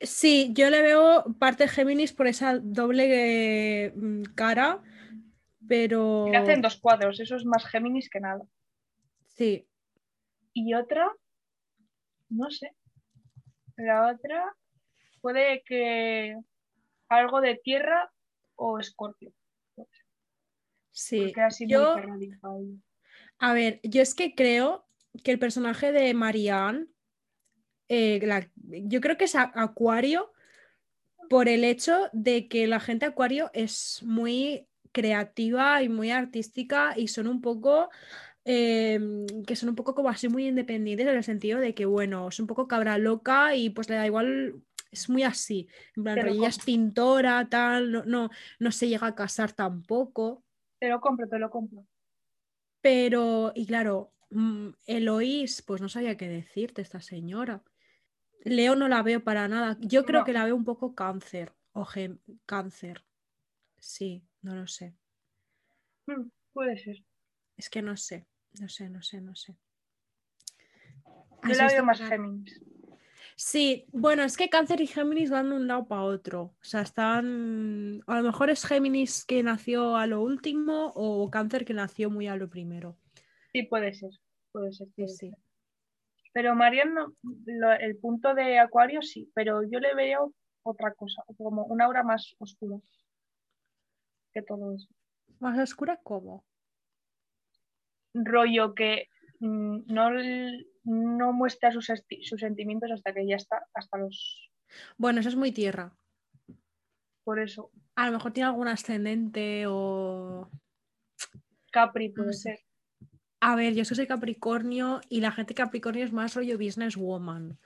Sí, 0.00 0.50
yo 0.54 0.70
le 0.70 0.80
veo 0.80 1.24
parte 1.38 1.68
Géminis 1.68 2.12
por 2.12 2.26
esa 2.26 2.58
doble 2.58 3.92
mm, 3.94 4.22
cara, 4.34 4.82
pero... 5.68 6.28
Le 6.30 6.38
hacen 6.38 6.62
dos 6.62 6.78
cuadros, 6.80 7.20
eso 7.20 7.36
es 7.36 7.44
más 7.44 7.66
Géminis 7.66 8.08
que 8.08 8.20
nada. 8.20 8.42
Sí. 9.26 9.68
Y 10.54 10.72
otra, 10.72 11.12
no 12.30 12.50
sé. 12.50 12.72
La 13.76 14.10
otra 14.10 14.56
puede 15.20 15.62
que 15.64 16.34
algo 17.08 17.40
de 17.40 17.56
tierra 17.56 18.10
o 18.54 18.78
escorpio. 18.78 19.32
Sí, 20.98 21.32
yo, 21.60 21.94
a 23.38 23.52
ver, 23.52 23.78
yo 23.84 24.02
es 24.02 24.14
que 24.16 24.34
creo 24.34 24.84
que 25.22 25.30
el 25.30 25.38
personaje 25.38 25.92
de 25.92 26.12
Marianne, 26.12 26.86
eh, 27.88 28.20
yo 28.56 29.00
creo 29.00 29.16
que 29.16 29.26
es 29.26 29.36
Acuario 29.36 30.32
por 31.30 31.48
el 31.48 31.62
hecho 31.62 32.10
de 32.12 32.48
que 32.48 32.66
la 32.66 32.80
gente 32.80 33.06
Acuario 33.06 33.48
es 33.54 34.02
muy 34.02 34.66
creativa 34.90 35.84
y 35.84 35.88
muy 35.88 36.10
artística 36.10 36.94
y 36.96 37.06
son 37.06 37.28
un 37.28 37.40
poco 37.40 37.90
em, 38.44 39.24
que 39.46 39.54
son 39.54 39.68
un 39.68 39.76
poco 39.76 39.94
como 39.94 40.08
así 40.08 40.28
muy 40.28 40.48
independientes 40.48 41.06
en 41.06 41.16
el 41.16 41.22
sentido 41.22 41.60
de 41.60 41.74
que 41.74 41.86
bueno, 41.86 42.26
es 42.26 42.40
un 42.40 42.48
poco 42.48 42.66
cabra 42.66 42.98
loca 42.98 43.54
y 43.54 43.70
pues 43.70 43.88
le 43.88 43.94
da 43.94 44.06
igual 44.06 44.64
es 44.90 45.08
muy 45.08 45.22
así. 45.22 45.68
En 45.96 46.02
plan, 46.02 46.26
ella 46.26 46.48
es 46.48 46.58
pintora, 46.58 47.48
tal, 47.48 47.92
no, 47.92 48.04
no, 48.04 48.30
no 48.58 48.72
se 48.72 48.88
llega 48.88 49.06
a 49.06 49.14
casar 49.14 49.52
tampoco. 49.52 50.44
Te 50.78 50.88
lo 50.88 51.00
compro, 51.00 51.28
te 51.28 51.38
lo 51.38 51.50
compro. 51.50 51.86
Pero, 52.80 53.52
y 53.54 53.66
claro, 53.66 54.12
mm, 54.30 54.68
Eloís, 54.86 55.62
pues 55.62 55.80
no 55.80 55.88
sabía 55.88 56.16
qué 56.16 56.28
decirte 56.28 56.82
esta 56.82 57.00
señora. 57.00 57.64
Leo 58.44 58.76
no 58.76 58.88
la 58.88 59.02
veo 59.02 59.22
para 59.24 59.48
nada. 59.48 59.76
Yo 59.80 60.04
creo 60.04 60.24
que 60.24 60.32
la 60.32 60.44
veo 60.44 60.54
un 60.54 60.64
poco 60.64 60.94
cáncer. 60.94 61.52
O 61.72 61.86
cáncer. 62.46 63.04
Sí, 63.78 64.24
no 64.42 64.54
lo 64.54 64.66
sé. 64.66 64.96
Mm, 66.06 66.30
puede 66.52 66.78
ser. 66.78 67.04
Es 67.56 67.68
que 67.68 67.82
no 67.82 67.96
sé. 67.96 68.26
No 68.60 68.68
sé, 68.68 68.88
no 68.88 69.02
sé, 69.02 69.20
no 69.20 69.34
sé. 69.34 69.56
Yo 71.44 71.54
la 71.54 71.66
veo 71.66 71.84
más 71.84 72.00
Géminis. 72.00 72.60
Sí, 73.40 73.86
bueno, 73.92 74.24
es 74.24 74.36
que 74.36 74.50
Cáncer 74.50 74.80
y 74.80 74.88
Géminis 74.88 75.30
van 75.30 75.50
de 75.50 75.54
un 75.54 75.68
lado 75.68 75.86
para 75.86 76.02
otro. 76.02 76.42
O 76.42 76.56
sea, 76.60 76.80
están. 76.80 78.02
A 78.08 78.16
lo 78.16 78.24
mejor 78.24 78.50
es 78.50 78.66
Géminis 78.66 79.24
que 79.24 79.44
nació 79.44 79.96
a 79.96 80.08
lo 80.08 80.20
último 80.22 80.90
o 80.96 81.30
Cáncer 81.30 81.64
que 81.64 81.72
nació 81.72 82.10
muy 82.10 82.26
a 82.26 82.34
lo 82.34 82.50
primero. 82.50 82.96
Sí, 83.52 83.62
puede 83.62 83.94
ser. 83.94 84.10
Puede 84.50 84.72
ser. 84.72 84.88
Sí, 84.96 85.06
sí. 85.06 85.32
Pero 86.32 86.56
Mariano, 86.56 87.14
el 87.78 87.96
punto 87.98 88.34
de 88.34 88.58
Acuario 88.58 89.02
sí, 89.02 89.30
pero 89.36 89.62
yo 89.62 89.78
le 89.78 89.94
veo 89.94 90.34
otra 90.64 90.92
cosa, 90.94 91.22
como 91.36 91.64
una 91.66 91.84
aura 91.84 92.02
más 92.02 92.34
oscura 92.38 92.78
que 94.32 94.42
todo 94.42 94.74
eso. 94.74 94.88
¿Más 95.38 95.56
oscura 95.60 96.00
cómo? 96.02 96.44
Rollo 98.14 98.74
que 98.74 99.08
no 99.40 100.10
no 100.84 101.32
muestra 101.32 101.70
sus, 101.70 101.90
sentimientos 102.38 102.90
hasta 102.90 103.12
que 103.12 103.26
ya 103.26 103.36
está, 103.36 103.66
hasta 103.74 103.98
los... 103.98 104.50
Bueno, 104.96 105.20
eso 105.20 105.28
es 105.28 105.36
muy 105.36 105.52
tierra. 105.52 105.94
Por 107.24 107.40
eso. 107.40 107.70
A 107.94 108.06
lo 108.06 108.12
mejor 108.12 108.32
tiene 108.32 108.48
algún 108.48 108.68
ascendente 108.68 109.64
o... 109.66 110.48
Capri 111.70 112.08
puede 112.08 112.32
ser. 112.32 112.60
A 113.40 113.54
ver, 113.54 113.74
yo 113.74 113.84
soy 113.84 114.06
Capricornio 114.06 115.00
y 115.08 115.20
la 115.20 115.30
gente 115.30 115.54
Capricornio 115.54 116.04
es 116.04 116.12
más 116.12 116.34
rollo 116.34 116.56
businesswoman. 116.56 117.58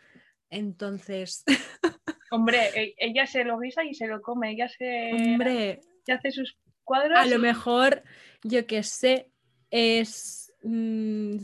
Entonces. 0.50 1.44
Hombre, 2.30 2.70
e, 2.74 2.94
ella 2.98 3.26
se 3.26 3.44
lo 3.44 3.58
guisa 3.58 3.84
y 3.84 3.94
se 3.94 4.06
lo 4.06 4.20
come. 4.20 4.50
Ella 4.50 4.68
se. 4.68 5.12
Hombre. 5.12 5.80
hace 6.08 6.30
sus 6.32 6.58
cuadros. 6.84 7.18
A 7.18 7.26
lo 7.26 7.38
mejor, 7.38 8.02
yo 8.42 8.66
que 8.66 8.82
sé, 8.82 9.30
es 9.70 10.41
Mm, 10.62 11.38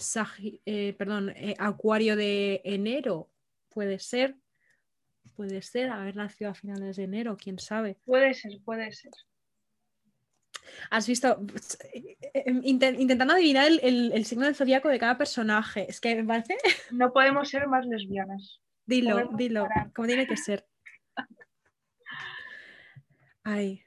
eh, 0.64 0.94
perdón, 0.96 1.30
eh, 1.30 1.54
Acuario 1.58 2.14
de 2.14 2.60
enero, 2.64 3.28
puede 3.68 3.98
ser, 3.98 4.36
puede 5.34 5.60
ser, 5.62 5.90
haber 5.90 6.16
nacido 6.16 6.50
a 6.50 6.54
finales 6.54 6.96
de 6.96 7.04
enero, 7.04 7.36
quién 7.36 7.58
sabe. 7.58 7.98
Puede 8.04 8.34
ser, 8.34 8.52
puede 8.64 8.92
ser. 8.92 9.10
Has 10.90 11.08
visto, 11.08 11.44
eh, 11.92 12.16
intentando 12.62 13.34
adivinar 13.34 13.66
el, 13.82 14.24
signo 14.24 14.44
del 14.44 14.54
zodiaco 14.54 14.88
de 14.88 14.98
cada 14.98 15.18
personaje, 15.18 15.86
es 15.88 16.00
que 16.00 16.14
me 16.14 16.24
parece... 16.24 16.56
No 16.92 17.12
podemos 17.12 17.48
ser 17.48 17.66
más 17.66 17.86
lesbianas. 17.86 18.60
Dilo, 18.86 19.30
dilo, 19.36 19.68
como 19.94 20.06
tiene 20.06 20.26
que 20.26 20.36
ser. 20.36 20.66
Ay. 23.44 23.82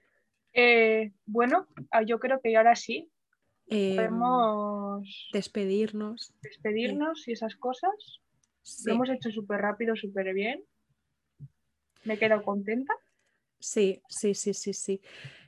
bueno, 1.26 1.68
ah, 1.92 2.02
yo 2.04 2.20
creo 2.20 2.42
que 2.42 2.56
ahora 2.58 2.76
sí 2.76 3.11
Em, 3.72 3.96
Podemos 3.96 5.30
despedirnos. 5.32 6.34
Despedirnos 6.42 7.26
y 7.28 7.32
esas 7.32 7.56
cosas. 7.56 8.22
Lo 8.86 8.92
hemos 8.92 9.10
hecho 9.10 9.32
súper 9.32 9.62
rápido, 9.62 9.96
súper 9.96 10.34
bien. 10.34 10.64
Me 12.04 12.16
he 12.16 12.20
quedado 12.20 12.44
contenta. 12.44 12.94
Sí, 13.60 14.02
sí, 14.10 14.34
sí, 14.34 14.54
sí, 14.54 14.74
sí. 14.74 15.02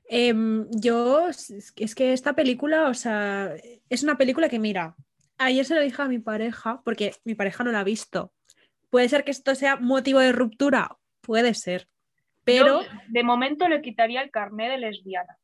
Em, 0.06 0.70
yo, 0.72 1.28
es 1.28 1.96
que 1.96 2.14
esta 2.14 2.34
película, 2.34 2.88
o 2.88 2.94
sea, 2.94 3.56
es 3.90 4.04
una 4.04 4.18
película 4.18 4.48
que, 4.48 4.60
mira, 4.60 4.96
ayer 5.38 5.66
se 5.66 5.76
lo 5.76 5.82
dije 5.82 6.02
a 6.02 6.08
mi 6.08 6.20
pareja, 6.20 6.82
porque 6.86 7.12
mi 7.26 7.36
pareja 7.36 7.66
no 7.66 7.74
la 7.74 7.82
ha 7.82 7.84
visto. 7.84 8.34
Puede 8.90 9.10
ser 9.10 9.26
que 9.26 9.32
esto 9.32 9.54
sea 9.54 9.76
motivo 9.76 10.20
de 10.20 10.32
ruptura, 10.32 10.98
puede 11.20 11.54
ser. 11.56 11.90
Pero. 12.46 12.82
de 13.10 13.24
momento 13.24 13.68
le 13.68 13.82
quitaría 13.82 14.22
el 14.22 14.32
carnet 14.32 14.72
de 14.72 14.78
lesbiana. 14.78 15.38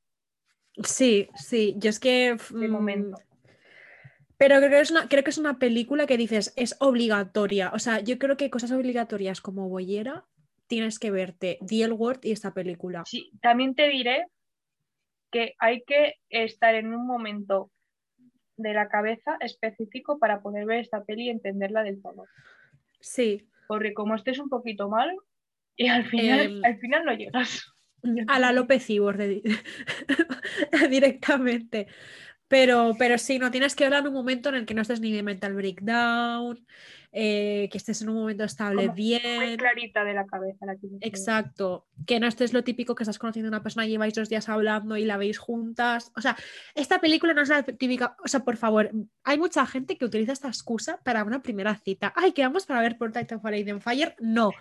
Sí, 0.83 1.29
sí, 1.35 1.75
yo 1.77 1.89
es 1.89 1.99
que... 1.99 2.37
De 2.49 2.67
mm, 2.67 2.71
momento. 2.71 3.17
Pero 4.37 4.57
creo 4.57 4.69
que, 4.69 4.79
es 4.79 4.91
una, 4.91 5.09
creo 5.09 5.23
que 5.23 5.31
es 5.31 5.37
una 5.37 5.59
película 5.59 6.07
que 6.07 6.17
dices, 6.17 6.53
es 6.55 6.77
obligatoria. 6.79 7.71
O 7.73 7.79
sea, 7.79 7.99
yo 7.99 8.17
creo 8.17 8.37
que 8.37 8.49
cosas 8.49 8.71
obligatorias 8.71 9.41
como 9.41 9.67
Boyera 9.67 10.25
tienes 10.67 10.99
que 10.99 11.11
verte 11.11 11.57
The 11.67 11.83
L 11.83 11.95
y 12.23 12.31
esta 12.31 12.53
película. 12.53 13.03
Sí, 13.05 13.31
también 13.41 13.75
te 13.75 13.89
diré 13.89 14.27
que 15.31 15.55
hay 15.59 15.83
que 15.83 16.15
estar 16.29 16.75
en 16.75 16.93
un 16.93 17.05
momento 17.05 17.69
de 18.55 18.73
la 18.73 18.87
cabeza 18.87 19.37
específico 19.41 20.19
para 20.19 20.41
poder 20.41 20.65
ver 20.65 20.79
esta 20.79 21.03
peli 21.03 21.25
y 21.25 21.29
entenderla 21.29 21.83
del 21.83 22.01
todo. 22.01 22.25
Sí, 23.01 23.47
porque 23.67 23.93
como 23.93 24.15
estés 24.15 24.39
un 24.39 24.49
poquito 24.49 24.89
mal, 24.89 25.15
y 25.75 25.87
al 25.87 26.05
final, 26.05 26.61
al 26.65 26.77
final 26.79 27.05
no 27.05 27.13
llegas. 27.13 27.71
A 28.27 28.39
la 28.39 28.51
López 28.51 28.89
Ibor 28.89 29.17
directamente. 30.89 31.87
Pero, 32.49 32.95
pero 32.97 33.19
sí, 33.19 33.37
no 33.37 33.51
tienes 33.51 33.75
que 33.75 33.85
hablar 33.85 34.01
en 34.01 34.07
un 34.07 34.15
momento 34.15 34.49
en 34.49 34.55
el 34.55 34.65
que 34.65 34.73
no 34.73 34.81
estés 34.81 34.99
ni 34.99 35.11
de 35.11 35.21
mental 35.21 35.53
breakdown, 35.53 36.65
eh, 37.11 37.69
que 37.71 37.77
estés 37.77 38.01
en 38.01 38.09
un 38.09 38.15
momento 38.15 38.43
estable 38.43 38.87
Como 38.87 38.93
Muy 38.93 38.95
bien. 38.95 39.57
clarita 39.57 40.03
de 40.03 40.15
la 40.15 40.25
cabeza 40.25 40.65
la 40.65 40.75
que. 40.75 40.87
Exacto, 41.01 41.85
que 42.07 42.19
no 42.19 42.25
estés 42.25 42.51
lo 42.51 42.63
típico 42.63 42.95
que 42.95 43.03
estás 43.03 43.19
conociendo 43.19 43.49
a 43.49 43.51
una 43.51 43.61
persona 43.61 43.85
y 43.85 43.91
lleváis 43.91 44.15
dos 44.15 44.29
días 44.29 44.49
hablando 44.49 44.97
y 44.97 45.05
la 45.05 45.17
veis 45.17 45.37
juntas. 45.37 46.11
O 46.15 46.21
sea, 46.21 46.35
esta 46.73 46.99
película 46.99 47.35
no 47.35 47.43
es 47.43 47.49
la 47.49 47.61
típica, 47.61 48.15
o 48.23 48.27
sea, 48.27 48.39
por 48.39 48.57
favor, 48.57 48.91
hay 49.23 49.37
mucha 49.37 49.63
gente 49.67 49.95
que 49.95 50.05
utiliza 50.05 50.33
esta 50.33 50.47
excusa 50.47 50.99
para 51.03 51.23
una 51.23 51.43
primera 51.43 51.75
cita. 51.75 52.13
Ay, 52.15 52.31
que 52.31 52.41
vamos 52.41 52.65
para 52.65 52.81
ver 52.81 52.97
Portrait 52.97 53.31
of 53.31 53.45
a 53.45 53.51
Lady 53.51 53.69
on 53.69 53.81
Fire. 53.81 54.15
No, 54.19 54.51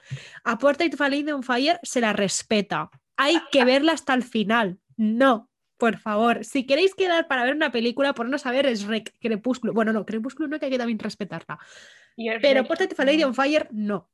a 0.45 0.59
Portrait 0.59 0.93
of 0.93 1.01
a 1.01 1.09
Lady 1.09 1.31
on 1.31 1.43
Fire 1.43 1.81
se 1.83 2.03
la 2.03 2.13
respeta. 2.13 2.91
Hay 3.19 3.37
que 3.53 3.65
verla 3.65 3.93
hasta 3.93 4.15
el 4.15 4.23
final. 4.23 4.79
No, 4.97 5.51
por 5.77 5.99
favor, 5.99 6.45
si 6.45 6.67
queréis 6.67 6.95
quedar 6.95 7.29
para 7.29 7.45
ver 7.45 7.55
una 7.55 7.71
película, 7.71 8.15
ponernos 8.15 8.47
a 8.47 8.51
ver 8.51 8.67
es 8.67 8.85
Rec, 8.85 9.15
Crepúsculo. 9.21 9.73
Bueno, 9.73 9.93
no, 9.93 10.07
Crepúsculo 10.07 10.49
no, 10.49 10.59
que 10.59 10.67
hay 10.67 10.73
que 10.73 10.79
también 10.79 10.99
respetarla. 10.99 11.59
Pero 12.41 12.65
Portrait 12.65 12.93
of 12.93 13.01
a 13.01 13.05
Lady 13.05 13.23
on 13.23 13.35
Fire, 13.35 13.69
no. 13.71 14.11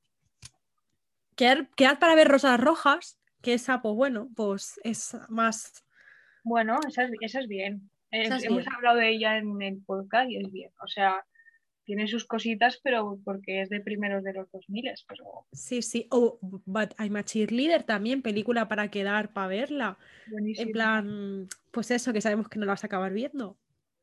Quedar, 1.37 1.69
quedar 1.77 1.99
para 1.99 2.15
ver 2.15 2.29
Rosas 2.29 2.61
Rojas, 2.61 3.19
que 3.41 3.55
esa, 3.55 3.81
pues 3.81 3.95
bueno, 3.95 4.29
pues 4.35 4.81
es 4.85 5.17
más. 5.29 5.85
Bueno, 6.43 6.79
esa 6.87 7.05
es, 7.05 7.13
esa 7.21 7.41
es 7.41 7.49
bien. 7.49 7.91
Esa 8.11 8.37
es 8.37 8.45
hemos 8.45 8.65
bien. 8.65 8.75
hablado 8.75 8.99
de 8.99 9.11
ella 9.11 9.39
en 9.39 9.61
el 9.63 9.83
podcast 9.85 10.31
y 10.31 10.37
es 10.37 10.53
bien. 10.53 10.71
O 10.83 10.87
sea, 10.87 11.25
tiene 11.85 12.09
sus 12.09 12.25
cositas, 12.27 12.81
pero 12.83 13.19
porque 13.25 13.61
es 13.61 13.69
de 13.69 13.81
primeros 13.81 14.25
de 14.25 14.33
los 14.33 14.51
2000, 14.51 14.93
pero 15.07 15.47
Sí, 15.53 15.83
sí. 15.83 16.07
O 16.11 16.39
But 16.41 16.95
I'm 16.99 17.17
a 17.17 17.25
Cheerleader 17.25 17.83
también, 17.85 18.23
película 18.23 18.69
para 18.69 18.91
quedar 18.91 19.33
para 19.33 19.49
verla. 19.49 19.99
buenísimo. 20.29 20.67
En 20.67 20.73
plan, 20.73 21.49
pues 21.71 21.91
eso, 21.91 22.13
que 22.13 22.21
sabemos 22.21 22.49
que 22.49 22.59
no 22.59 22.67
la 22.67 22.73
vas 22.73 22.85
a 22.85 22.87
acabar 22.87 23.13
viendo. 23.13 23.57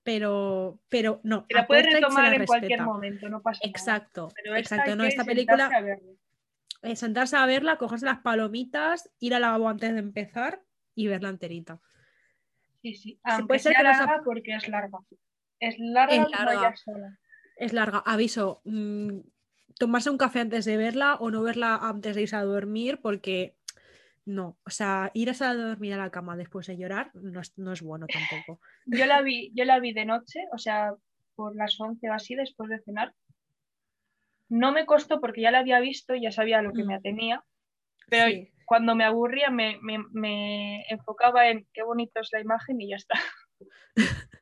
Pero, 0.03 0.79
pero 0.89 1.19
no. 1.23 1.45
La 1.49 1.67
puedes 1.67 1.85
se 1.85 1.91
retomar 1.91 2.29
la 2.29 2.35
en 2.35 2.45
cualquier 2.45 2.81
momento, 2.81 3.29
no 3.29 3.41
pasa 3.41 3.59
nada. 3.63 3.69
Exacto, 3.69 4.29
Pero 4.35 4.55
esta 4.55 4.75
exacto. 4.75 4.95
No, 4.95 5.03
esta 5.03 5.23
película, 5.23 5.69
a 6.83 6.89
eh, 6.89 6.95
sentarse 6.95 7.35
a 7.37 7.45
verla, 7.45 7.77
cogerse 7.77 8.05
las 8.07 8.19
palomitas, 8.19 9.11
ir 9.19 9.35
al 9.35 9.41
lavabo 9.41 9.69
antes 9.69 9.93
de 9.93 9.99
empezar 9.99 10.63
y 10.95 11.07
verla 11.07 11.29
enterita. 11.29 11.79
Sí, 12.81 12.95
sí. 12.95 13.19
Aunque 13.23 13.45
puede 13.47 13.59
ser 13.59 13.73
sea 13.73 13.81
que 13.81 13.83
larga 13.83 14.21
porque 14.25 14.55
es 14.55 14.67
larga. 14.67 14.99
Es 15.59 15.77
larga, 15.77 16.15
Es 16.15 16.31
larga. 16.31 16.75
sola. 16.75 17.19
Es 17.61 17.73
larga. 17.73 18.01
Aviso, 18.05 18.61
mm, 18.65 19.19
tomarse 19.77 20.09
un 20.09 20.17
café 20.17 20.39
antes 20.39 20.65
de 20.65 20.77
verla 20.77 21.15
o 21.15 21.29
no 21.31 21.43
verla 21.43 21.75
antes 21.75 22.15
de 22.15 22.23
irse 22.23 22.35
a 22.35 22.43
dormir 22.43 22.99
porque 23.01 23.55
no, 24.25 24.57
o 24.65 24.69
sea, 24.69 25.11
ir 25.13 25.29
a 25.29 25.53
dormir 25.53 25.93
a 25.93 25.97
la 25.97 26.09
cama 26.11 26.35
después 26.37 26.67
de 26.67 26.77
llorar 26.77 27.11
no 27.13 27.39
es, 27.39 27.57
no 27.57 27.71
es 27.73 27.81
bueno 27.81 28.07
tampoco. 28.07 28.59
Yo 28.85 29.05
la 29.05 29.21
vi, 29.21 29.51
yo 29.53 29.63
la 29.65 29.79
vi 29.79 29.93
de 29.93 30.05
noche, 30.05 30.39
o 30.53 30.57
sea, 30.57 30.93
por 31.35 31.55
las 31.55 31.79
11 31.79 32.09
o 32.09 32.13
así, 32.13 32.33
después 32.35 32.67
de 32.69 32.79
cenar. 32.83 33.13
No 34.49 34.71
me 34.71 34.85
costó 34.85 35.21
porque 35.21 35.41
ya 35.41 35.51
la 35.51 35.59
había 35.59 35.79
visto 35.79 36.13
y 36.15 36.21
ya 36.23 36.31
sabía 36.31 36.61
lo 36.63 36.73
que 36.73 36.83
Mm. 36.83 36.87
me 36.87 36.95
atenía, 36.95 37.43
pero 38.09 38.25
Sí. 38.29 38.51
cuando 38.65 38.95
me 38.95 39.03
aburría 39.05 39.49
me, 39.51 39.77
me- 39.81 40.03
me 40.11 40.83
enfocaba 40.89 41.47
en 41.49 41.67
qué 41.73 41.83
bonito 41.83 42.19
es 42.21 42.29
la 42.31 42.41
imagen 42.41 42.81
y 42.81 42.89
ya 42.89 42.95
está. 42.97 43.15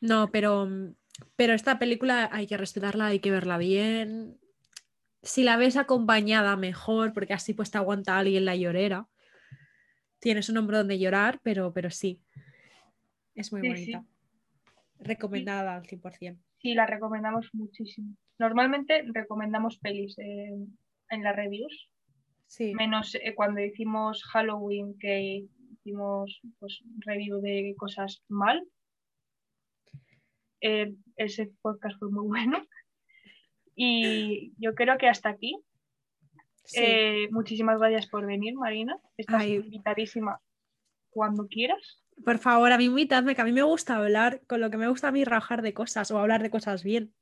No, 0.00 0.30
pero, 0.30 0.66
mm, 0.66 0.94
pero 1.36 1.54
esta 1.54 1.78
película 1.78 2.28
hay 2.32 2.46
que 2.46 2.56
respetarla, 2.56 3.06
hay 3.06 3.20
que 3.20 3.30
verla 3.30 3.58
bien. 3.58 4.38
Si 5.22 5.42
la 5.42 5.56
ves 5.56 5.76
acompañada, 5.76 6.56
mejor, 6.56 7.12
porque 7.12 7.34
así 7.34 7.54
pues 7.54 7.70
te 7.70 7.78
aguanta 7.78 8.18
alguien 8.18 8.44
la 8.44 8.56
llorera. 8.56 9.08
Tienes 10.18 10.48
un 10.48 10.56
hombro 10.58 10.78
donde 10.78 10.98
llorar, 10.98 11.40
pero, 11.42 11.72
pero 11.72 11.90
sí. 11.90 12.22
Es 13.34 13.52
muy 13.52 13.60
Sí, 13.62 13.68
bonita. 13.68 14.04
Recomendada 14.98 15.76
al 15.76 15.84
100%. 15.86 16.38
Sí, 16.58 16.74
la 16.74 16.86
recomendamos 16.86 17.50
muchísimo. 17.52 18.16
Normalmente 18.38 19.04
recomendamos 19.12 19.78
pelis 19.78 20.18
en, 20.18 20.78
en 21.10 21.22
las 21.22 21.36
reviews, 21.36 21.90
Sí. 22.46 22.74
menos 22.74 23.14
eh, 23.16 23.34
cuando 23.34 23.60
hicimos 23.60 24.22
Halloween, 24.24 24.96
que 24.98 25.46
hicimos 25.72 26.40
pues, 26.58 26.82
review 26.98 27.40
de 27.40 27.74
cosas 27.76 28.22
mal. 28.28 28.62
Eh, 30.60 30.94
ese 31.16 31.50
podcast 31.62 31.98
fue 31.98 32.10
muy 32.10 32.26
bueno. 32.26 32.66
Y 33.74 34.52
yo 34.58 34.74
creo 34.74 34.96
que 34.98 35.08
hasta 35.08 35.28
aquí. 35.30 35.56
sí. 36.64 36.80
Eh, 36.82 37.28
muchísimas 37.30 37.78
gracias 37.78 38.06
por 38.08 38.26
venir, 38.26 38.54
Marina. 38.54 38.98
Estás 39.16 39.42
Ay. 39.42 39.54
invitadísima 39.56 40.40
cuando 41.10 41.46
quieras. 41.46 42.02
Por 42.24 42.38
favor, 42.38 42.72
a 42.72 42.78
mí 42.78 42.84
invitadme, 42.86 43.34
que 43.34 43.42
a 43.42 43.44
mí 43.44 43.52
me 43.52 43.62
gusta 43.62 43.96
hablar, 43.96 44.40
con 44.46 44.60
lo 44.60 44.70
que 44.70 44.78
me 44.78 44.88
gusta 44.88 45.08
a 45.08 45.12
mí 45.12 45.24
rajar 45.24 45.60
de 45.62 45.74
cosas 45.74 46.10
o 46.10 46.18
hablar 46.18 46.42
de 46.42 46.50
cosas 46.50 46.82
bien. 46.82 47.12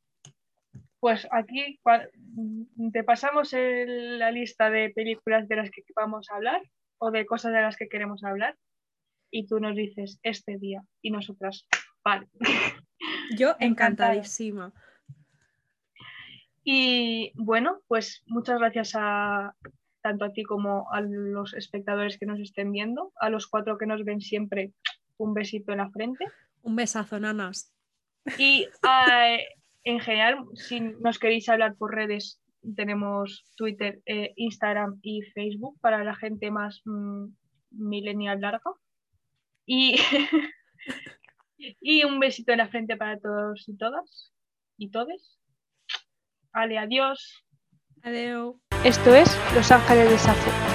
Pues 1.00 1.26
aquí 1.32 1.78
te 2.92 3.04
pasamos 3.04 3.52
el- 3.52 4.18
la 4.18 4.30
lista 4.30 4.70
de 4.70 4.90
películas 4.90 5.46
de 5.48 5.56
las 5.56 5.70
que 5.70 5.82
vamos 5.94 6.30
a 6.30 6.36
hablar 6.36 6.62
o 6.98 7.10
de 7.10 7.26
cosas 7.26 7.52
de 7.52 7.60
las 7.60 7.76
que 7.76 7.88
queremos 7.88 8.22
hablar 8.24 8.56
y 9.30 9.46
tú 9.46 9.58
nos 9.60 9.76
dices 9.76 10.18
este 10.22 10.56
día 10.58 10.80
y 11.02 11.10
nosotras, 11.10 11.66
vale. 12.04 12.28
Yo 13.36 13.56
encantadísima. 13.60 14.72
Y 16.64 17.32
bueno, 17.34 17.80
pues 17.88 18.22
muchas 18.26 18.58
gracias 18.58 18.92
a 18.94 19.54
tanto 20.00 20.26
a 20.26 20.32
ti 20.32 20.42
como 20.42 20.90
a 20.92 21.00
los 21.00 21.54
espectadores 21.54 22.18
que 22.18 22.26
nos 22.26 22.38
estén 22.38 22.72
viendo, 22.72 23.12
a 23.20 23.30
los 23.30 23.46
cuatro 23.46 23.78
que 23.78 23.86
nos 23.86 24.04
ven 24.04 24.20
siempre, 24.20 24.72
un 25.16 25.32
besito 25.32 25.72
en 25.72 25.78
la 25.78 25.90
frente. 25.90 26.26
Un 26.62 26.76
besazo, 26.76 27.18
nanas. 27.18 27.72
Y 28.38 28.66
ah, 28.82 29.36
en 29.84 30.00
general, 30.00 30.44
si 30.54 30.80
nos 30.80 31.18
queréis 31.18 31.48
hablar 31.48 31.74
por 31.76 31.94
redes, 31.94 32.38
tenemos 32.76 33.44
Twitter, 33.56 34.00
eh, 34.06 34.32
Instagram 34.36 34.98
y 35.02 35.22
Facebook 35.22 35.78
para 35.80 36.04
la 36.04 36.14
gente 36.14 36.50
más 36.50 36.82
mm, 36.84 37.26
millennial 37.70 38.40
larga. 38.40 38.72
Y, 39.66 39.96
y 41.80 42.04
un 42.04 42.20
besito 42.20 42.52
en 42.52 42.58
la 42.58 42.68
frente 42.68 42.96
para 42.96 43.18
todos 43.18 43.68
y 43.68 43.76
todas 43.76 44.32
y 44.76 44.90
todes. 44.90 45.38
Ale, 46.52 46.78
adiós. 46.78 47.44
Adiós. 48.02 48.56
Esto 48.84 49.14
es 49.14 49.28
Los 49.54 49.70
Ángeles 49.70 50.10
de 50.10 50.18
Safo. 50.18 50.73